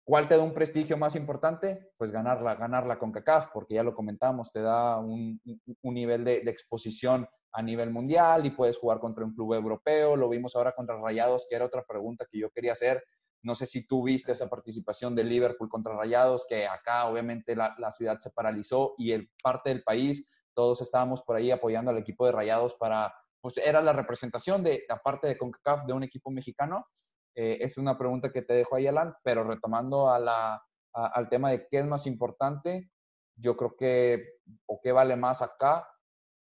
[0.05, 1.93] ¿Cuál te da un prestigio más importante?
[1.97, 5.41] Pues ganarla, ganarla con CACAF, porque ya lo comentamos, te da un,
[5.83, 10.17] nivel de, exposición a nivel mundial y puedes jugar contra un club europeo.
[10.17, 13.05] Lo vimos ahora contra Rayados, que era otra pregunta que yo quería hacer.
[13.43, 17.91] No sé si tú viste esa participación de Liverpool contra Rayados, que acá obviamente la,
[17.93, 22.27] ciudad se paralizó y el parte del país, todos estábamos por ahí apoyando al equipo
[22.27, 26.87] de Rayados para, pues era la representación de, aparte de CONCACAF, de un equipo mexicano
[27.35, 30.63] eh, es una pregunta que te dejo ahí, Alan, pero retomando la,
[30.93, 32.91] al tema de qué es más importante,
[33.37, 35.89] yo creo que, o qué vale más acá,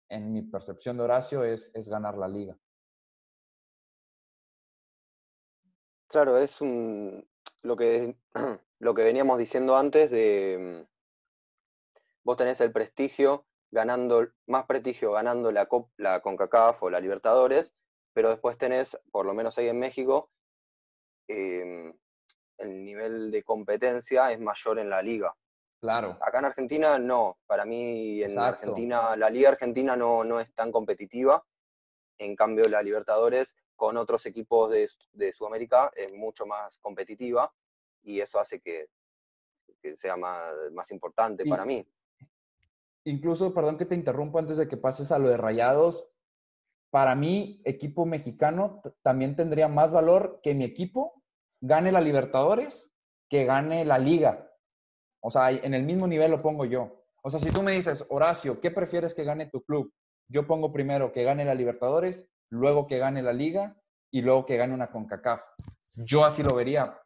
[0.10, 2.58] en mi percepción de Horacio, es, es ganar la liga.
[6.08, 7.30] Claro, es un,
[7.62, 8.18] lo, que,
[8.80, 10.88] lo que veníamos diciendo antes de,
[12.24, 15.68] vos tenés el prestigio ganando, más prestigio ganando la,
[15.98, 17.74] la CONCACAF o la Libertadores,
[18.14, 20.32] pero después tenés, por lo menos ahí en México,
[21.30, 21.94] Em,
[22.58, 25.34] el nivel de competencia es mayor en la liga.
[25.80, 26.18] Claro.
[26.20, 27.38] Acá en Argentina no.
[27.46, 31.46] Para mí en Argentina, la liga argentina no, no es tan competitiva.
[32.18, 37.54] En cambio, la Libertadores con otros equipos de, de Sudamérica es mucho más competitiva
[38.02, 38.88] y eso hace que,
[40.00, 41.88] sea más, más importante para mí.
[43.06, 46.10] Incluso, perdón que te interrumpo antes de que pases a lo de Rayados,
[46.92, 51.24] para mí, equipo mexicano también tendría más valor que mi equipo
[51.62, 52.92] gane la Libertadores
[53.30, 54.52] que gane la Liga.
[55.22, 57.06] O sea, en el mismo nivel lo pongo yo.
[57.22, 59.94] O sea, si tú me dices, Horacio, ¿qué prefieres que gane tu club?
[60.28, 63.76] Yo pongo primero que gane la Libertadores, luego que gane la Liga
[64.12, 65.44] y luego que gane una CONCACAF.
[65.96, 67.00] Yo así lo vería.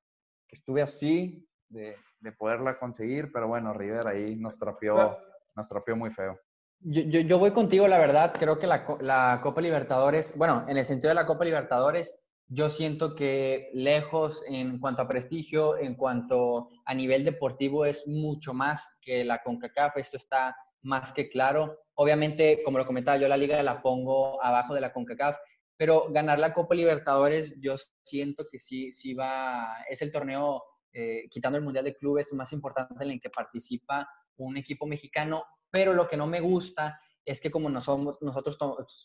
[0.47, 1.97] Estuve así de,
[2.37, 5.17] poderla conseguir, pero bueno, River ahí nos trapeó,
[5.55, 6.39] nos trapeó muy feo.
[6.85, 8.33] Yo, yo, voy contigo, la verdad.
[8.37, 12.69] Creo que la, la Copa Libertadores, bueno, en el sentido de la Copa Libertadores, yo
[12.69, 18.99] siento que lejos en cuanto a prestigio, en cuanto a nivel deportivo, es mucho más
[19.01, 19.97] que la CONCACAF.
[19.97, 21.79] Esto está más que claro.
[21.95, 25.37] Obviamente, como lo comentaba, yo la liga la pongo abajo de la CONCACAF,
[25.77, 31.27] pero ganar la Copa Libertadores, yo siento que sí, sí va, es el torneo, eh,
[31.29, 34.07] quitando el Mundial de Clubes, más importante en el que participa
[34.37, 38.57] un equipo mexicano, pero lo que no me gusta es que como nosotros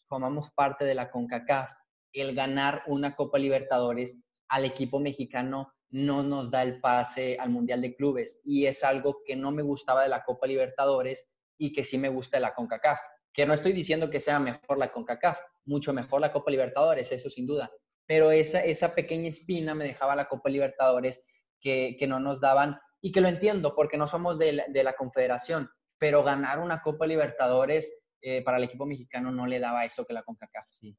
[0.09, 1.73] formamos parte de la CONCACAF,
[2.13, 4.17] el ganar una Copa Libertadores
[4.49, 9.23] al equipo mexicano no nos da el pase al Mundial de Clubes y es algo
[9.25, 12.55] que no me gustaba de la Copa Libertadores y que sí me gusta de la
[12.55, 12.99] CONCACAF.
[13.33, 17.31] Que no estoy diciendo que sea mejor la CONCACAF, mucho mejor la Copa Libertadores, eso
[17.31, 17.71] sin duda.
[18.07, 21.23] Pero esa, esa pequeña espina me dejaba la Copa Libertadores
[21.61, 24.95] que, no nos daban y que lo entiendo porque no somos de la, de la
[24.95, 30.05] confederación, pero ganar una Copa Libertadores eh, para el equipo mexicano no le daba eso
[30.05, 30.97] que la CONCACAF sí.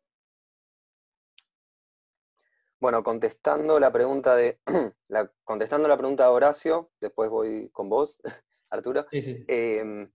[2.79, 4.59] Bueno, contestando la pregunta de
[5.09, 8.19] la, contestando la pregunta de Horacio, después voy con vos,
[8.69, 9.05] Arturo.
[9.11, 10.09] Em,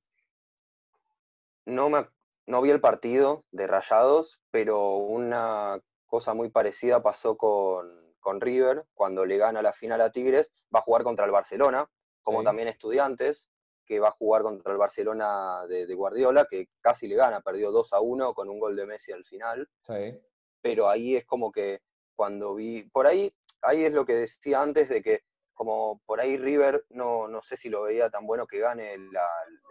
[1.66, 2.08] no, me,
[2.46, 8.86] no vi el partido de Rayados, pero una cosa muy parecida pasó con, con River
[8.94, 10.50] cuando le gana la final a Tigres.
[10.74, 11.86] Va a jugar contra el Barcelona,
[12.22, 13.50] como también Estudiantes,
[13.84, 17.92] que va a jugar contra el Barcelona de, Guardiola, que casi le gana, perdió 2
[17.92, 19.68] a 1 con un gol de Messi al final.
[20.62, 21.82] Pero ahí es como que
[22.16, 23.30] cuando vi, por ahí,
[23.60, 25.20] ahí es lo que decía antes de que
[25.52, 29.10] como por ahí River no, no sé si lo veía tan bueno que gane el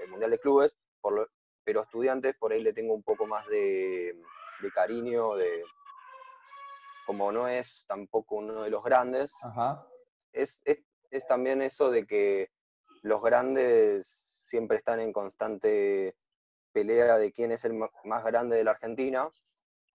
[0.08, 1.30] Mundial de Clubes, por
[1.66, 4.16] pero estudiantes por ahí le tengo un poco más de,
[4.62, 5.64] de cariño, de
[7.06, 9.32] como no es tampoco uno de los grandes,
[10.32, 12.50] Es, es, es también eso de que
[13.02, 14.08] los grandes
[14.48, 16.16] siempre están en constante
[16.72, 19.30] pelea de quién es el más grande de la Argentina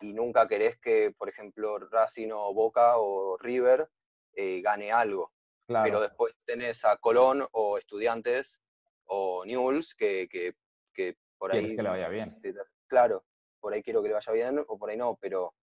[0.00, 3.88] y nunca querés que, por ejemplo, Racing o Boca o River
[4.34, 5.32] eh, gane algo.
[5.66, 8.60] Pero después tenés a Colón o Estudiantes
[9.06, 10.54] o Newell's que, que,
[10.94, 11.74] que por ahí...
[11.74, 12.40] que le vaya bien.
[12.86, 13.24] Claro,
[13.60, 15.54] por ahí quiero que le vaya bien o por ahí no, pero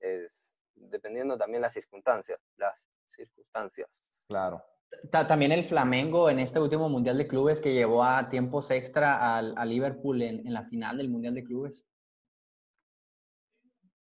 [0.00, 2.74] es dependiendo también las circunstancias, las
[3.06, 4.26] circunstancias.
[4.28, 4.62] Claro.
[5.10, 9.54] También el Flamengo en este último Mundial de Clubes que llevó a tiempos extra al,
[9.56, 11.86] a Liverpool en, en, la final del Mundial de Clubes.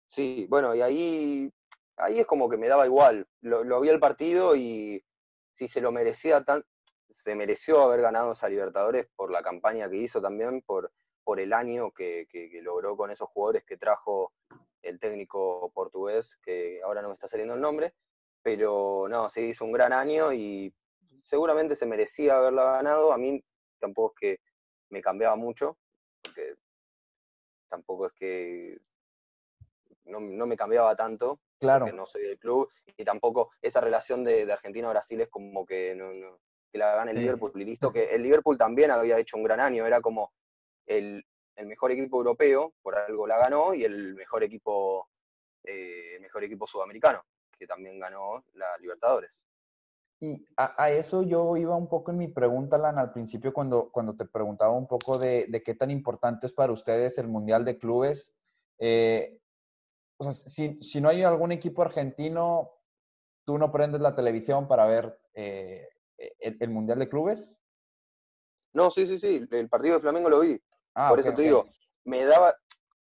[0.08, 1.52] Sí, bueno, y ahí,
[1.98, 3.28] ahí es como que me daba igual.
[3.42, 5.04] Lo, vi el partido y
[5.52, 6.64] si se lo merecía tan,
[7.10, 10.94] se mereció haber ganado esa Libertadores por la campaña que hizo también, por,
[11.24, 14.34] por el año que, que, que logró con esos jugadores que trajo
[14.88, 17.94] el técnico portugués, que ahora no me está saliendo el nombre,
[18.42, 20.74] pero no, se hizo un gran año y
[21.24, 23.12] seguramente se merecía haberla ganado.
[23.12, 23.44] A mí
[23.80, 24.42] tampoco es que
[24.90, 25.78] me cambiaba mucho,
[26.22, 26.56] porque
[27.68, 28.78] tampoco es que
[30.06, 31.86] no, me cambiaba tanto, claro.
[31.86, 35.66] porque no soy del club, y tampoco esa relación de, Argentina a Brasil es como
[35.66, 36.40] que, no,
[36.72, 39.60] que la gane el Liverpool y listo, que el Liverpool también había hecho un gran
[39.60, 40.32] año, era como
[40.86, 41.26] el,
[41.66, 45.10] mejor equipo europeo, por algo la ganó, y el mejor equipo,
[45.64, 47.24] eh, el mejor equipo sudamericano
[47.58, 49.42] que también ganó la Libertadores.
[50.20, 54.16] Y a, eso yo iba un poco en mi pregunta, Lan, al principio cuando, cuando
[54.16, 57.78] te preguntaba un poco de, de qué tan importante es para ustedes el Mundial de
[57.78, 58.34] Clubes.
[58.80, 59.40] Eh,
[60.18, 62.72] o sea, si, si, no hay algún equipo argentino,
[63.46, 65.88] ¿tú no prendes la televisión para ver eh,
[66.40, 67.62] el, Mundial de Clubes?
[68.74, 70.60] No, sí, sí, sí, el partido de Flamengo lo vi.
[71.00, 71.70] Ah, Por eso te digo,
[72.06, 72.58] me daba,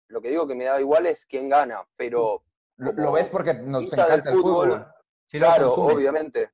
[0.08, 2.42] lo que digo que me daba igual es quién gana, pero
[2.78, 4.88] lo, ves porque nos encanta el fútbol.
[5.30, 6.52] claro, obviamente.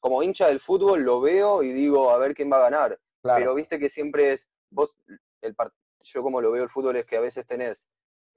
[0.00, 2.98] Como hincha del fútbol lo veo y digo, a ver quién va a ganar.
[3.20, 4.96] Pero viste que siempre es, vos,
[5.42, 5.54] el
[6.04, 7.86] yo como lo veo el fútbol es que a veces tenés,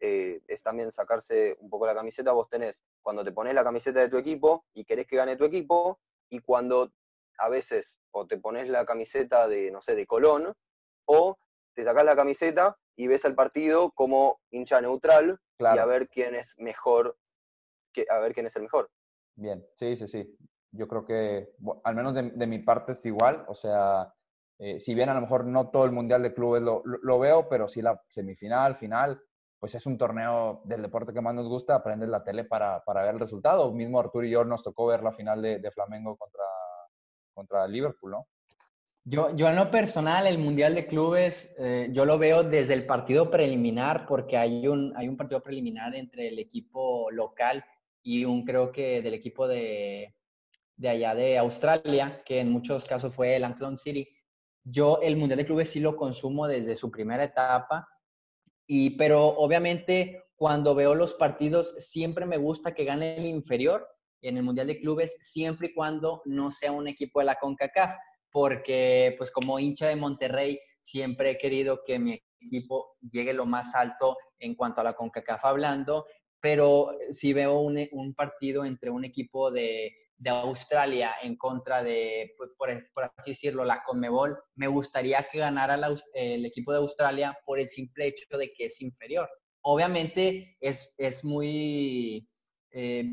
[0.01, 4.01] eh, es también sacarse un poco la camiseta, vos tenés, cuando te pones la camiseta
[4.01, 6.91] de tu equipo y querés que gane tu equipo, y cuando
[7.37, 10.53] a veces o te pones la camiseta de, no sé, de Colón,
[11.05, 11.37] o
[11.75, 16.33] te sacás la camiseta y ves el partido como hincha neutral y a ver quién
[16.35, 17.17] es mejor,
[17.93, 18.89] que, a ver quién es el mejor.
[19.35, 20.37] Bien, sí, sí, sí.
[20.71, 21.53] Yo creo que,
[21.83, 23.45] al menos de, mi parte es igual.
[23.47, 24.13] O sea,
[24.57, 27.47] eh, si bien a lo mejor no todo el Mundial de Clubes lo, lo, veo,
[27.47, 29.21] pero sí la semifinal, final,
[29.59, 33.03] pues es un torneo del deporte que más nos gusta, aprender la tele para, para
[33.03, 33.71] ver el resultado.
[33.71, 36.43] Mismo Arturo y yo nos tocó ver la final de, de Flamengo contra,
[37.33, 38.27] contra Liverpool, ¿no?
[39.07, 42.87] Yo, yo en lo personal, el Mundial de Clubes, eh, yo lo veo desde el
[42.87, 47.63] partido preliminar, porque hay un, hay un partido preliminar entre el equipo local
[48.01, 50.15] y un, creo que, del equipo de,
[50.75, 54.09] de allá de Australia, que en muchos casos fue el Athlon City.
[54.63, 57.87] Yo el Mundial de Clubes sí lo consumo desde su primera etapa,
[58.65, 63.87] y, pero obviamente cuando veo los partidos siempre me gusta que gane el inferior
[64.21, 67.93] en el Mundial de Clubes, siempre y cuando no sea un equipo de la CONCACAF
[68.35, 73.73] porque pues como hincha de Monterrey siempre he querido que mi equipo llegue lo más
[73.75, 76.05] alto en cuanto a la CONCACAF hablando,
[76.41, 79.95] pero si veo un, partido entre un equipo de,
[80.27, 82.69] Australia en contra de, pues, por,
[83.17, 85.79] así decirlo, la Conmebol, me gustaría que ganara
[86.13, 89.29] el equipo de Australia por el simple hecho de que es inferior.
[89.61, 92.25] Obviamente es, es muy
[92.77, 93.05] eh,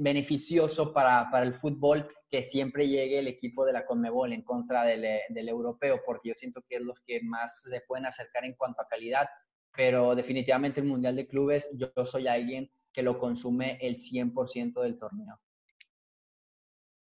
[0.00, 4.82] beneficioso para, para, el fútbol que siempre llegue el equipo de la Conmebol en contra
[4.82, 8.44] del, eh, del, europeo, porque yo siento que es los que más se pueden acercar
[8.44, 9.28] en cuanto a calidad,
[9.76, 14.98] pero definitivamente el Mundial de Clubes, yo, soy alguien que lo consume el 100% del
[14.98, 15.38] torneo.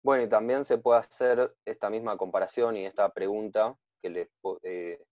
[0.02, 4.28] Bueno, y también se puede hacer esta misma comparación y esta pregunta que les,
[4.64, 5.02] eh,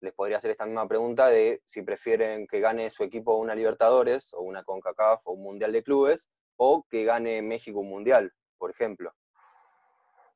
[0.00, 4.32] les podría hacer esta misma pregunta de si prefieren que gane su equipo una Libertadores
[4.34, 8.70] o una CONCACAF o un Mundial de Clubes o que gane México un Mundial, por
[8.70, 9.12] ejemplo.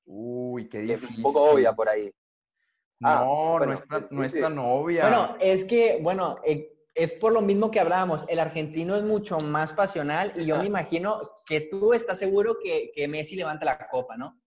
[0.07, 1.17] Uy, qué Es difícil.
[1.17, 2.13] un poco obvia por ahí.
[3.03, 5.03] Ah, No, bueno, no, es tan, no es tan obvia.
[5.09, 8.25] Bueno, es que, bueno, eh, es por lo mismo que hablábamos.
[8.29, 12.93] El argentino es mucho más pasional y yo me imagino que tú estás seguro que,
[12.95, 14.41] que Messi levanta la copa, ¿no?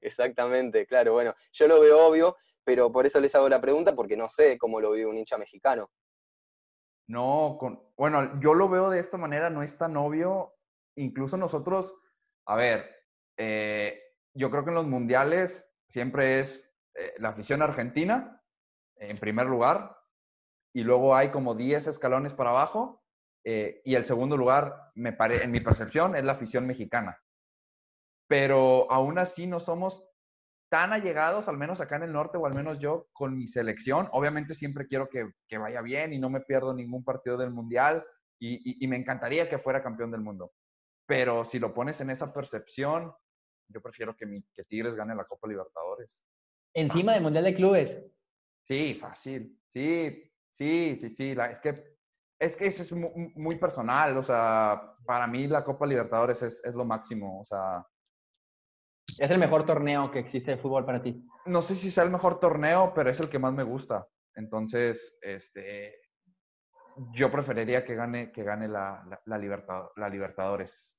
[0.00, 4.16] Exactamente, claro, bueno, yo lo veo obvio, pero por eso les hago la pregunta, porque
[4.16, 5.90] no sé cómo lo vive un hincha mexicano.
[7.08, 10.54] No, con, bueno, yo lo veo de esta manera, no es tan obvio.
[10.96, 11.96] Incluso nosotros,
[12.46, 12.88] a ver,
[13.36, 14.00] eh,
[14.34, 18.42] yo creo que en los mundiales siempre es eh, la afición argentina,
[18.96, 19.96] en primer lugar,
[20.72, 23.02] y luego hay como 10 escalones para abajo,
[23.44, 27.20] eh, y el segundo lugar, me pare, en mi percepción, es la afición mexicana.
[28.28, 30.04] Pero aún así no somos
[30.70, 34.08] tan allegados, al menos acá en el norte, o al menos yo, con mi selección.
[34.12, 38.04] Obviamente siempre quiero que, que vaya bien y no me pierdo ningún partido del Mundial
[38.38, 40.52] y, y- y me encantaría que fuera campeón del mundo.
[41.06, 43.12] Pero si lo pones en esa percepción,
[43.68, 46.22] yo prefiero que, mi, que Tigres gane la Copa Libertadores.
[46.72, 48.00] Encima del Mundial de Clubes.
[48.62, 49.60] Sí, fácil.
[49.72, 51.34] Sí, sí, sí, sí.
[51.34, 51.98] la- es que
[52.38, 54.16] es que eso es mu- muy, personal.
[54.16, 57.40] O sea, para mí la Copa Libertadores es, es lo máximo.
[57.40, 57.84] O sea,
[59.20, 61.22] Es el mejor torneo que existe de fútbol para ti.
[61.44, 64.08] no sé si sea el mejor torneo, pero es el que más me gusta.
[64.34, 65.94] Entonces, este,
[67.12, 70.96] yo preferiría que gane, que gane la, la, la Libertad- la Libertadores.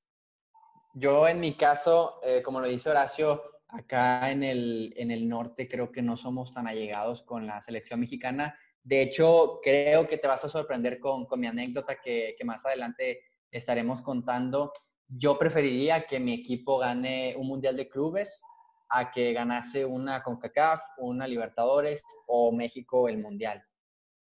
[0.93, 5.67] Yo en mi caso, eh, como lo dice Horacio, acá en el, en el norte
[5.67, 8.55] creo que no somos tan allegados con la selección mexicana.
[8.83, 12.63] De hecho, creo que te vas a sorprender con, con mi anécdota que, que más
[12.67, 14.71] adelante estaremos contando.
[15.13, 18.41] Yo preferiría que mi equipo gane un Mundial de Clubes
[18.89, 23.61] a que ganase una CONCACAF, una Libertadores o México el Mundial.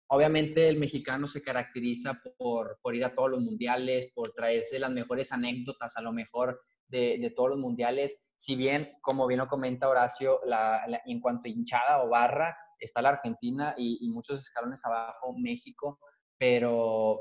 [0.08, 4.90] Obviamente el mexicano se caracteriza por, por ir a todos los mundiales, por traerse las
[4.90, 8.26] mejores anécdotas a lo mejor de, de todos los mundiales.
[8.36, 13.00] Si bien, como bien lo comenta Horacio, la- en cuanto a hinchada o barra, está
[13.00, 15.98] la Argentina y muchos escalones abajo México,
[16.36, 17.20] pero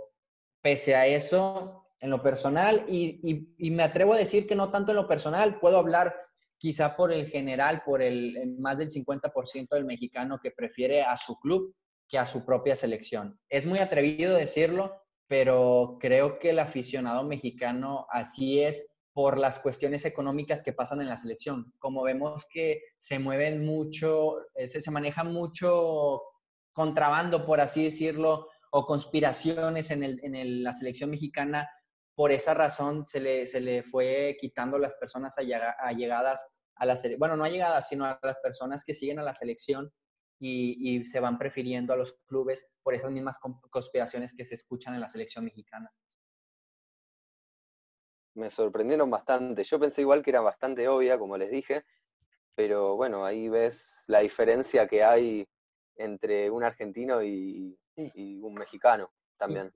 [0.61, 4.69] pese a eso, en lo personal, y, y- y me atrevo a decir que no
[4.69, 6.13] tanto en lo personal, puedo hablar
[6.57, 11.39] quizá por el general, por el más del 50% del mexicano que prefiere a su
[11.39, 11.73] club
[12.07, 13.39] que a su propia selección.
[13.49, 14.93] Es muy atrevido decirlo,
[15.27, 21.07] pero creo que el aficionado mexicano así es por las cuestiones económicas que pasan en
[21.07, 21.73] la selección.
[21.79, 26.21] Como vemos que se mueven mucho, eh, se, se maneja mucho
[26.73, 31.69] contrabando, por así decirlo, o conspiraciones en, el- en la selección mexicana,
[32.15, 36.45] por esa razón se le, se le fue quitando las personas allega- allegadas
[36.75, 39.91] a la selección, bueno, no allegadas, sino a las personas que siguen a la selección
[40.39, 44.93] y, se van prefiriendo a los clubes por esas mismas con- conspiraciones que se escuchan
[44.93, 45.89] en la selección mexicana.
[48.35, 49.63] Me sorprendieron bastante.
[49.63, 51.85] Yo pensé igual que era bastante obvia, como les dije,
[52.55, 55.47] pero bueno, ahí ves la diferencia que hay
[55.95, 59.71] entre un argentino y un mexicano también.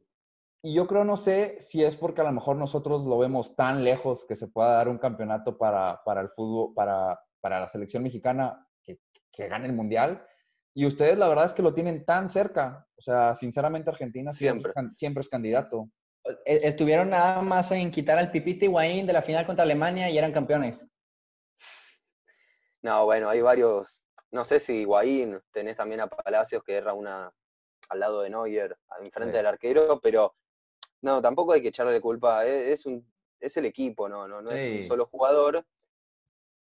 [0.63, 3.83] Y yo creo, no sé si es porque a lo mejor nosotros lo vemos tan
[3.83, 8.03] lejos que se pueda dar un campeonato para, para el fútbol, para, para la selección
[8.03, 8.99] mexicana que,
[9.31, 10.25] que gane el mundial.
[10.73, 12.87] Y ustedes la verdad es que lo tienen tan cerca.
[12.97, 14.69] O sea, sinceramente Argentina siempre, Siempre.
[14.71, 15.89] es can- siempre es candidato.
[16.45, 20.17] E- Estuvieron nada más en quitar al Pipita Higuaín de la final contra Alemania y
[20.17, 20.89] eran campeones.
[22.81, 24.05] No, bueno, hay varios.
[24.31, 27.31] No sé si Higuaín, tenés también a Palacios que erra una
[27.89, 29.37] al lado de Neuer, enfrente Sí.
[29.37, 30.35] del arquero, pero
[31.01, 32.45] no, tampoco hay que echarle culpa.
[32.45, 33.05] Es, es un,
[33.39, 34.87] es el equipo, no, no, no es un Sí.
[34.87, 35.65] solo jugador.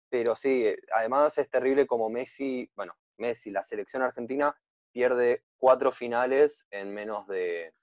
[0.09, 4.55] Pero sí, eh, además es terrible como Messi, bueno, Messi, la selección argentina
[4.91, 7.73] pierde cuatro finales en menos de,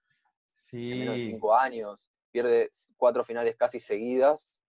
[0.72, 1.26] en menos de Sí.
[1.28, 2.08] cinco años.
[2.30, 4.62] Pierde cuatro finales casi seguidas.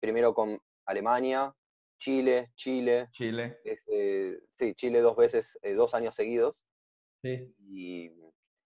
[0.00, 1.54] Primero con Alemania,
[1.98, 3.60] Chile, Chile, Chile.
[3.64, 6.64] este, sí, Chile dos veces, eh, dos años seguidos.
[7.22, 7.54] Sí.
[7.58, 8.10] Y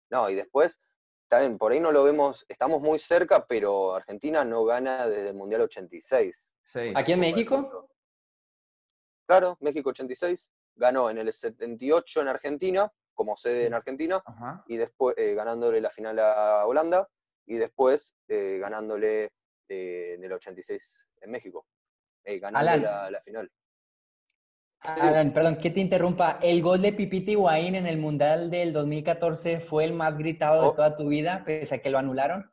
[0.09, 0.81] no, y después,
[1.29, 5.35] también por ahí no lo vemos, estamos muy cerca, pero Argentina no gana desde el
[5.35, 6.55] Mundial 86.
[6.65, 6.93] Sí.
[6.95, 7.89] ¿Aquí en México?
[9.27, 14.65] Claro, México 86, ganó en el 78 en Argentina, como sede en Argentina, Ajá.
[14.69, 17.09] y después eh, ganándole la final a Holanda,
[17.47, 19.33] y después eh, ganándole
[19.69, 21.67] eh, en el 86 en México,
[22.25, 23.51] eh, ganando la final.
[24.81, 26.39] Alan, perdón, que te interrumpa.
[26.43, 30.69] El gol de Pipita Higuaín en el Mundial del 2014 fue el más gritado de
[30.69, 30.75] Oh.
[30.75, 32.51] toda tu vida, pese a que lo anularon.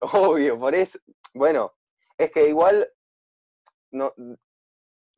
[0.00, 0.98] Obvio, por eso.
[1.34, 1.74] Bueno,
[2.18, 2.88] es que igual
[3.92, 4.12] no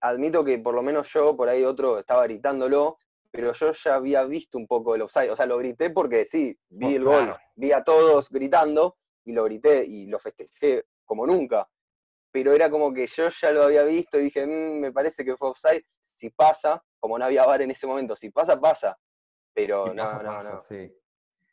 [0.00, 2.98] admito que por lo menos yo, por ahí otro estaba gritándolo,
[3.30, 5.30] pero yo ya había visto un poco el offside.
[5.30, 7.38] O sea, lo grité porque sí, vi Oh, el gol, claro.
[7.54, 11.68] vi a todos gritando y lo grité y lo festejé como nunca.
[12.32, 15.36] Pero era como que yo ya lo había visto y dije, "Mm, me parece que
[15.36, 15.84] fue offside.
[16.22, 18.96] Si pasa, como no había VAR en ese momento, si pasa, pasa.
[19.52, 20.60] Pero Y no, pasa, no, pasa, no.
[20.60, 20.96] sí.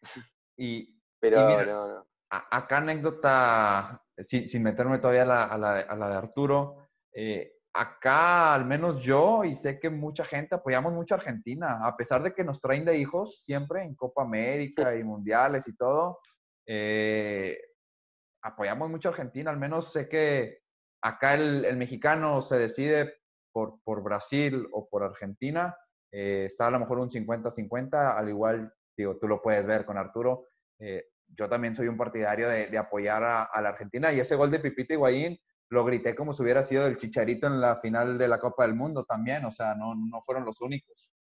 [0.58, 2.08] Y Pero mira, no, no.
[2.32, 6.88] a- acá anécdota, sin, sin meterme todavía a la, a la- a la de Arturo,
[7.16, 11.96] eh, acá al menos yo y sé que mucha gente apoyamos mucho a Argentina, a
[11.98, 16.20] pesar de que nos traen de hijos siempre en Copa América y mundiales y todo,
[16.68, 17.58] eh,
[18.44, 20.60] apoyamos mucho a Argentina, al menos sé que
[21.02, 23.19] acá el, el mexicano se decide
[23.52, 25.76] por, por Brasil o por Argentina,
[26.12, 29.98] eh, está a lo mejor un 50-50, al igual, digo, tú lo puedes ver con
[29.98, 30.48] Arturo,
[30.80, 34.36] eh, yo también soy un partidario de, de apoyar a, a la Argentina y ese
[34.36, 35.40] gol de Pipita Higuaín
[35.70, 38.76] lo grité como si hubiera sido el Chicharito en la final de la Copa del
[38.76, 41.14] Mundo también, o sea, no, no fueron los únicos.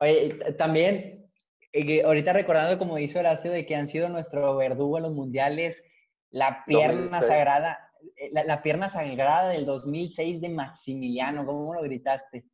[0.00, 1.28] Oye, también,
[1.72, 5.84] eh, ahorita recordando como dice Horacio, de que han sido nuestro verdugo en los mundiales,
[6.30, 7.26] la pierna 2006.
[7.26, 12.44] sagrada, eh, la, la pierna sagrada del 2006 de Maximiliano, ¿cómo lo gritaste?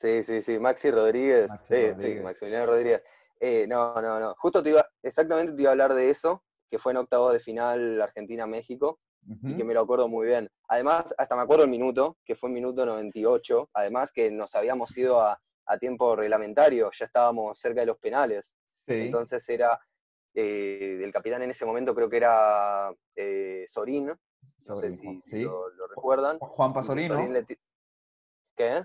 [0.00, 1.48] Sí, sí, sí, Maxi Rodríguez.
[1.48, 2.18] Maxi sí, Rodríguez.
[2.18, 3.02] sí, Maximiliano Rodríguez.
[3.40, 4.34] Eh, no, no, no.
[4.38, 7.40] Justo te iba, exactamente te iba a hablar de eso, que fue en octavos de
[7.40, 9.00] final Argentina-México,
[9.42, 10.48] y que me lo acuerdo muy bien.
[10.68, 14.96] Además, hasta me acuerdo el minuto, que fue el minuto 98, además que nos habíamos
[14.96, 18.54] ido a, a tiempo reglamentario, ya estábamos cerca de los penales.
[18.86, 19.80] Sí, Entonces era,
[20.36, 24.16] eh, el capitán en ese momento creo que era eh, Sorín, no
[24.76, 25.42] sé Sorín, si, si sí.
[25.42, 26.38] lo, lo recuerdan.
[26.38, 27.46] Juan Pasorín, Sorín ¿no?
[28.54, 28.84] ¿Qué?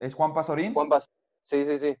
[0.00, 0.72] ¿Es Juan Pasorín?
[0.72, 1.10] Juan Pas-
[1.42, 1.96] Sí, sí, sí.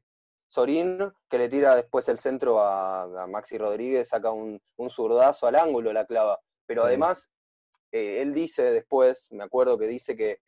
[0.48, 5.46] Sorín, que le tira después el centro a, a Maxi Rodríguez, saca un, un zurdazo
[5.46, 6.38] al ángulo, la clava.
[6.66, 6.86] Pero Sí.
[6.88, 7.30] además,
[7.92, 10.38] eh, él dice después, me acuerdo que dice que,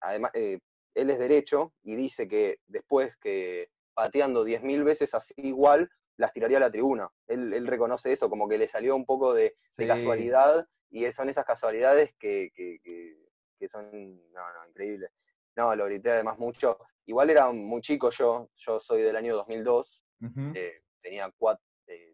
[0.00, 0.58] además, eh,
[0.94, 6.56] él es derecho y dice que después que pateando 10.000 veces así igual, las tiraría
[6.58, 7.08] a la tribuna.
[7.26, 9.56] Él, él reconoce eso, como que le salió un poco de,
[9.86, 13.26] casualidad y son esas casualidades que, que, que-
[13.58, 13.90] que son,
[14.32, 15.10] no, no, increíbles.
[15.56, 16.78] No, lo grité además mucho.
[17.06, 20.52] Igual era muy chico yo, yo soy del año 2002, Ujú.
[20.54, 21.64] eh, tenía, cuatro,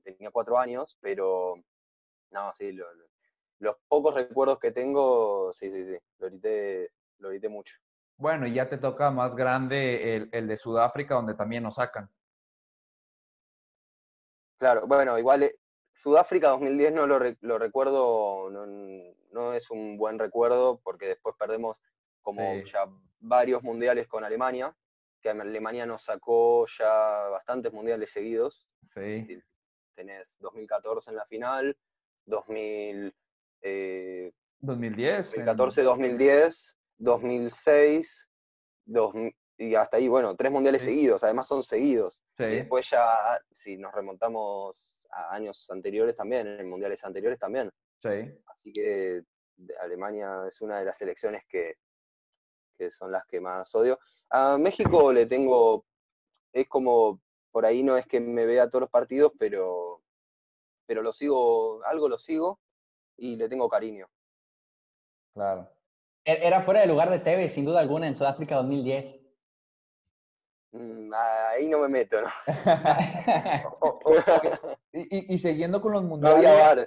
[0.05, 1.55] tenía cuatro años, pero
[2.31, 3.07] no, sí, lo- lo-
[3.59, 7.77] los pocos recuerdos que tengo, sí, sí, sí, lo grité, lo grité mucho.
[8.17, 12.09] Bueno, y ya te toca más grande el, el de Sudáfrica, donde también nos sacan.
[14.63, 15.57] Claro, bueno, igual eh,
[15.93, 18.65] Sudáfrica 2010 no lo, re- lo recuerdo, no,
[19.33, 21.79] no es un buen recuerdo porque después perdemos
[22.21, 22.71] como Sí.
[22.73, 22.85] ya
[23.19, 24.73] varios mundiales con Alemania,
[25.21, 28.69] que Alemania nos sacó ya bastantes mundiales seguidos.
[28.83, 29.27] Sí.
[29.97, 31.77] Tenés 2014 en la final,
[32.27, 33.13] 2000,
[33.63, 35.39] eh, 2010.
[35.39, 38.29] en- 2014, 2010, 2006,
[38.85, 39.35] 2000
[39.71, 40.89] y hasta ahí, bueno, tres mundiales Sí.
[40.89, 42.23] seguidos, además son seguidos.
[42.33, 42.45] Sí.
[42.45, 43.09] Y después ya,
[43.53, 47.71] si nos remontamos a años anteriores también, en mundiales anteriores también.
[47.99, 48.09] Sí.
[48.47, 49.23] Así que
[49.81, 51.77] Alemania es una de las selecciones que,
[52.77, 53.99] que son las que más odio.
[54.31, 55.85] A México le tengo,
[56.53, 57.21] es como,
[57.51, 60.03] por ahí no es que me vea todos los partidos, pero,
[60.87, 62.59] pero lo sigo, algo lo sigo
[63.17, 64.09] y le tengo cariño.
[65.35, 65.71] Claro.
[66.25, 69.21] E- Era fuera de lugar de Tevez, sin duda alguna, en Sudáfrica 2010.
[70.73, 72.29] Mm, Ahí no me meto, ¿no?
[74.95, 76.37] Y, y- y siguiendo con los No mundiales.
[76.51, 76.87] había VAR.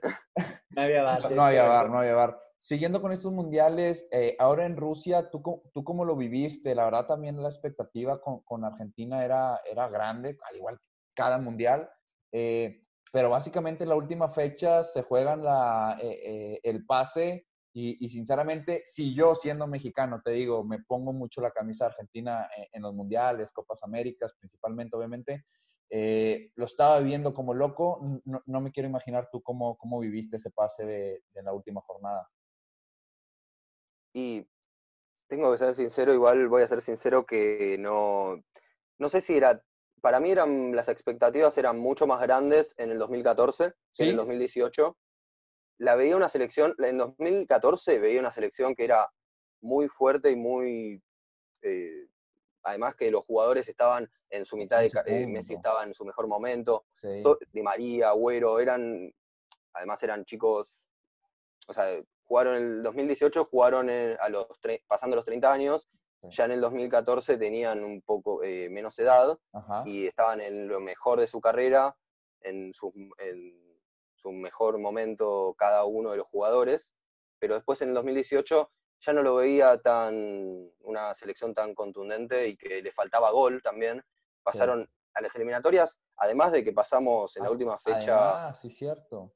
[0.70, 2.40] No había sí, No había bar, no había bar.
[2.58, 5.42] Siguiendo con estos mundiales, eh, ahora en Rusia, ¿tú,
[5.74, 6.76] ¿tú cómo lo viviste?
[6.76, 10.84] La verdad también la expectativa con, con Argentina era, era grande, al igual que
[11.16, 11.90] cada mundial.
[12.32, 18.08] Eh, pero básicamente la última fecha se juegan la, eh, eh, el pase y, y
[18.08, 22.82] sinceramente, si yo siendo mexicano, te digo, me pongo mucho la camisa argentina en, en
[22.82, 25.46] los mundiales, Copas Américas principalmente, obviamente,
[25.90, 28.00] eh, lo estaba viviendo como loco.
[28.24, 31.82] No, no me quiero imaginar tú cómo, cómo viviste ese pase de, de la última
[31.82, 32.30] jornada.
[34.14, 34.48] Y
[35.28, 38.42] tengo que ser sincero, igual voy a ser sincero que no,
[38.98, 39.62] no sé si era,
[40.00, 44.10] para mí eran, las expectativas eran mucho más grandes en el 2014 que en ¿Sí?
[44.12, 44.98] el 2018.
[45.78, 49.12] La veía una selección, en 2014 veía una selección que era
[49.62, 51.02] muy fuerte y muy,
[51.62, 52.08] eh,
[52.64, 56.28] además que los jugadores estaban en su mitad de, eh, Messi estaba en su mejor
[56.28, 57.24] momento, Sí.
[57.52, 59.14] Di María, Agüero, eran,
[59.74, 60.88] además eran chicos,
[61.68, 65.88] o sea, jugaron en el 2018, jugaron a los tre- pasando los 30 años,
[66.22, 66.28] Sí.
[66.32, 69.84] ya en el 2014 tenían un poco eh, menos edad Ajá.
[69.86, 71.96] y estaban en lo mejor de su carrera,
[72.42, 73.65] en su, en
[74.26, 76.96] su mejor momento cada uno de los jugadores,
[77.40, 78.72] pero después en el 2018
[79.02, 84.02] ya no lo veía tan, una selección tan contundente y que le faltaba gol también.
[84.44, 88.72] Pasaron a las eliminatorias, además de que pasamos en la Ah, última fecha Ah, sí,
[88.72, 89.32] cierto.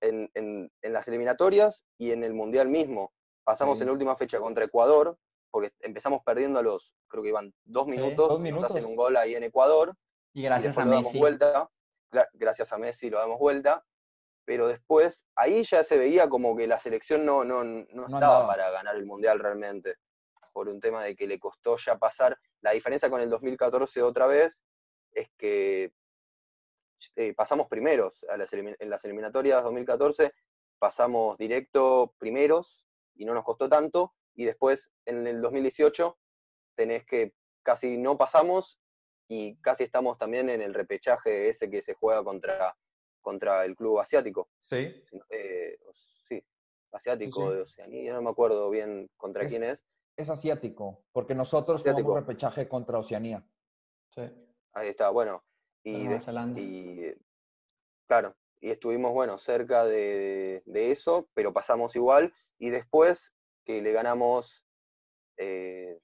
[0.00, 3.12] en, en- en las eliminatorias y en el Mundial mismo.
[3.44, 3.82] Pasamos Sí.
[3.82, 5.18] en la última fecha contra Ecuador,
[5.50, 8.84] porque empezamos perdiendo a los, creo que iban dos minutos, dos nos hacen minutos.
[8.86, 9.94] un gol ahí en Ecuador,
[10.32, 11.18] Y y gracias a después lo damos Messi.
[11.18, 11.70] vuelta,
[12.10, 13.84] gra- gracias a Messi lo damos vuelta,
[14.50, 18.46] pero después ahí ya se veía como que la selección no, no, no estaba andaba.
[18.48, 19.94] para ganar el Mundial realmente,
[20.52, 22.36] por un tema de que le costó ya pasar.
[22.60, 24.64] La diferencia con el 2014 otra vez
[25.12, 25.92] es que
[27.14, 30.32] eh, pasamos primeros a las en las eliminatorias 2014,
[30.80, 36.18] pasamos directo primeros y no nos costó tanto, y después en el 2018
[36.74, 38.80] tenés que casi no pasamos
[39.28, 42.76] y casi estamos también en el repechaje ese que se juega contra,
[43.20, 44.48] contra el club asiático.
[44.58, 45.04] Sí.
[45.30, 45.78] eh,
[46.28, 46.42] sí,
[46.92, 47.54] asiático sí.
[47.56, 49.84] de Oceanía, no me acuerdo bien contra Es- quién es.
[50.16, 52.08] Es asiático, porque nosotros Asiático.
[52.08, 53.46] jugamos repechaje contra Oceanía.
[54.10, 54.22] Sí,
[54.72, 55.42] Ahí está, bueno.
[55.82, 57.18] Y, de-
[58.06, 62.34] claro, y estuvimos, bueno, cerca de, de eso, pero pasamos igual.
[62.58, 63.34] Y después
[63.64, 64.62] que le ganamos
[65.38, 65.98] eh,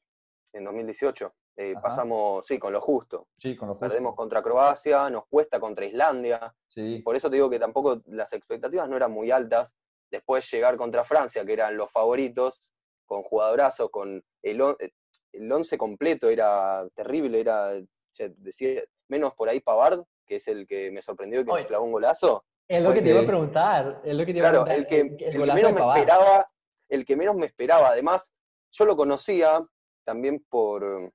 [0.55, 3.29] en 2018, eh, pasamos, sí, con lo justo.
[3.37, 3.89] Sí, con lo justo.
[3.89, 6.55] Perdemos contra Croacia, nos cuesta contra Islandia.
[6.67, 9.75] Sí, Por eso te digo que tampoco las expectativas no eran muy altas.
[10.11, 12.75] Después llegar contra Francia, que eran los favoritos,
[13.07, 14.91] con jugadorazos, con el, on- eh,
[15.33, 17.73] el once completo, era terrible, era,
[18.13, 21.63] che, decía, menos por ahí Pavard, que es el que me sorprendió y que Oye.
[21.63, 22.45] me clavó un golazo.
[22.69, 24.01] Es lo que te iba a preguntar.
[24.05, 24.77] Es lo que te iba a preguntar.
[24.77, 26.51] el que, el, el que golazo menos me esperaba,
[26.89, 28.33] el que menos me esperaba, además,
[28.73, 29.65] yo lo conocía
[30.05, 31.13] también por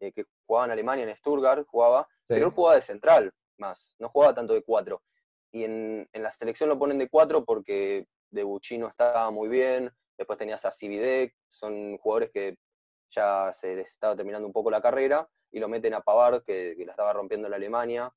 [0.00, 2.34] eh, que jugaba en Alemania, en Stuttgart, jugaba, sí.
[2.34, 5.02] pero él jugaba de central más, no jugaba tanto de cuatro.
[5.52, 9.90] Y en, en la selección lo ponen de cuatro porque de Buchino estaba muy bien,
[10.16, 12.56] después tenías a Cividek, son jugadores que
[13.10, 16.74] ya se les estaba terminando un poco la carrera, y lo meten a Pavard, que,
[16.76, 18.12] que la estaba rompiendo en Alemania.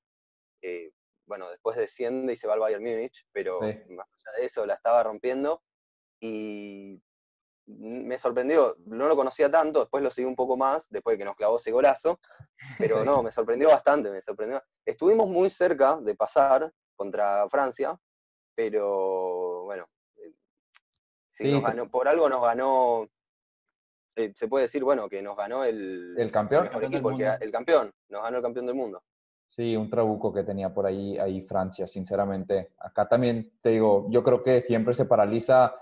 [0.61, 0.91] Eh,
[1.25, 3.93] bueno, después desciende y se va al Bayern Múnich, pero Sí.
[3.93, 5.63] más allá de eso la estaba rompiendo.
[6.19, 7.01] Y
[7.79, 11.25] me sorprendió, no lo conocía tanto, después lo seguí un poco más, después de que
[11.25, 12.19] nos clavó ese golazo,
[12.77, 13.05] pero Sí.
[13.05, 14.61] no, me sorprendió bastante, me sorprendió.
[14.85, 17.97] Estuvimos muy cerca de pasar contra Francia,
[18.55, 19.85] pero bueno,
[20.17, 20.33] eh,
[21.29, 23.07] Sí, nos ganó, por algo nos ganó,
[24.15, 26.63] eh, se puede decir, bueno, que nos ganó el, ¿El campeón?
[26.63, 27.37] mejor Campeón del equipo, el, que- mundo.
[27.45, 29.03] el campeón, nos ganó el campeón del mundo.
[29.47, 32.73] Sí, un trabuco que tenía por ahí, ahí Francia, sinceramente.
[32.77, 35.73] Acá también te digo, yo creo que siempre se paraliza,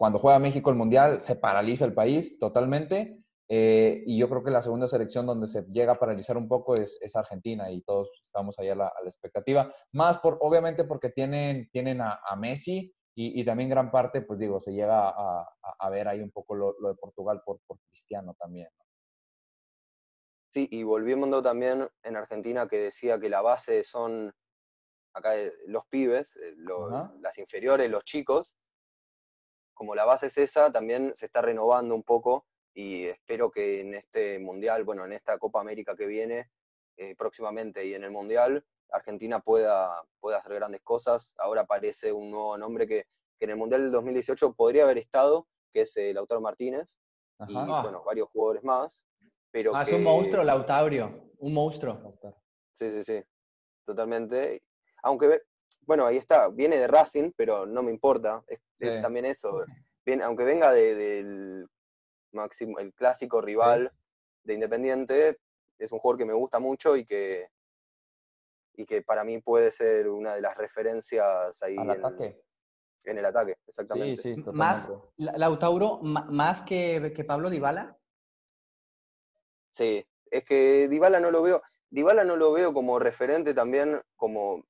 [0.00, 3.18] cuando juega México el Mundial, se paraliza el país totalmente.
[3.50, 6.74] eh, y yo creo que la segunda selección donde se llega a paralizar un poco
[6.74, 9.74] es, es Argentina y todos estamos ahí a la, a la expectativa.
[9.92, 14.38] Más por, obviamente porque tienen, tienen a, a Messi y, y también gran parte, pues
[14.38, 15.46] digo, se llega a,
[15.78, 18.68] a- ver ahí un poco lo, lo de Portugal por, por Cristiano también.
[18.78, 18.84] ¿no?
[20.48, 24.32] Sí, y volviendo también en Argentina que decía que la base son
[25.12, 27.12] acá eh, los pibes, eh, lo- Ajá.
[27.20, 28.54] las inferiores, los chicos.
[29.80, 32.44] Como la base es esa, también se está renovando un poco
[32.74, 36.50] y espero que en este mundial, bueno, en esta Copa América que viene
[36.98, 41.34] eh, próximamente y en el mundial, Argentina pueda, pueda hacer grandes cosas.
[41.38, 43.06] Ahora aparece un nuevo nombre que,
[43.38, 46.98] que en el mundial del 2018 podría haber estado, que es el Lautaro Martínez
[47.48, 47.78] y Ajá.
[47.78, 47.82] Ah.
[47.82, 49.06] bueno, varios jugadores más.
[49.50, 51.30] Pero Ah, es un monstruo, Lautaurio.
[51.38, 52.18] Un monstruo.
[52.74, 53.24] Sí, sí, sí,
[53.86, 54.62] totalmente.
[55.02, 55.42] Aunque, ve-
[55.90, 59.02] bueno, ahí está, viene de Racing, pero no me importa, es, es Sí.
[59.02, 59.64] también eso.
[60.06, 61.68] Bien, aunque venga de- del
[62.30, 63.90] máximo, el clásico rival
[64.44, 65.40] de Independiente,
[65.80, 67.48] es un jugador que me gusta mucho y que,
[68.76, 72.40] y que para mí puede ser una de las referencias ahí Al en, ataque.
[73.06, 74.22] en el ataque, Sí, exactamente.
[74.22, 75.08] sí, Más, totalmente.
[75.16, 77.98] La- Lautauro, más que, que Pablo Dybala.
[79.72, 81.60] Sí, es que Dybala no lo veo,
[81.90, 84.62] Dybala no lo veo como referente también, como,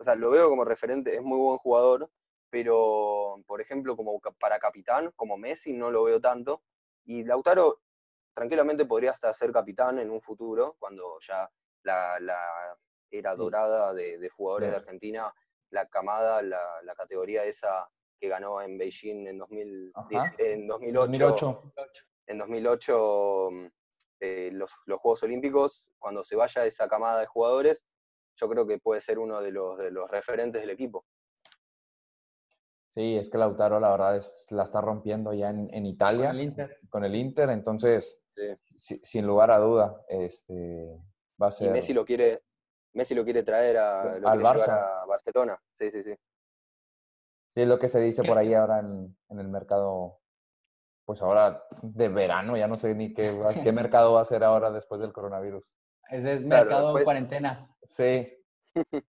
[0.00, 2.10] o sea, lo veo como referente, es muy buen jugador,
[2.48, 6.62] pero, por ejemplo, como para capitán, como Messi, no lo veo tanto.
[7.04, 7.80] Y Lautaro
[8.34, 11.48] tranquilamente podría hasta ser capitán en un futuro, cuando ya
[11.82, 12.40] la, la
[13.10, 13.38] era Sí.
[13.38, 14.76] dorada de, de jugadores de.
[14.76, 15.32] Argentina,
[15.70, 19.92] la camada, la, la categoría esa que ganó en Beijing en, 2010
[20.24, 20.34] Ajá.
[20.38, 21.72] en 2008 2008.
[22.26, 23.66] en 2008 mm,
[24.20, 27.84] eh, los, los Juegos Olímpicos, cuando se vaya esa camada de jugadores,
[28.40, 31.04] yo creo que puede ser uno de los, de los referentes del equipo.
[32.88, 36.36] Sí, es que Lautaro la verdad es, la está rompiendo ya en, en Italia Con
[36.36, 36.78] el Inter.
[36.90, 38.54] con el Inter, entonces Sí.
[38.76, 40.98] si- sin lugar a duda este,
[41.40, 41.72] va a Y ser...
[41.72, 42.42] Messi lo quiere,
[42.94, 45.02] Messi lo quiere traer a, lo Al quiere Barça.
[45.02, 45.58] a Barcelona.
[45.72, 46.14] Sí, sí, sí.
[47.48, 50.20] Sí, es lo que se dice por ahí ahora en, en el mercado
[51.04, 53.32] pues ahora de verano, ya no sé ni qué,
[53.64, 55.76] qué mercado va a ser ahora después del coronavirus.
[56.10, 57.74] Ese es mercado cuarentena.
[57.86, 58.32] Sí.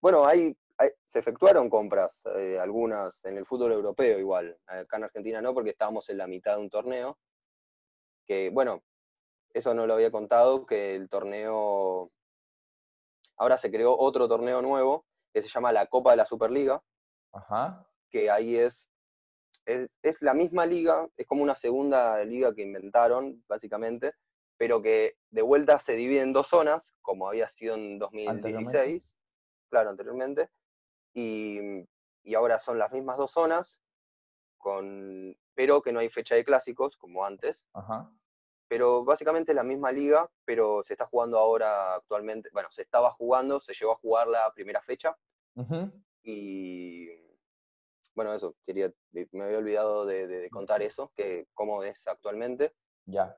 [0.00, 0.56] bueno, hay,
[1.04, 4.58] se efectuaron compras, eh, algunas en el fútbol europeo igual.
[4.66, 7.18] Acá en Argentina no, porque estábamos en la mitad de un torneo.
[8.26, 8.82] Que, bueno,
[9.52, 12.10] eso no lo había contado, que el torneo.
[13.36, 16.82] Ahora se creó otro torneo nuevo que se llama la Copa de la Superliga.
[17.32, 17.86] Ajá.
[18.08, 18.88] Que ahí es
[19.66, 24.12] es, la misma liga, es como una segunda liga que inventaron, básicamente,
[24.64, 29.14] pero que de vuelta se divide en dos zonas, como había sido en 2016,
[29.68, 30.48] claro, anteriormente,
[31.12, 31.86] y,
[32.34, 33.82] ahora son las mismas dos zonas,
[34.56, 37.68] con, pero que no hay fecha de clásicos, como antes.
[38.66, 43.10] Pero básicamente es la misma liga, pero se está jugando ahora actualmente, bueno, se estaba
[43.10, 45.14] jugando, se llegó a jugar la primera fecha,
[46.22, 47.10] y
[48.14, 48.90] bueno, eso, quería,
[49.32, 52.72] me había olvidado de, contar eso, que cómo es actualmente.
[53.04, 53.36] Ya.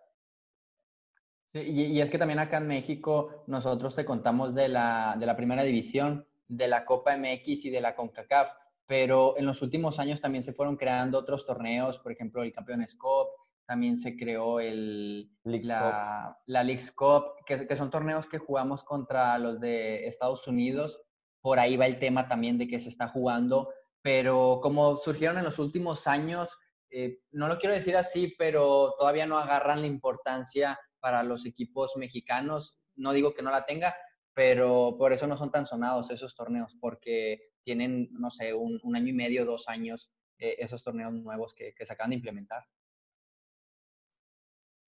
[1.65, 5.37] Sí, y, es que también acá en México nosotros te contamos de la, de la
[5.37, 8.51] primera división, de la Copa MX y de la CONCACAF,
[8.87, 12.95] pero en los últimos años también se fueron creando otros torneos, por ejemplo, el Campeones
[12.95, 13.29] Cup,
[13.67, 19.37] también se creó el, la, la Leagues Cup, que, que, son torneos que jugamos contra
[19.39, 21.03] los de Estados Unidos.
[21.41, 23.71] Por ahí va el tema también de que se está jugando
[24.07, 26.57] pero como surgieron en los últimos años,
[26.91, 31.97] eh, no lo quiero decir así, pero todavía no agarran la importancia para los equipos
[31.97, 32.81] mexicanos.
[32.97, 33.95] No digo que no la tenga,
[34.35, 39.11] pero por eso no son tan sonados esos torneos, porque tienen, no sé, un, año
[39.11, 40.11] y medio, dos años
[40.41, 42.65] eh, esos torneos nuevos que, se acaban de implementar.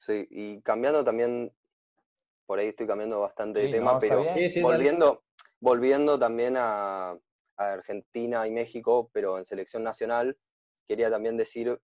[0.00, 1.54] Sí, y cambiando también,
[2.46, 4.24] por ahí estoy cambiando bastante de tema, pero
[4.60, 5.22] volviendo,
[5.60, 7.16] volviendo también a,
[7.56, 10.36] Argentina y México, pero en selección nacional,
[10.84, 11.80] quería también decir,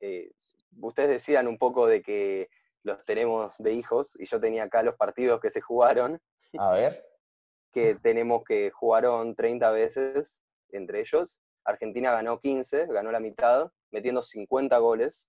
[0.00, 0.32] eh,
[0.80, 2.48] ustedes decían un poco de que
[2.84, 6.20] los tenemos de hijos, y yo tenía acá los partidos que se jugaron.
[6.58, 7.04] A ver.
[7.72, 11.40] que tenemos que jugaron 30 veces entre ellos.
[11.64, 15.28] Argentina ganó 15, ganó la mitad, metiendo 50 goles.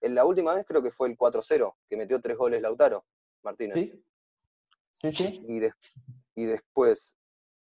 [0.00, 3.04] En la última vez creo que fue el 4-0, que metió tres goles Lautaro
[3.42, 3.74] Martínez.
[3.74, 4.04] Sí,
[4.92, 5.40] sí, sí.
[5.48, 5.60] Y,
[6.40, 7.16] y después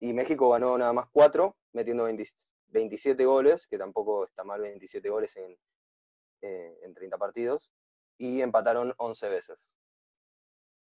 [0.04, 5.34] y México ganó nada más cuatro, metiendo 27 goles, que tampoco está mal 27 goles
[5.38, 5.58] en,
[6.42, 7.72] eh, en 30 partidos,
[8.18, 9.76] y empataron 11 veces.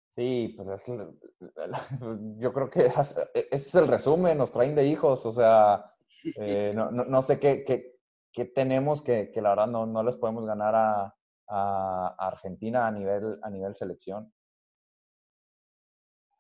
[0.10, 0.86] Sí, pues es
[2.38, 5.94] yo creo que ese es el resumen, nos traen de hijos, o sea,
[6.36, 7.98] eh, no, no, sé qué, qué,
[8.32, 11.16] qué tenemos que, que, la verdad no, no les podemos ganar a,
[11.48, 14.34] a, Argentina a nivel, a nivel selección.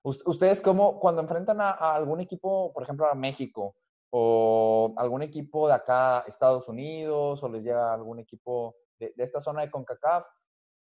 [0.03, 3.75] ¿Ustedes cómo, cuando enfrentan a, algún equipo, por ejemplo, a México,
[4.09, 9.61] o algún equipo de acá, Estados Unidos, o les llega algún equipo de, esta zona
[9.61, 10.25] de CONCACAF,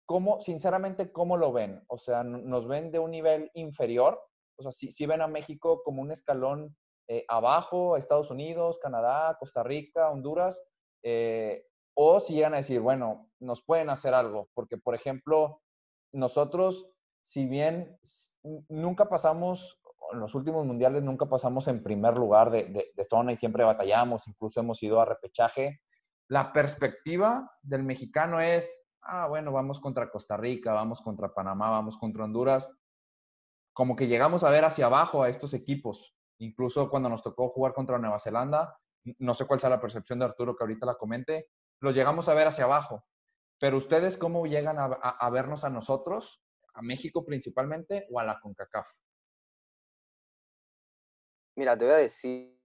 [0.07, 1.83] ¿cómo, sinceramente, cómo lo ven?
[1.87, 4.19] O sea, ¿nos ven de un nivel inferior?
[4.57, 6.75] O sea, si, ven a México como un escalón
[7.07, 10.65] eh, abajo, Estados Unidos, Canadá, Costa Rica, Honduras,
[11.03, 15.61] eh, o si llegan a decir, bueno, nos pueden hacer algo, porque, por ejemplo,
[16.11, 16.91] nosotros
[17.27, 17.99] si bien
[18.69, 19.81] nunca pasamos,
[20.13, 24.61] en los últimos mundiales nunca pasamos en primer lugar de, zona y siempre batallamos, incluso
[24.61, 25.81] hemos ido a repechaje,
[26.29, 31.97] la perspectiva del mexicano es, ah, bueno, vamos contra Costa Rica, vamos contra Panamá, vamos
[31.97, 32.71] contra Honduras,
[33.73, 37.73] como que llegamos a ver hacia abajo a estos equipos, incluso cuando nos tocó jugar
[37.73, 38.79] contra Nueva Zelanda,
[39.19, 41.49] no sé cuál sea la percepción de Arturo que ahorita la comente,
[41.79, 43.05] los llegamos a ver hacia abajo.
[43.59, 46.43] Pero ustedes, ¿cómo llegan a vernos a nosotros
[46.77, 48.87] a México principalmente o a la CONCACAF?
[51.55, 52.55] Mira, te voy a decir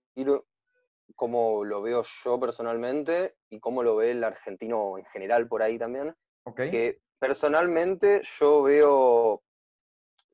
[1.15, 5.79] cómo lo veo yo personalmente y cómo lo ve el argentino en general por ahí
[5.79, 6.15] también.
[6.57, 9.43] Que personalmente yo veo,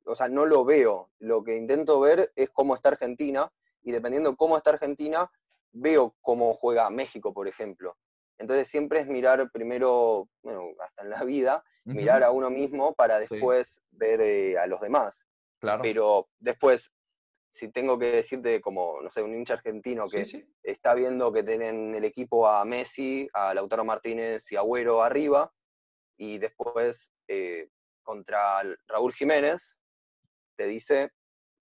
[0.05, 1.11] o sea, no lo veo.
[1.19, 3.51] Lo que intento ver es cómo está Argentina
[3.83, 5.31] y dependiendo cómo está Argentina,
[5.73, 7.97] veo cómo juega México, por ejemplo.
[8.39, 13.19] Entonces siempre es mirar primero, bueno, hasta en la vida, mirar a uno mismo para
[13.19, 15.27] después ver eh, a los demás.
[15.59, 15.83] Claro.
[15.83, 16.93] Pero después,
[17.59, 20.25] si tengo que decirte como, no sé, un hincha argentino que
[20.63, 25.53] está viendo que tienen el equipo a Messi, a Lautaro Martínez y Agüero arriba,
[26.17, 27.69] y después eh,
[28.05, 29.81] contra Raúl Jiménez,
[30.57, 31.11] te dice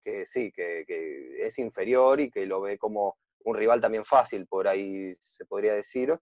[0.03, 4.45] que sí, que, que es inferior y que lo ve como un rival también fácil,
[4.45, 6.15] por ahí se podría decir,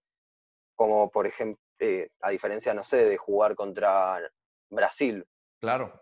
[0.76, 4.22] como por ejemplo, eh, a diferencia, no sé, de jugar contra
[4.70, 5.26] Brasil.
[5.60, 6.02] Claro.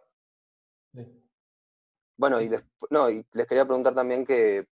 [2.17, 2.49] Bueno, y,
[2.89, 4.67] no, y les quería preguntar también que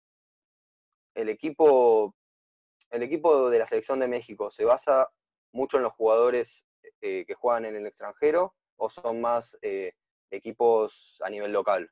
[1.16, 2.16] el equipo,
[2.92, 5.10] el equipo de la selección de México se basa
[5.52, 6.66] mucho en los jugadores
[7.02, 9.94] eh, que juegan en el extranjero o son más eh,
[10.32, 11.90] equipos a nivel local?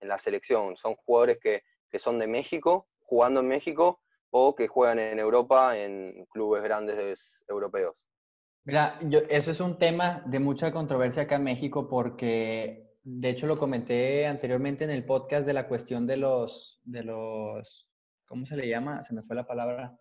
[0.00, 4.68] En la selección, ¿son jugadores que, que son de México, jugando en México, o que
[4.68, 8.04] juegan en Europa en clubes grandes europeos?
[8.64, 13.46] Mira, yo, eso es un tema de mucha controversia acá en México porque, de hecho,
[13.46, 17.88] lo comenté anteriormente en el podcast de la cuestión de los, de los,
[18.24, 19.04] ¿cómo se le llama?
[19.04, 19.96] Se me fue la palabra.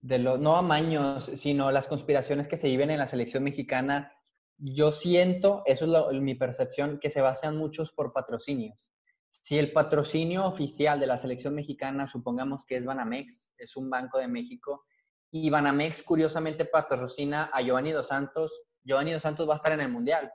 [0.00, 4.12] De los, no amaños, sino las conspiraciones que se viven en la selección mexicana.
[4.58, 8.92] Yo siento, eso es mi percepción, que se basan muchos por patrocinios.
[9.28, 14.18] Si el patrocinio oficial de la selección mexicana, supongamos que es Banamex, es un banco
[14.18, 14.84] de México,
[15.32, 19.80] y Banamex curiosamente patrocina a Giovanni Dos Santos, Giovanni Dos Santos va a estar en
[19.80, 20.30] el Mundial,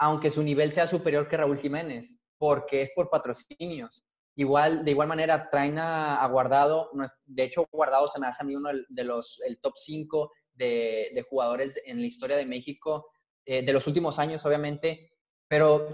[0.00, 4.02] aunque su nivel sea superior que Raúl Jiménez, porque es por patrocinios.
[4.34, 6.90] Igual, de igual manera, traen a, Guardado,
[7.26, 11.26] de hecho, Guardado se me hace a mí uno de los, el top 5 de,
[11.28, 13.10] jugadores en la historia de México,
[13.44, 15.12] eh, de los últimos años, obviamente,
[15.46, 15.88] pero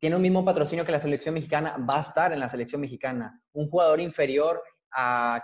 [0.00, 3.42] tiene un mismo patrocinio que la selección mexicana, va a estar en la selección mexicana.
[3.52, 5.42] Un jugador inferior a,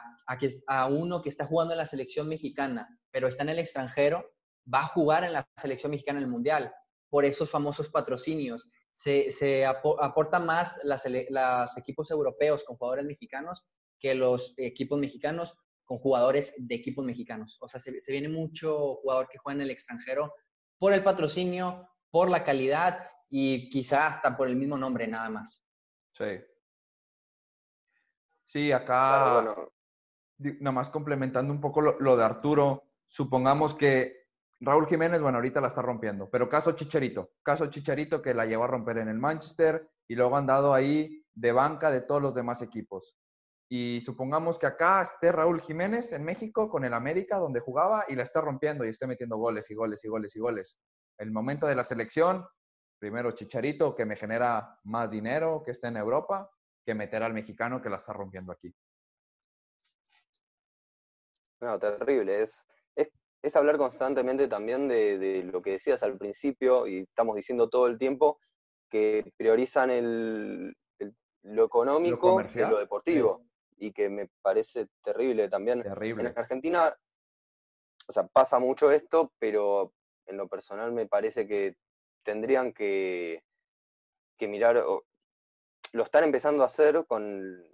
[0.68, 4.24] a, uno que está jugando en la selección mexicana, pero está en el extranjero,
[4.72, 6.72] va a jugar en la selección mexicana en el Mundial,
[7.10, 8.70] por esos famosos patrocinios.
[8.92, 13.64] Se, se aporta más las, los equipos europeos con jugadores mexicanos
[13.98, 15.54] que los equipos mexicanos
[15.84, 17.58] con jugadores de equipos mexicanos.
[17.60, 20.32] O sea, se, se viene mucho jugador que juega en el extranjero
[20.78, 25.66] por el patrocinio, por la calidad y quizá hasta por el mismo nombre nada más.
[26.12, 26.40] Sí.
[28.46, 29.54] Sí, acá,
[30.38, 34.19] nada más complementando un poco lo, de Arturo, supongamos que
[34.62, 38.64] Raúl Jiménez, bueno, ahorita la está rompiendo, pero caso Chicharito, caso Chicharito que la llevó
[38.64, 42.34] a romper en el Manchester y luego han dado ahí de banca de todos los
[42.34, 43.16] demás equipos.
[43.70, 48.16] Y supongamos que acá esté Raúl Jiménez en México con el América, donde jugaba, y
[48.16, 50.78] la está rompiendo y esté metiendo goles y goles y goles y goles.
[51.16, 52.44] El momento de la selección,
[52.98, 56.50] primero Chicharito, que me genera más dinero, que esté en Europa,
[56.84, 58.74] que meter al mexicano que la está rompiendo aquí.
[61.60, 62.42] No, terrible.
[62.42, 62.66] Es,
[63.42, 67.98] es, hablar constantemente también de, lo que decías al principio y estamos diciendo todo el
[67.98, 68.38] tiempo,
[68.88, 70.76] que priorizan el,
[71.42, 73.44] lo económico y lo deportivo.
[73.82, 75.82] Y que me parece terrible también.
[75.82, 76.28] Terrible.
[76.28, 76.94] En Argentina,
[78.06, 79.94] o sea, pasa mucho esto, pero
[80.26, 81.76] en lo personal me parece que
[82.22, 83.42] tendrían que,
[84.36, 84.84] que mirar,
[85.92, 87.64] lo están empezando a hacer con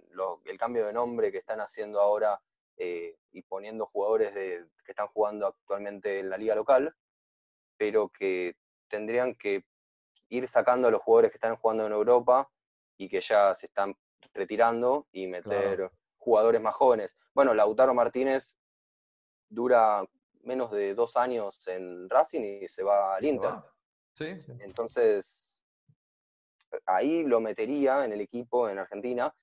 [0.45, 2.41] el cambio de nombre que están haciendo ahora
[2.77, 6.95] eh, y poniendo jugadores de, que están jugando actualmente en la liga local,
[7.77, 8.55] pero que
[8.87, 9.65] tendrían que
[10.29, 12.49] ir sacando a los jugadores que están jugando en Europa
[12.97, 13.95] y que ya se están
[14.33, 17.17] retirando y meter jugadores más jóvenes.
[17.33, 18.57] Bueno, Lautaro Martínez
[19.49, 20.03] dura
[20.41, 23.53] menos de dos años en Racing y se va al Inter.
[24.13, 24.37] Sí.
[24.59, 25.63] Entonces,
[26.85, 29.33] ahí lo metería en el equipo en Argentina,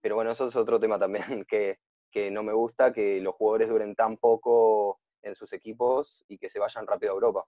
[0.00, 1.78] pero bueno, eso es otro tema también que,
[2.16, 6.48] que no me gusta, que los jugadores duren tan poco en sus equipos y que
[6.48, 7.44] se vayan rápido a Europa,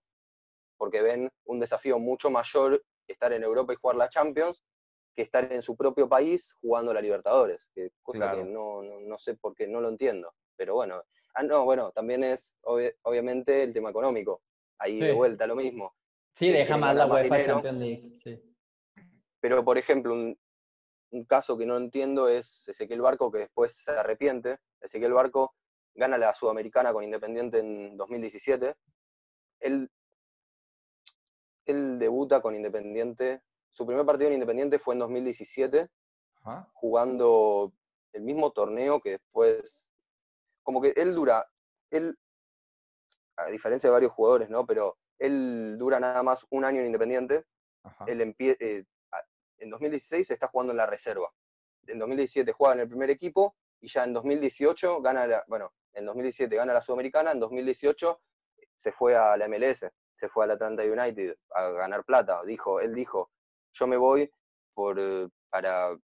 [0.77, 4.63] porque ven un desafío mucho mayor estar en Europa y jugar la Champions
[5.15, 9.37] que estar en su propio país jugando la Libertadores, que cosa que no, no, sé
[9.37, 11.03] por qué, no lo entiendo, pero bueno.
[11.33, 14.43] Ah, no, bueno, también es obviamente el tema económico,
[14.79, 15.95] ahí de vuelta lo mismo.
[16.35, 18.39] Sí, deja más la UEFA Champions League, sí.
[19.41, 20.39] Pero, por ejemplo, un,
[21.27, 24.59] caso que no entiendo es Ezequiel Barco, que después se arrepiente.
[24.81, 25.55] Ezequiel Barco
[25.95, 28.75] gana la Sudamericana con Independiente en 2017.
[29.61, 29.91] Él,
[31.67, 33.43] él debuta con Independiente.
[33.71, 35.89] Su primer partido en Independiente fue en 2017,
[36.73, 37.73] jugando
[38.13, 39.91] el mismo torneo que después.
[40.63, 41.47] Como que él dura.
[41.91, 42.19] Él,
[43.37, 44.67] a diferencia de varios jugadores, ¿no?
[44.67, 47.45] Pero él dura nada más un año en Independiente.
[48.07, 48.85] Él empieza eh,
[49.59, 51.33] en 2016 está jugando en la reserva.
[51.87, 56.07] En 2017 juega en el primer equipo y ya en 2018 gana la, bueno, en
[56.07, 58.21] 2017 gana la Sudamericana, en 2018
[58.79, 62.43] se fue a la MLS, se fue al Atlanta United a ganar plata.
[62.45, 63.31] Dijo, él dijo,
[63.73, 64.31] yo me voy
[64.75, 64.99] por,
[65.49, 65.97] para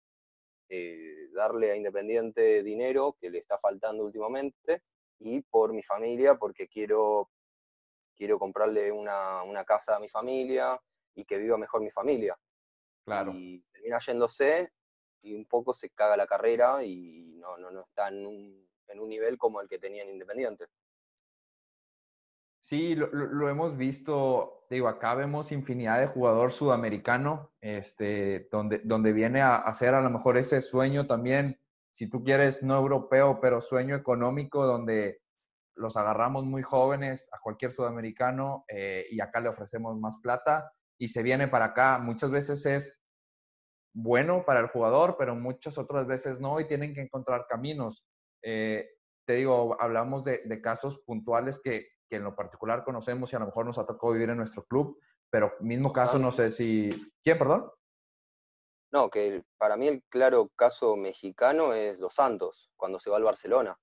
[0.70, 4.84] eh, darle a Independiente dinero que le está faltando últimamente
[5.20, 7.30] y por mi familia, porque quiero,
[8.16, 10.80] quiero comprarle una, una casa a mi familia
[11.16, 12.38] y que viva mejor mi familia.
[13.06, 13.34] Claro.
[13.34, 14.72] Y termina yéndose
[15.22, 19.00] y un poco se caga la carrera y no, no, no está en un, en
[19.00, 20.66] un nivel como el que tenía en Independiente.
[22.60, 29.12] Sí, lo, lo, hemos visto, digo, acá vemos infinidad de jugador sudamericano, este, donde, donde
[29.12, 31.60] viene a hacer a lo mejor ese sueño también,
[31.92, 35.22] si tú quieres, no europeo, pero sueño económico, donde
[35.76, 41.08] los agarramos muy jóvenes a cualquier sudamericano eh, y acá le ofrecemos más plata y
[41.10, 42.00] se viene para acá.
[42.00, 43.00] Muchas veces es
[43.94, 48.06] bueno para el jugador, pero muchas otras veces no y tienen que encontrar caminos.
[48.42, 48.90] Eh,
[49.26, 53.46] te digo, hablamos de, casos puntuales que, que, en lo particular conocemos y a lo
[53.46, 55.00] mejor nos ha tocado vivir en nuestro club,
[55.30, 56.90] pero mismo caso, no sé si...
[57.24, 57.72] ¿Quién, perdón?
[58.92, 63.24] No, que para mí el claro caso mexicano es Los Santos, cuando se va al
[63.24, 63.76] Barcelona.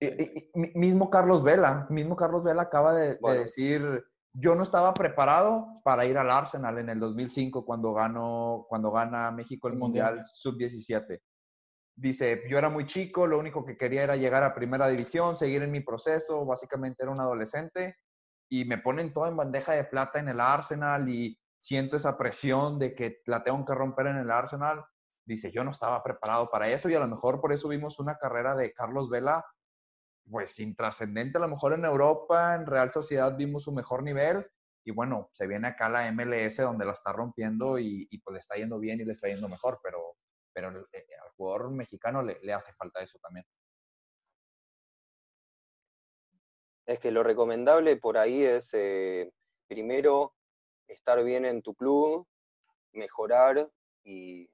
[0.00, 4.02] Y, mismo Carlos Vela, mismo Carlos Vela acaba de, decir,
[4.34, 9.30] yo no estaba preparado para ir al Arsenal en el 2005 cuando, ganó, cuando gana
[9.30, 11.20] México el Mundial Sub-17.
[11.94, 15.62] Dice, yo era muy chico, lo único que quería era llegar a primera división, seguir
[15.62, 17.96] en mi proceso, básicamente era un adolescente
[18.48, 22.78] y me ponen todo en bandeja de plata en el Arsenal y siento esa presión
[22.78, 24.84] de que la tengo que romper en el Arsenal.
[25.26, 28.16] Dice, yo no estaba preparado para eso y a lo mejor por eso vimos una
[28.16, 29.44] carrera de Carlos Vela,
[30.32, 34.50] pues intrascendente a lo mejor en Europa, en Real Sociedad vimos su mejor nivel
[34.82, 38.56] y bueno, se viene acá la MLS donde la está rompiendo y, pues le está
[38.56, 40.16] yendo bien y le está yendo mejor, pero,
[40.54, 43.46] pero eh, al jugador mexicano le, hace falta eso también.
[46.86, 49.30] Es que lo recomendable por ahí es eh,
[49.68, 50.34] primero
[50.88, 52.26] estar bien en tu club,
[52.92, 53.70] mejorar
[54.02, 54.48] y,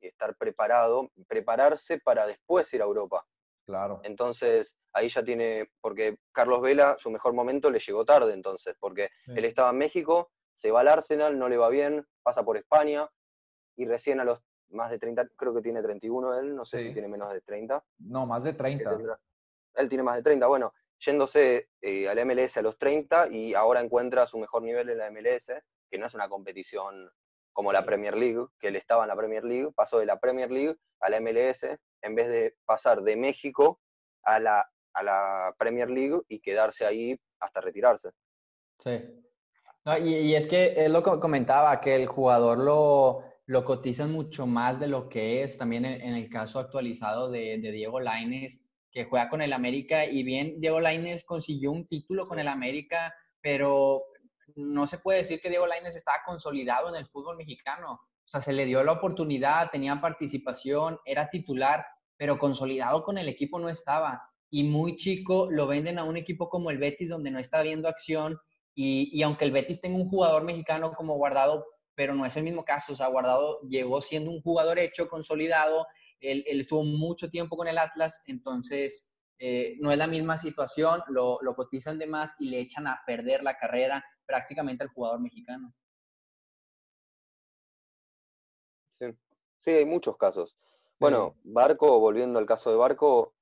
[0.00, 3.26] estar preparado, prepararse para después ir a Europa.
[3.66, 4.00] Claro.
[4.04, 9.08] Entonces, ahí ya tiene, porque Carlos Vela, su mejor momento le llegó tarde entonces, porque
[9.26, 13.08] él estaba en México, se va al Arsenal, no le va bien, pasa por España
[13.76, 16.92] y recién a los más de 30, creo que tiene 31 él, no sé si
[16.92, 17.84] tiene menos de 30.
[17.98, 18.98] No, más de 30.
[19.76, 23.80] Él tiene más de 30, bueno, yéndose eh, al MLS a los 30 y ahora
[23.80, 25.52] encuentra su mejor nivel en la MLS,
[25.90, 27.10] que no es una competición
[27.52, 30.50] como la Premier League, que él estaba en la Premier League, pasó de la Premier
[30.50, 31.66] League a la MLS,
[32.04, 33.80] en vez de pasar de México
[34.22, 38.10] a la, a la Premier League y quedarse ahí hasta retirarse.
[38.78, 39.02] Sí.
[40.02, 44.88] y, es que él lo comentaba, que el jugador lo, lo cotizan mucho más de
[44.88, 49.42] lo que es, también en, el caso actualizado de, de Diego Lainez, que juega con
[49.42, 54.04] el América y bien, Diego Lainez consiguió un título con el América, pero
[54.56, 57.92] no se puede decir que Diego Lainez estaba consolidado en el fútbol mexicano.
[57.92, 61.84] O sea, se le dio la oportunidad, tenía participación, era titular,
[62.24, 64.30] pero consolidado con el equipo no estaba.
[64.48, 67.86] Y muy chico lo venden a un equipo como el Betis, donde no está viendo
[67.86, 68.38] acción.
[68.74, 72.44] Y, y aunque el Betis tenga un jugador mexicano como Guardado, pero no es el
[72.44, 72.94] mismo caso.
[72.94, 75.86] O sea, Guardado llegó siendo un jugador hecho, consolidado,
[76.18, 81.38] él, estuvo mucho tiempo con el Atlas, entonces eh, no es la misma situación, lo,
[81.54, 85.74] cotizan de más y le echan a perder la carrera prácticamente al jugador mexicano.
[88.98, 89.08] Sí,
[89.60, 90.56] sí hay muchos casos.
[91.10, 93.34] Bueno, Barco, volviendo al caso de Barco,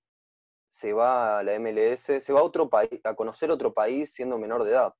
[0.68, 4.36] se va a la MLS, se va a otro país, a conocer otro país siendo
[4.36, 4.92] menor de edad.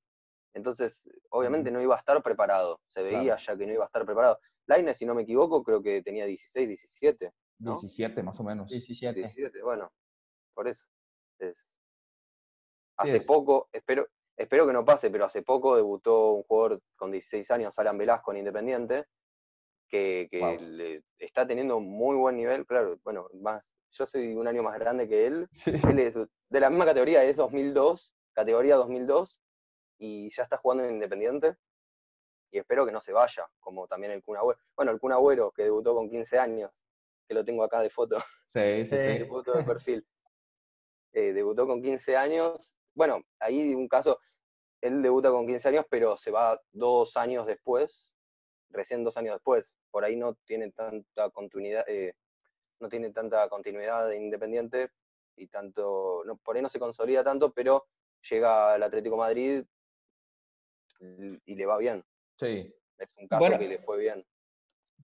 [0.55, 2.81] Entonces, obviamente no iba a estar preparado.
[2.87, 4.39] Se veía ya que no iba a estar preparado.
[4.67, 7.33] Laine, si no me equivoco, creo que tenía 16, 17.
[7.59, 8.69] 17 más o menos.
[8.69, 9.19] 17.
[9.19, 9.91] 17, bueno,
[10.55, 10.87] por eso.
[12.97, 14.07] Hace poco, espero,
[14.37, 18.31] espero que no pase, pero hace poco debutó un jugador con 16 años, Alan Velasco,
[18.31, 19.07] en Independiente,
[19.93, 24.79] que, le está teniendo muy buen nivel, claro, bueno, más, yo soy un año más
[24.79, 25.49] grande que él,
[25.97, 29.43] él es de la misma categoría, es 2002, categoría 2002,
[29.99, 31.57] y ya está jugando en Independiente,
[32.51, 34.39] y espero que no se vaya, como también el Kun
[34.75, 36.71] Bueno, el Kun Agüero, que debutó con 15 años,
[37.29, 38.17] que lo tengo acá de foto.
[38.43, 39.25] Sí, sí, sí.
[39.27, 40.07] foto de perfil.
[41.13, 42.79] Eh, debutó con 15 años.
[42.95, 44.19] Bueno, ahí un caso,
[44.81, 48.11] él debuta con 15 años, pero se va dos años después,
[48.71, 49.75] recién dos años después.
[49.93, 52.15] Por ahí no tiene tanta continuidad, eh,
[52.81, 54.91] no tiene tanta continuidad de Independiente
[55.37, 57.87] y tanto, no, por ahí no se consolida tanto, pero
[58.29, 59.65] llega al Atlético Madrid
[60.99, 62.05] y le va bien.
[62.37, 62.75] Sí.
[62.99, 64.27] Es un caso que le fue bien.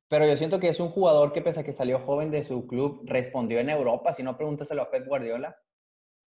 [0.08, 2.66] Pero yo siento que es un jugador que pese a que salió joven de su
[2.66, 5.60] club, respondió en Europa, si no pregúntaselo a Pep Guardiola.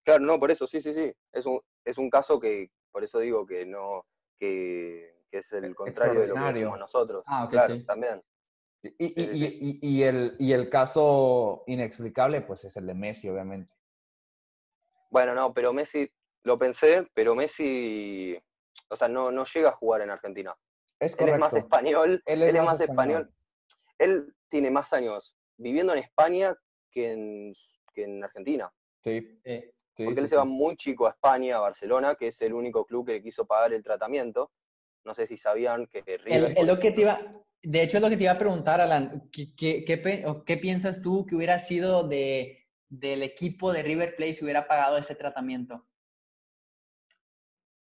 [0.04, 1.12] Claro, no, por eso, sí, sí, sí.
[1.32, 4.06] Es un, es un caso que, por eso digo que no,
[4.38, 7.24] que, es el contrario de lo que decimos nosotros.
[7.26, 8.22] Ah, claro, también.
[8.84, 13.76] Y, y, y, el, y el caso inexplicable, pues es el de Messi, obviamente.
[15.12, 16.12] Bueno, no, pero Messi,
[16.44, 18.41] lo pensé, pero Messi,
[18.90, 20.56] o sea, no, no llega a jugar en Argentina.
[20.99, 23.32] Es él es más español, él es, más, español
[24.02, 26.56] él tiene más años viviendo en España
[26.91, 27.53] que en,
[27.95, 28.72] en Argentina.
[29.03, 29.40] Sí.
[29.95, 33.06] Porque él se va muy chico a España, a Barcelona, que es el único club
[33.06, 34.52] que le quiso pagar el tratamiento.
[35.03, 36.66] No sé si sabían que River...
[36.66, 37.20] lo que te iba,
[37.64, 39.30] de hecho, es lo que te iba a preguntar, Alan.
[39.32, 44.44] ¿Qué, qué, qué, piensas tú que hubiera sido de, del equipo de River Plate si
[44.44, 45.86] hubiera pagado ese tratamiento?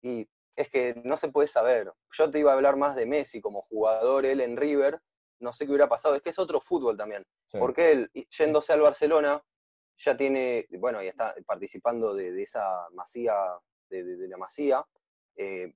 [0.02, 1.92] Y es que no se puede saber.
[2.12, 5.00] Yo te iba a hablar más de Messi como jugador, él en River,
[5.40, 6.16] no sé qué hubiera pasado.
[6.16, 7.24] Es que es otro fútbol también.
[7.58, 9.42] Porque él, yéndose al Barcelona,
[9.96, 13.34] ya tiene, bueno, y está participando de, esa masía,
[13.88, 14.84] de, la masía,
[15.36, 15.72] eh,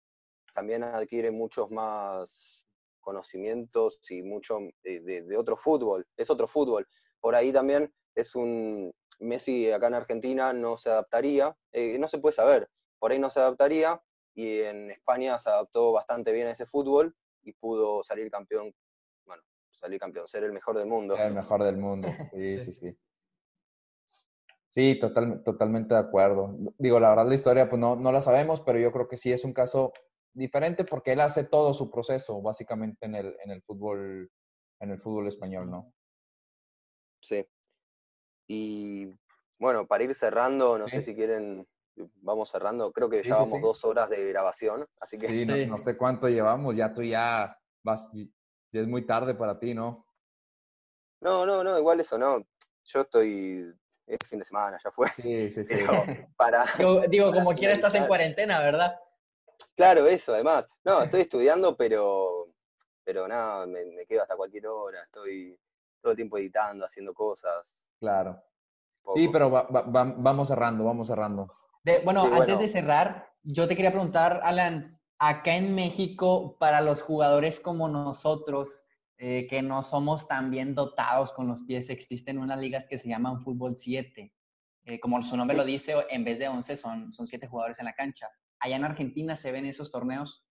[0.52, 2.55] también adquiere muchos más
[3.06, 6.04] conocimientos y mucho eh, de, otro fútbol.
[6.16, 6.86] Es otro fútbol.
[7.20, 12.18] Por ahí también es un Messi acá en Argentina no se adaptaría, eh, no se
[12.18, 12.68] puede saber.
[12.98, 14.02] Por ahí no se adaptaría
[14.34, 18.74] y en España se adaptó bastante bien a ese fútbol y pudo salir campeón,
[19.24, 21.16] bueno, salir campeón, ser el mejor del mundo.
[21.16, 22.98] El mejor del mundo, sí, sí, sí.
[24.68, 26.54] Sí, total, totalmente de acuerdo.
[26.76, 29.32] Digo, la verdad la historia pues no, no la sabemos, pero yo creo que sí
[29.32, 29.92] es un caso
[30.36, 34.30] diferente porque él hace todo su proceso básicamente en el, en el fútbol
[34.78, 35.92] en el fútbol español, ¿no?
[37.22, 37.46] Sí.
[38.46, 39.10] Y
[39.58, 41.66] bueno, para ir cerrando, no sé si quieren
[42.16, 42.92] vamos cerrando.
[42.92, 45.28] Creo que llevamos dos horas de grabación, así que...
[45.28, 49.72] Sí, no, sé cuánto llevamos, ya tú ya vas, ya es muy tarde para ti,
[49.72, 50.06] ¿no?
[51.22, 52.46] No, no, no, igual eso no.
[52.84, 53.74] Yo estoy,
[54.06, 55.08] es fin de semana, ya fue.
[55.08, 55.74] Sí, sí, sí.
[56.36, 56.66] para...
[57.08, 59.00] Digo, como quiera estás en cuarentena, ¿verdad?
[59.74, 60.68] Claro, eso, además.
[60.84, 62.48] No, estoy estudiando, pero,
[63.04, 65.58] pero nada, me, quedo hasta cualquier hora, estoy
[66.00, 67.84] todo el tiempo editando, haciendo cosas.
[67.98, 68.42] Claro.
[69.14, 71.56] Sí, pero vamos cerrando, vamos cerrando
[72.04, 77.60] bueno, antes de cerrar, yo te quería preguntar, Alan, acá en México, para los jugadores
[77.60, 78.86] como nosotros,
[79.18, 83.08] eh, que no somos tan bien dotados con los pies, existen unas ligas que se
[83.08, 84.32] llaman Fútbol 7.
[84.84, 87.86] Eh, como su nombre lo dice, en vez de 11 son, son 7 jugadores en
[87.86, 88.28] la cancha.
[88.60, 90.44] ¿Allá en Argentina se ven esos torneos?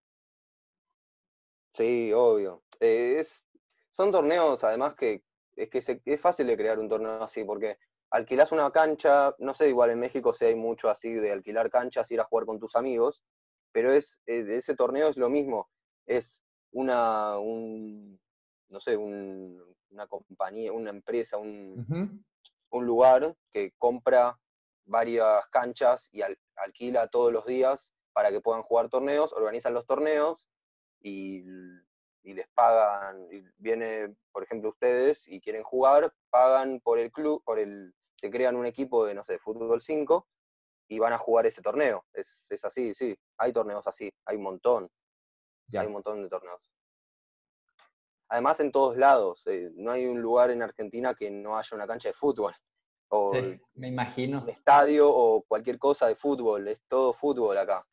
[1.73, 2.64] Sí, obvio.
[2.80, 3.48] Eh, es,
[3.91, 5.23] son torneos, además, que
[5.56, 7.77] es que es fácil de crear un torneo así, porque
[8.11, 12.11] alquilas una cancha, no sé, igual en México si hay mucho así de alquilar canchas,
[12.11, 13.23] ir a jugar con tus amigos,
[13.72, 15.69] pero es, eh, ese torneo es lo mismo,
[16.06, 16.41] es
[16.72, 18.19] una, un,
[18.69, 22.23] no sé, una compañía, una empresa, un,
[22.72, 24.38] lugar que compra
[24.84, 26.22] varias canchas y
[26.57, 30.48] alquila todos los días para que puedan jugar torneos, organizan los torneos
[31.02, 31.44] y,
[32.24, 37.44] y les pagan, y viene, por ejemplo, ustedes y quieren jugar, pagan por el club,
[37.44, 40.26] por el, se crean un equipo de, no sé, fútbol 5
[40.88, 42.06] y van a jugar ese torneo.
[42.14, 43.14] Es, así, sí.
[43.38, 44.90] Hay torneos así, hay un montón.
[45.68, 45.82] Ya.
[45.82, 46.72] Hay un montón de torneos.
[48.30, 49.46] Además, en todos lados.
[49.48, 52.56] Eh, no hay un lugar en Argentina que no haya una cancha de fútbol.
[53.10, 53.34] O
[53.74, 54.42] me imagino.
[54.42, 56.70] Un estadio o cualquier cosa de fútbol.
[56.70, 57.86] Es todo fútbol acá.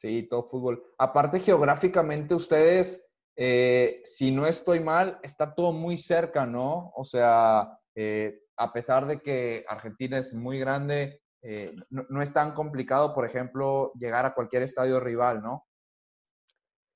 [0.00, 0.82] Sí, todo fútbol.
[0.96, 3.06] Aparte, geográficamente, ustedes,
[3.36, 6.90] eh, si no estoy mal, está todo muy cerca, ¿no?
[6.96, 12.54] O sea, eh, a pesar de que Argentina es muy grande, eh, no, es tan
[12.54, 15.68] complicado, por ejemplo, llegar a cualquier estadio rival, ¿no?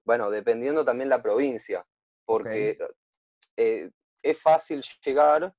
[0.07, 1.87] Bueno, dependiendo también la provincia,
[2.25, 2.79] porque
[3.55, 5.55] es fácil llegar,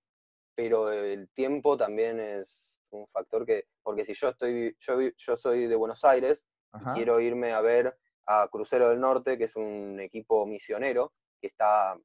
[0.55, 5.67] pero el tiempo también es un factor que, porque si yo estoy, yo, yo soy
[5.67, 6.43] de Buenos Aires
[6.79, 7.97] y quiero irme a ver
[8.27, 11.97] a Crucero del Norte, que es un equipo misionero que está,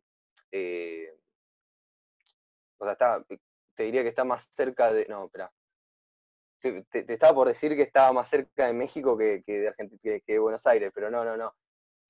[0.52, 1.14] eh,
[2.78, 3.24] o sea, está
[3.80, 5.06] te diría que está más cerca de.
[5.08, 5.50] No, espera.
[6.60, 10.38] Te, estaba por decir que estaba más cerca de México que, de Argentina, que, de
[10.38, 11.54] Buenos Aires, pero no, no, no.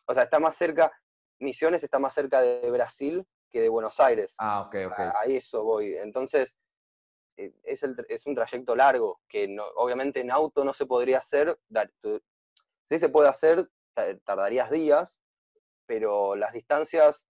[0.06, 0.90] O sea, está más cerca,
[1.38, 4.34] Misiones está más cerca de Brasil que de Buenos Aires.
[4.38, 4.98] Ah, ok, ok.
[4.98, 5.94] A, eso voy.
[5.94, 6.58] Entonces,
[7.36, 11.56] eh, es, es, un trayecto largo, que no, obviamente en auto no se podría hacer.
[12.90, 13.70] Sí se puede hacer,
[14.24, 15.22] tardarías días,
[15.86, 17.26] pero las distancias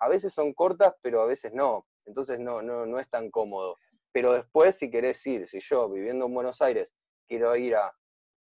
[0.00, 1.86] a veces son cortas, pero a veces no.
[2.04, 3.76] Entonces no, no, no es tan cómodo.
[4.12, 6.94] Pero después, si querés ir, si yo viviendo en Buenos Aires
[7.28, 7.92] quiero ir a,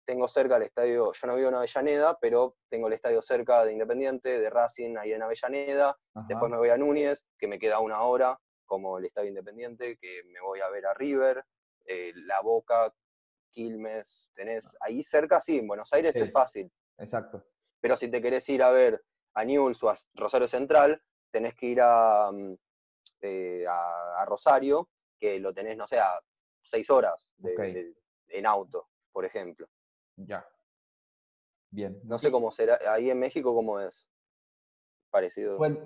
[0.05, 3.73] tengo cerca el estadio, yo no vivo en Avellaneda, pero tengo el estadio cerca de
[3.73, 5.97] Independiente, de Racing, ahí en Avellaneda,
[6.29, 10.23] después me voy a Núñez, que me queda una hora, como el estadio Independiente, que
[10.25, 11.43] me voy a ver a River,
[11.85, 12.93] eh, La Boca,
[13.49, 14.85] Quilmes, tenés ah.
[14.85, 16.71] ahí cerca, sí, en Buenos Aires es fácil.
[16.97, 17.43] Exacto.
[17.79, 19.03] Pero si te querés ir a ver
[19.33, 21.01] a Newell's o a Rosario Central,
[21.31, 22.55] tenés que ir a, mm,
[23.21, 26.19] eh, a, Rosario, que lo tenés, no sé, a
[26.63, 27.27] seis horas
[28.29, 29.67] en auto, por ejemplo.
[30.15, 30.47] Ya.
[31.71, 31.99] Bien.
[32.03, 34.07] No sé cómo será, ahí en México, ¿cómo es?
[35.09, 35.57] Parecido.
[35.57, 35.79] Bueno,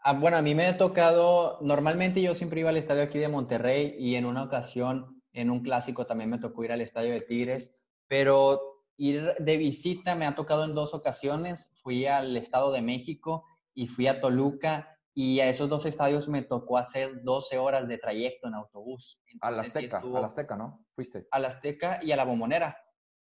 [0.00, 3.28] a, bueno, a mí me ha tocado, normalmente yo siempre iba al estadio aquí de
[3.28, 7.20] Monterrey y en una ocasión, en un clásico también me tocó ir al estadio de
[7.20, 7.74] Tigres,
[8.08, 11.70] pero ir de visita me ha tocado en dos ocasiones.
[11.82, 13.44] Fui al Estado de México
[13.74, 17.98] y fui a Toluca y a esos dos estadios me tocó hacer 12 horas de
[17.98, 19.20] trayecto en autobús.
[19.40, 20.86] a la Azteca, a la Azteca, ¿no?
[20.94, 21.26] Fuiste.
[21.30, 22.76] A la Azteca y a la Bombonera.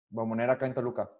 [0.09, 1.11] Bombonera acá en Toluca.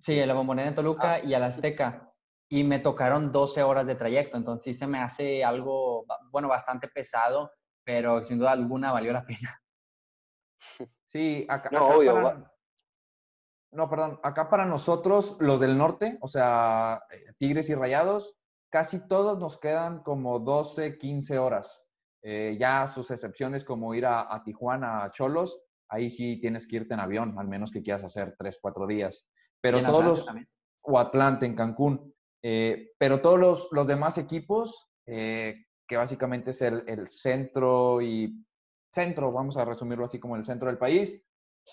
[0.00, 1.24] Sí, a la Bombonera en Toluca ah.
[1.24, 2.12] y a la Azteca.
[2.48, 6.86] Y me tocaron 12 horas de trayecto, entonces sí se me hace algo, bueno, bastante
[6.86, 7.50] pesado,
[7.82, 9.61] pero sin duda alguna valió la pena.
[11.04, 12.46] Sí, acá, no, obvio,
[13.72, 18.36] no, perdón, acá para nosotros, los del norte, o sea, eh, Tigres y Rayados,
[18.70, 21.82] casi todos nos quedan como 12, 15 horas.
[22.22, 25.58] Eh, ya sus excepciones como ir a, Tijuana, a Cholos,
[25.88, 29.26] ahí sí tienes que irte en avión, al menos que quieras hacer 3, 4 días.
[29.60, 30.26] Pero todos los...
[30.84, 32.12] O Atlante, en Cancún.
[32.42, 38.44] Eh, pero todos los, los demás equipos, que básicamente es el, el centro y
[38.92, 41.20] centro, vamos a resumirlo así como el centro del país,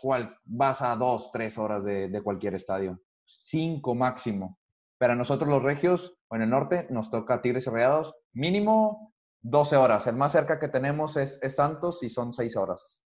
[0.01, 2.99] cual, vas a dos, tres horas de, cualquier estadio.
[3.23, 4.59] Cinco máximo.
[4.97, 9.77] Pero nosotros los regios, o en el norte, nos toca Tigres y Rayados, mínimo 12
[9.77, 10.07] horas.
[10.07, 13.01] El más cerca que tenemos es, Santos y son seis horas.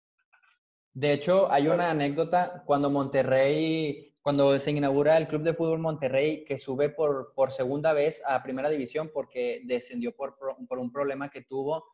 [0.92, 6.44] De hecho, hay una anécdota cuando Monterrey, cuando se inaugura el Club de Fútbol Monterrey,
[6.44, 11.28] que sube por, por segunda vez a Primera División porque descendió por, por un problema
[11.28, 11.84] que tuvo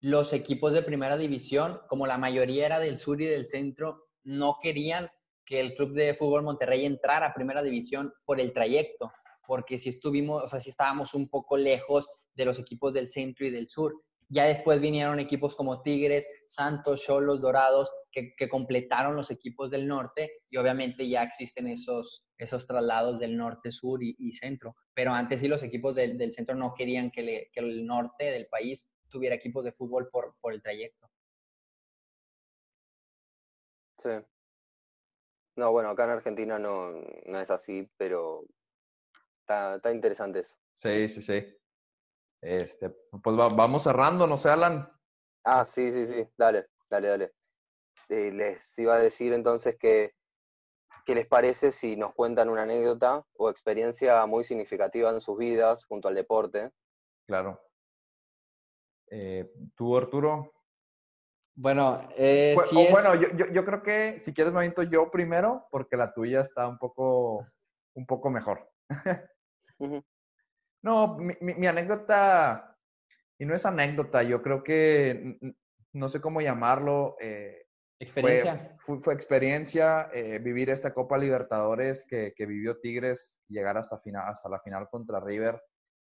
[0.00, 4.58] los equipos de Primera División, como la mayoría era del sur y del centro, no
[4.60, 5.10] querían
[5.44, 9.10] que el Club de Fútbol Monterrey entrara a Primera División por el trayecto,
[9.46, 13.46] porque si estuvimos, o sea, si estábamos un poco lejos de los equipos del centro
[13.46, 13.94] y del sur.
[14.30, 20.30] Ya después vinieron equipos como Tigres, Santos, Cholos, Dorados, que, completaron los equipos del norte
[20.48, 24.76] y obviamente ya existen esos, esos traslados del norte, sur y, centro.
[24.94, 28.88] Pero antes sí los equipos del, centro no querían que, que, el norte del país
[29.14, 31.08] tuviera equipos de fútbol por, por el trayecto.
[33.98, 34.10] Sí.
[35.56, 36.90] No, bueno, acá en Argentina no,
[37.26, 38.44] no es así, pero
[39.40, 40.56] está, está, interesante eso.
[40.74, 41.56] Sí, sí, sí.
[42.42, 44.90] Este, pues vamos cerrando, ¿no sé, Alan?
[45.44, 47.32] Ah, sí, sí, sí, dale, dale, dale.
[48.08, 50.16] Eh, les iba a decir entonces que,
[51.06, 55.86] ¿qué les parece si nos cuentan una anécdota o experiencia muy significativa en sus vidas
[55.86, 56.72] junto al deporte?
[57.28, 57.63] Claro.
[59.16, 60.52] Eh, ¿Tú, Arturo?
[61.54, 62.56] Bueno, eh,
[62.90, 66.66] bueno yo, yo, creo que si quieres me aviento yo primero, porque la tuya está
[66.66, 67.46] un poco,
[67.94, 68.68] un poco mejor.
[70.82, 72.76] No, mi, anécdota,
[73.38, 75.38] y no es anécdota, yo creo que,
[75.94, 77.16] no sé cómo llamarlo.
[77.22, 77.64] Eh,
[77.98, 78.76] experiencia.
[78.76, 84.50] Fue, experiencia eh, vivir esta Copa Libertadores que, que, vivió Tigres, llegar hasta, final, hasta
[84.50, 85.58] la final contra River.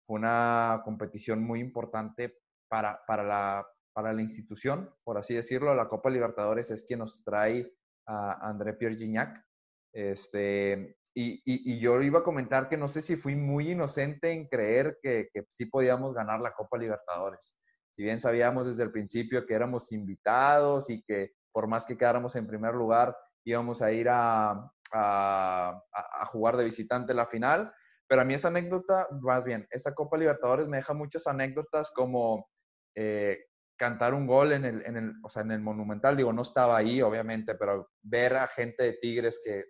[0.07, 2.39] Fue una competición muy importante
[2.69, 5.74] para, para, la, para la institución, por así decirlo.
[5.74, 7.73] La Copa Libertadores es quien nos trae
[8.07, 9.45] a André Pierre Gignac.
[9.93, 14.49] Este, y, y, yo iba a comentar que no sé si fui muy inocente en
[14.49, 17.57] creer que, que sí podíamos ganar la Copa Libertadores.
[17.95, 22.35] Si bien sabíamos desde el principio que éramos invitados y que por más que quedáramos
[22.35, 24.51] en primer lugar, íbamos a ir a,
[24.93, 27.73] a, a jugar de visitante la final.
[28.09, 32.49] Pero a mí esa anécdota, más bien, esa Copa Libertadores me deja muchas anécdotas como
[32.95, 33.47] eh,
[33.77, 36.16] cantar un gol en el, en, el, o sea, en el Monumental.
[36.16, 39.65] Digo, no estaba ahí, obviamente, pero ver a gente de Tigres que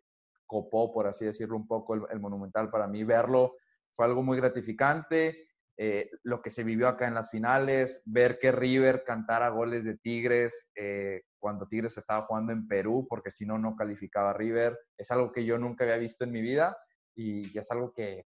[0.47, 3.57] copó, por así decirlo, un poco el, Monumental, para mí verlo
[3.93, 5.49] fue algo muy gratificante.
[5.77, 9.97] Eh, lo que se vivió acá en las finales, ver que River cantara goles de
[9.99, 14.79] Tigres eh, cuando Tigres estaba jugando en Perú, porque si no, no calificaba a River,
[14.97, 16.77] es algo que yo nunca había visto en mi vida
[17.17, 18.25] y, es algo que,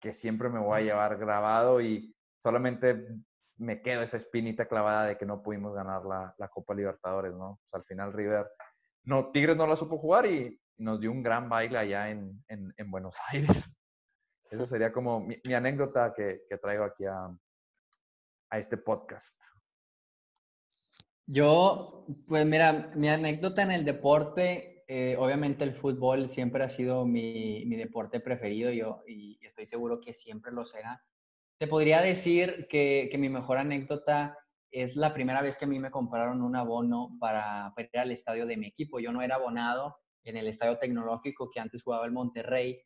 [0.00, 3.06] que siempre me voy a llevar grabado y solamente
[3.58, 7.58] me quedo esa espinita clavada de que no pudimos ganar la, la Copa Libertadores, ¿no?
[7.62, 8.46] Pues al final River,
[9.04, 12.72] no, Tigres no la supo jugar y nos dio un gran baile allá en, en,
[12.76, 13.74] en Buenos Aires.
[14.50, 17.28] Esa sería como mi, mi anécdota que, que, traigo aquí a,
[18.50, 19.38] a este podcast.
[21.26, 27.04] Yo, pues mira, mi anécdota en el deporte, eh, obviamente el fútbol siempre ha sido
[27.04, 31.04] mi, mi deporte preferido yo, y estoy seguro que siempre lo será.
[31.58, 34.38] Te podría decir que, mi mejor anécdota
[34.70, 38.46] es la primera vez que a mí me compraron un abono para, ir al estadio
[38.46, 39.00] de mi equipo.
[39.00, 42.80] Yo no era abonado en el estadio tecnológico que antes jugaba el Monterrey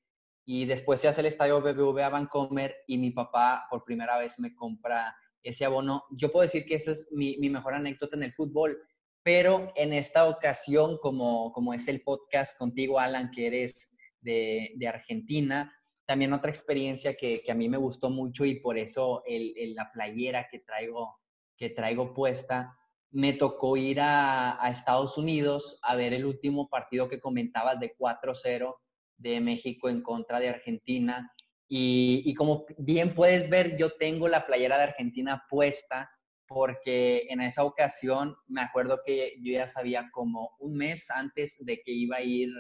[0.47, 4.55] y después se hace el estadio BBVA Vancomer y mi papá por primera vez me
[4.55, 6.05] compra ese abono.
[6.11, 8.79] Yo puedo decir que esa es mi, mejor anécdota en el fútbol,
[9.23, 13.93] pero en esta ocasión, como, como es el podcast contigo, Alan, que eres
[14.23, 15.71] de, de Argentina,
[16.07, 20.61] también otra experiencia que, a mí me gustó mucho y por eso la playera que
[20.61, 21.19] traigo,
[21.57, 22.77] que traigo puesta,
[23.11, 28.75] me tocó ir a, Estados Unidos a ver el último partido que comentabas de 4-0
[29.19, 31.31] de México en contra de Argentina.
[31.69, 36.11] Y, como bien puedes ver, yo tengo la playera de Argentina puesta
[36.47, 41.81] porque en esa ocasión me acuerdo que yo ya sabía como un mes antes de
[41.83, 42.51] que iba a ir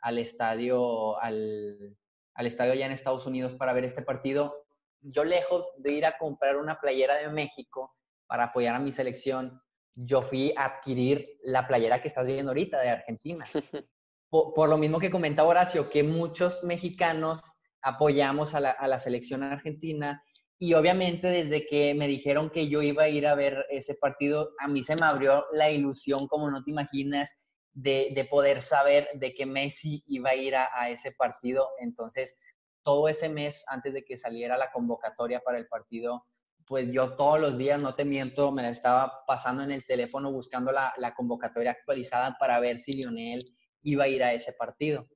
[0.00, 1.96] al estadio, al,
[2.38, 4.64] al estadio allá en Estados Unidos para ver este partido,
[5.00, 7.96] yo lejos de ir a comprar una playera de México
[8.28, 9.60] para apoyar a mi selección,
[9.96, 13.44] yo fui a adquirir la playera que estás viendo ahorita de Argentina.
[14.30, 19.42] Por, lo mismo que comentaba Horacio, que muchos mexicanos apoyamos a la, a la selección
[19.42, 20.22] argentina
[20.60, 24.52] y obviamente desde que me dijeron que yo iba a ir a ver ese partido,
[24.60, 27.32] a mí se me abrió la ilusión, como no te imaginas,
[27.78, 31.68] de, de poder saber de que Messi iba a ir a, a, ese partido.
[31.78, 32.36] Entonces,
[32.82, 36.24] todo ese mes antes de que saliera la convocatoria para el partido,
[36.66, 40.32] pues yo todos los días, no te miento, me la estaba pasando en el teléfono
[40.32, 43.44] buscando la, la convocatoria actualizada para ver si Lionel
[43.82, 45.06] iba a ir a ese partido.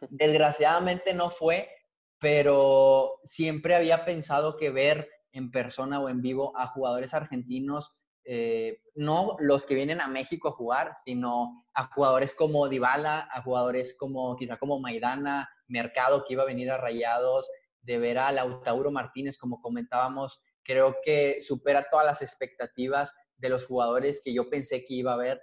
[0.10, 1.70] Desgraciadamente no fue,
[2.18, 7.92] pero siempre había pensado que ver en persona o en vivo a jugadores argentinos,
[8.28, 13.42] eh, no los que vienen a México a jugar, sino a jugadores como Dybala, a
[13.42, 17.48] jugadores como quizá como Maidana, Mercado que iba a venir a Rayados,
[17.82, 23.64] de ver a Lautaro Martínez, como comentábamos, creo que supera todas las expectativas de los
[23.66, 25.40] jugadores que yo pensé que iba a ver.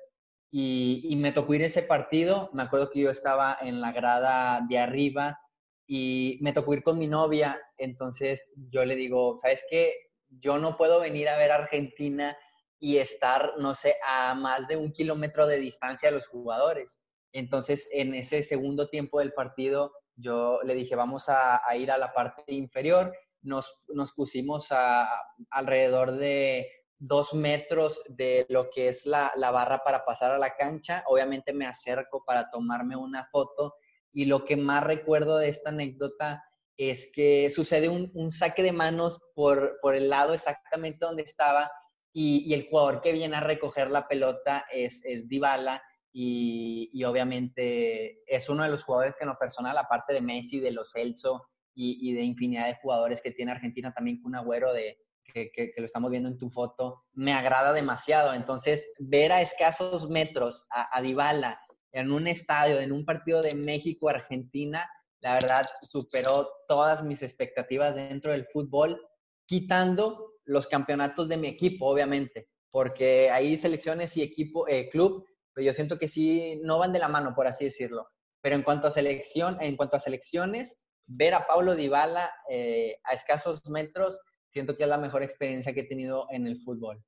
[0.52, 4.78] Y, me tocó ir ese partido, me acuerdo que yo estaba en la grada de
[4.78, 5.40] arriba,
[5.88, 9.94] y me tocó ir con mi novia, entonces yo le digo, ¿sabes qué?
[10.30, 12.38] Yo no puedo venir a ver a Argentina
[12.84, 17.02] y estar, no sé, a más de un kilómetro de distancia de los jugadores.
[17.32, 22.12] Entonces, en ese segundo tiempo del partido, yo le dije, vamos a, ir a la
[22.12, 23.16] parte inferior.
[23.42, 25.10] Nos, nos pusimos a,
[25.52, 26.70] alrededor de
[27.00, 31.06] dos metros de lo que es la, la barra para pasar a la cancha.
[31.08, 33.76] Obviamente me acerco para tomarme una foto
[34.12, 36.44] y lo que más recuerdo de esta anécdota
[36.76, 41.72] es que sucede un, saque de manos por, por, el lado exactamente donde estaba
[42.14, 45.82] y, el jugador que viene a recoger la pelota es, es Dybala
[46.12, 50.72] y, obviamente es uno de los jugadores que en lo personal, aparte de Messi, de
[50.72, 55.52] los Celso y, de infinidad de jugadores que tiene Argentina, también con Agüero, de, que,
[55.52, 58.34] que, lo estamos viendo en tu foto, me agrada demasiado.
[58.34, 61.60] Entonces, ver a escasos metros a, a Dybala
[61.92, 64.88] en un estadio, en un partido de México-Argentina,
[65.20, 69.02] la verdad superó todas mis expectativas dentro del fútbol,
[69.46, 75.66] quitando los campeonatos de mi equipo, obviamente, porque ahí selecciones y equipo, eh, club, pues
[75.66, 78.08] yo siento que sí no van de la mano, por así decirlo.
[78.42, 83.14] Pero en cuanto a selección, en cuanto a selecciones, ver a Pablo Dybala eh, a
[83.14, 87.04] escasos metros, siento que es la mejor experiencia que he tenido en el fútbol.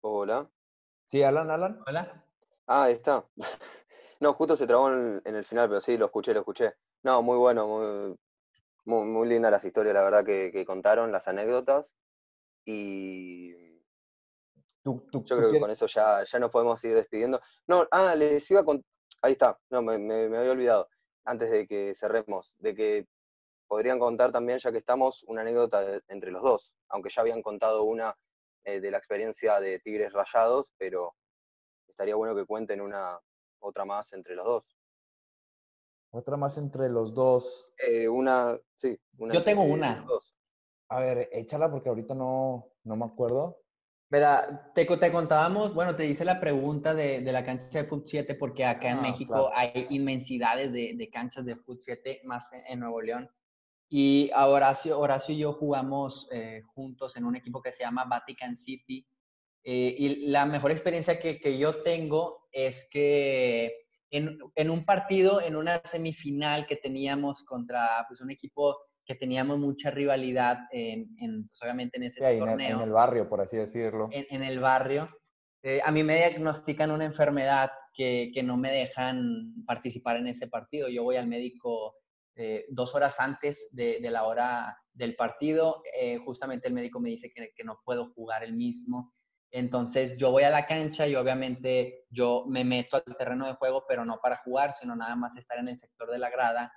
[0.00, 0.50] Hola.
[1.06, 1.80] Sí, Alan, Alan.
[1.86, 2.24] Hola.
[2.66, 3.26] Ah, ahí está.
[4.24, 6.72] No, justo se trabó en, el final, pero sí, lo escuché, lo escuché.
[7.02, 8.16] No, muy bueno, muy,
[8.86, 11.94] muy, muy lindas las historias, la verdad, que, contaron, las anécdotas.
[12.64, 13.52] Y
[14.82, 17.38] yo creo que con eso ya, ya nos podemos ir despidiendo.
[17.66, 18.86] No, ah, les iba a contar,
[19.20, 20.88] ahí está, no, me, me, había olvidado,
[21.26, 23.06] antes de que cerremos, de que
[23.68, 27.82] podrían contar también, ya que estamos, una anécdota entre los dos, aunque ya habían contado
[27.82, 28.16] una
[28.64, 31.14] eh, de la experiencia de Tigres Rayados, pero
[31.88, 33.20] estaría bueno que cuenten una
[33.64, 34.64] otra más entre los dos.
[36.10, 37.72] Otra más entre los dos.
[37.88, 38.98] Eh, una, sí.
[39.18, 40.06] Una Yo tengo una.
[40.88, 43.60] A ver, échala porque ahorita no, no me acuerdo.
[44.10, 48.06] Verá, te, te contábamos, bueno, te hice la pregunta de, de la cancha de Foot
[48.06, 52.52] 7 porque acá en ah, México hay inmensidades de, de, canchas de Foot 7, más
[52.52, 53.28] en Nuevo León.
[53.88, 58.54] Y Horacio, Horacio y yo jugamos eh, juntos en un equipo que se llama Vatican
[58.54, 59.06] City.
[59.64, 63.72] Eh, y la mejor experiencia que, que yo tengo es que
[64.10, 69.58] en, en, un partido, en una semifinal que teníamos contra pues, un equipo que teníamos
[69.58, 72.76] mucha rivalidad, en, en pues, obviamente en ese torneo.
[72.76, 74.08] En el, barrio, por así decirlo.
[74.12, 75.08] En, en el barrio.
[75.62, 80.46] Eh, a mí me diagnostican una enfermedad que, que no me dejan participar en ese
[80.46, 80.88] partido.
[80.88, 81.94] Yo voy al médico
[82.36, 85.82] eh, dos horas antes de, la hora del partido.
[85.98, 89.14] Eh, justamente el médico me dice que, no puedo jugar el mismo.
[89.54, 93.84] Entonces yo voy a la cancha y obviamente yo me meto al terreno de juego,
[93.88, 96.72] pero no para jugar, sino nada más estar en el sector de la grada.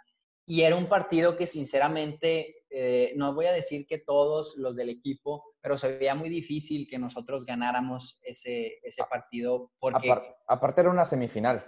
[0.46, 4.90] Y era un partido que sinceramente, eh, no voy a decir que todos los del
[4.90, 9.72] equipo, pero se veía muy difícil que nosotros ganáramos ese, ese partido.
[9.80, 10.14] Porque...
[10.48, 11.66] aparte era una semifinal.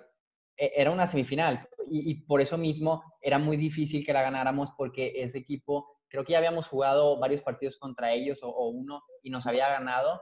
[0.55, 5.13] E, era una semifinal y, por eso mismo era muy difícil que la ganáramos porque
[5.15, 9.47] ese equipo, creo que ya habíamos jugado varios partidos contra ellos o, uno y nos
[9.47, 10.21] había ganado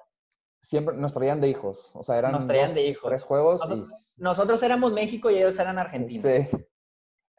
[0.60, 1.92] siempre nos traían de hijos.
[1.96, 3.10] O sea, eran Nos traían de hijos.
[3.10, 3.62] tres juegos.
[3.62, 6.22] Nosotros, nosotros éramos México y ellos eran Argentina.
[6.22, 6.48] sí.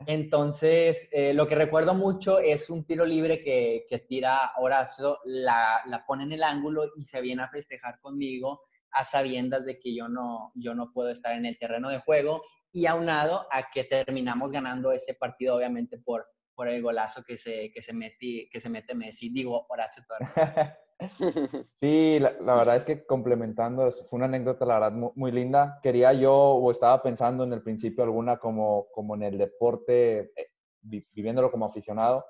[0.06, 5.80] Entonces, eh, lo que recuerdo mucho es un tiro libre que, que tira Horacio, la,
[5.86, 8.60] la pone en el ángulo y se viene a festejar conmigo
[8.92, 12.42] a sabiendas de que yo no, yo no puedo estar en el terreno de juego
[12.70, 17.70] y aunado a que terminamos ganando ese partido, obviamente, por, por el golazo que se,
[17.72, 19.30] que se, mete, que se mete Messi.
[19.30, 20.30] Digo, Horacio Torres.
[21.72, 25.78] Sí, la, la verdad es que complementando, fue una anécdota, la verdad, mu- muy, linda.
[25.82, 30.46] Quería yo, o estaba pensando en el principio alguna como, como en el deporte, eh,
[30.80, 32.24] vi- viviéndolo como aficionado.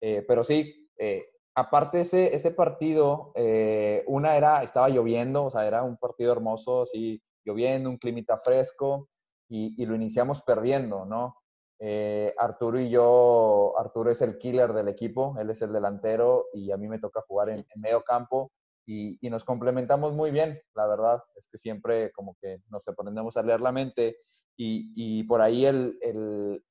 [0.00, 5.66] Eh, pero sí, eh, aparte ese, ese partido, eh, una era, estaba lloviendo, o sea,
[5.66, 9.10] era un partido hermoso, así, lloviendo, un climita fresco,
[9.48, 11.36] y, y lo iniciamos perdiendo, ¿no?
[11.78, 16.70] Eh, Arturo y yo, Arturo es el killer del equipo, él es el delantero y
[16.70, 18.50] a mí me toca jugar en, en medio campo
[18.86, 23.42] y, nos complementamos muy bien, la verdad, es que siempre como que nos aprendemos a
[23.42, 24.18] leer la mente
[24.56, 26.64] y, por ahí el, el,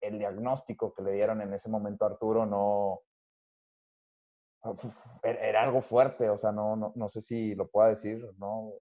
[0.00, 3.02] el diagnóstico que le dieron en ese momento a Arturo no...
[5.22, 8.72] era algo fuerte, o sea, no, no, no sé si lo pueda decir, ¿no?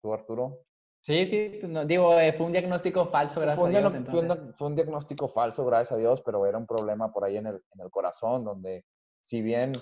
[0.00, 0.64] ¿Tú, Arturo?
[1.02, 3.92] Sí, sí, pues no, digo, eh, fue un diagnóstico falso, gracias Fue a Dios.
[4.08, 7.36] fue un fue un diagnóstico falso, gracias a Dios, pero era un problema por ahí
[7.36, 8.84] en el, en el corazón, donde
[9.22, 9.72] si bien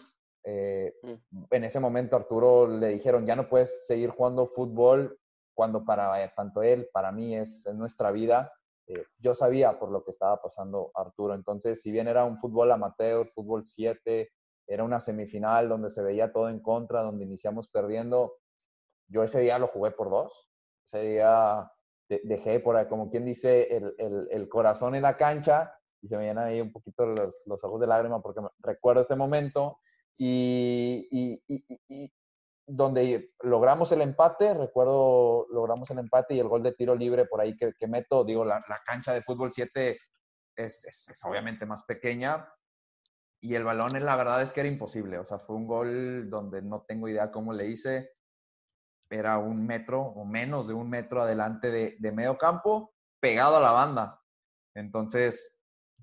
[0.44, 0.94] eh,
[1.50, 5.18] en ese momento Arturo le dijeron, ya no puedes seguir jugando fútbol,
[5.54, 8.52] cuando para eh, tanto él, para mí es, es nuestra vida,
[8.86, 11.34] eh, yo sabía por lo que estaba pasando Arturo.
[11.34, 14.30] Entonces, si bien era un fútbol amateur, fútbol 7,
[14.66, 18.38] era una semifinal donde se veía todo en contra, donde iniciamos perdiendo,
[19.08, 20.49] yo ese día lo jugué por dos.
[20.92, 21.70] Ese día
[22.08, 23.94] de- dejé por ahí, como quien dice, el,
[24.30, 27.80] el- corazón en la cancha y se me llenan ahí un poquito los, los ojos
[27.80, 29.78] de lágrima porque recuerdo ese momento
[30.18, 32.12] y, y- y-
[32.66, 37.40] donde logramos el empate, recuerdo, logramos el empate y el gol de tiro libre por
[37.40, 39.98] ahí que, que meto, digo, la, la cancha de fútbol 7
[40.56, 42.48] es, es- es obviamente más pequeña
[43.40, 46.62] y el balón, la verdad es que era imposible, o sea, fue un gol donde
[46.62, 48.10] no tengo idea cómo le hice,
[49.10, 53.60] era un metro o menos de un metro adelante de, de medio campo, pegado a
[53.60, 54.22] la banda.
[54.74, 55.58] Entonces,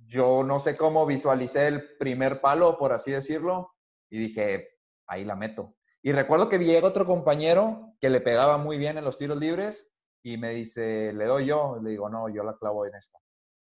[0.05, 3.71] yo no sé cómo visualicé el primer palo, por así decirlo,
[4.09, 4.69] y dije,
[5.07, 5.75] ahí la meto.
[6.01, 9.91] Y recuerdo que llega otro compañero que le pegaba muy bien en los tiros libres
[10.23, 11.79] y me dice, le doy yo.
[11.81, 13.19] Le digo, no, yo la clavo en esta.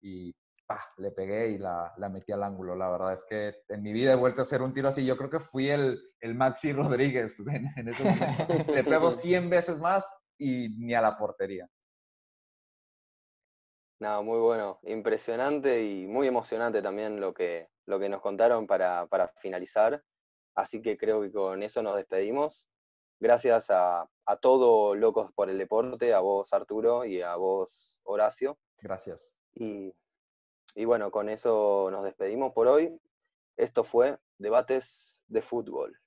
[0.02, 0.34] Y
[0.68, 0.84] ¡pah!
[0.98, 2.76] le pegué y la, la metí al ángulo.
[2.76, 5.04] La verdad es que en mi vida he vuelto a hacer un tiro así.
[5.04, 8.72] Yo creo que fui el, el Maxi Rodríguez en, en ese momento.
[8.72, 11.68] Le pego 100 veces más y ni a la portería.
[14.00, 19.06] Nada, muy bueno, impresionante y muy emocionante también lo que, lo que nos contaron para,
[19.08, 20.04] para finalizar.
[20.54, 22.68] Así que creo que con eso nos despedimos.
[23.20, 28.56] Gracias a, a todo Locos por el Deporte, a vos Arturo y a vos Horacio.
[28.80, 29.34] Gracias.
[29.54, 29.92] Y,
[30.74, 33.00] y bueno, con eso nos despedimos por hoy.
[33.56, 36.00] Esto fue Debates de Fútbol.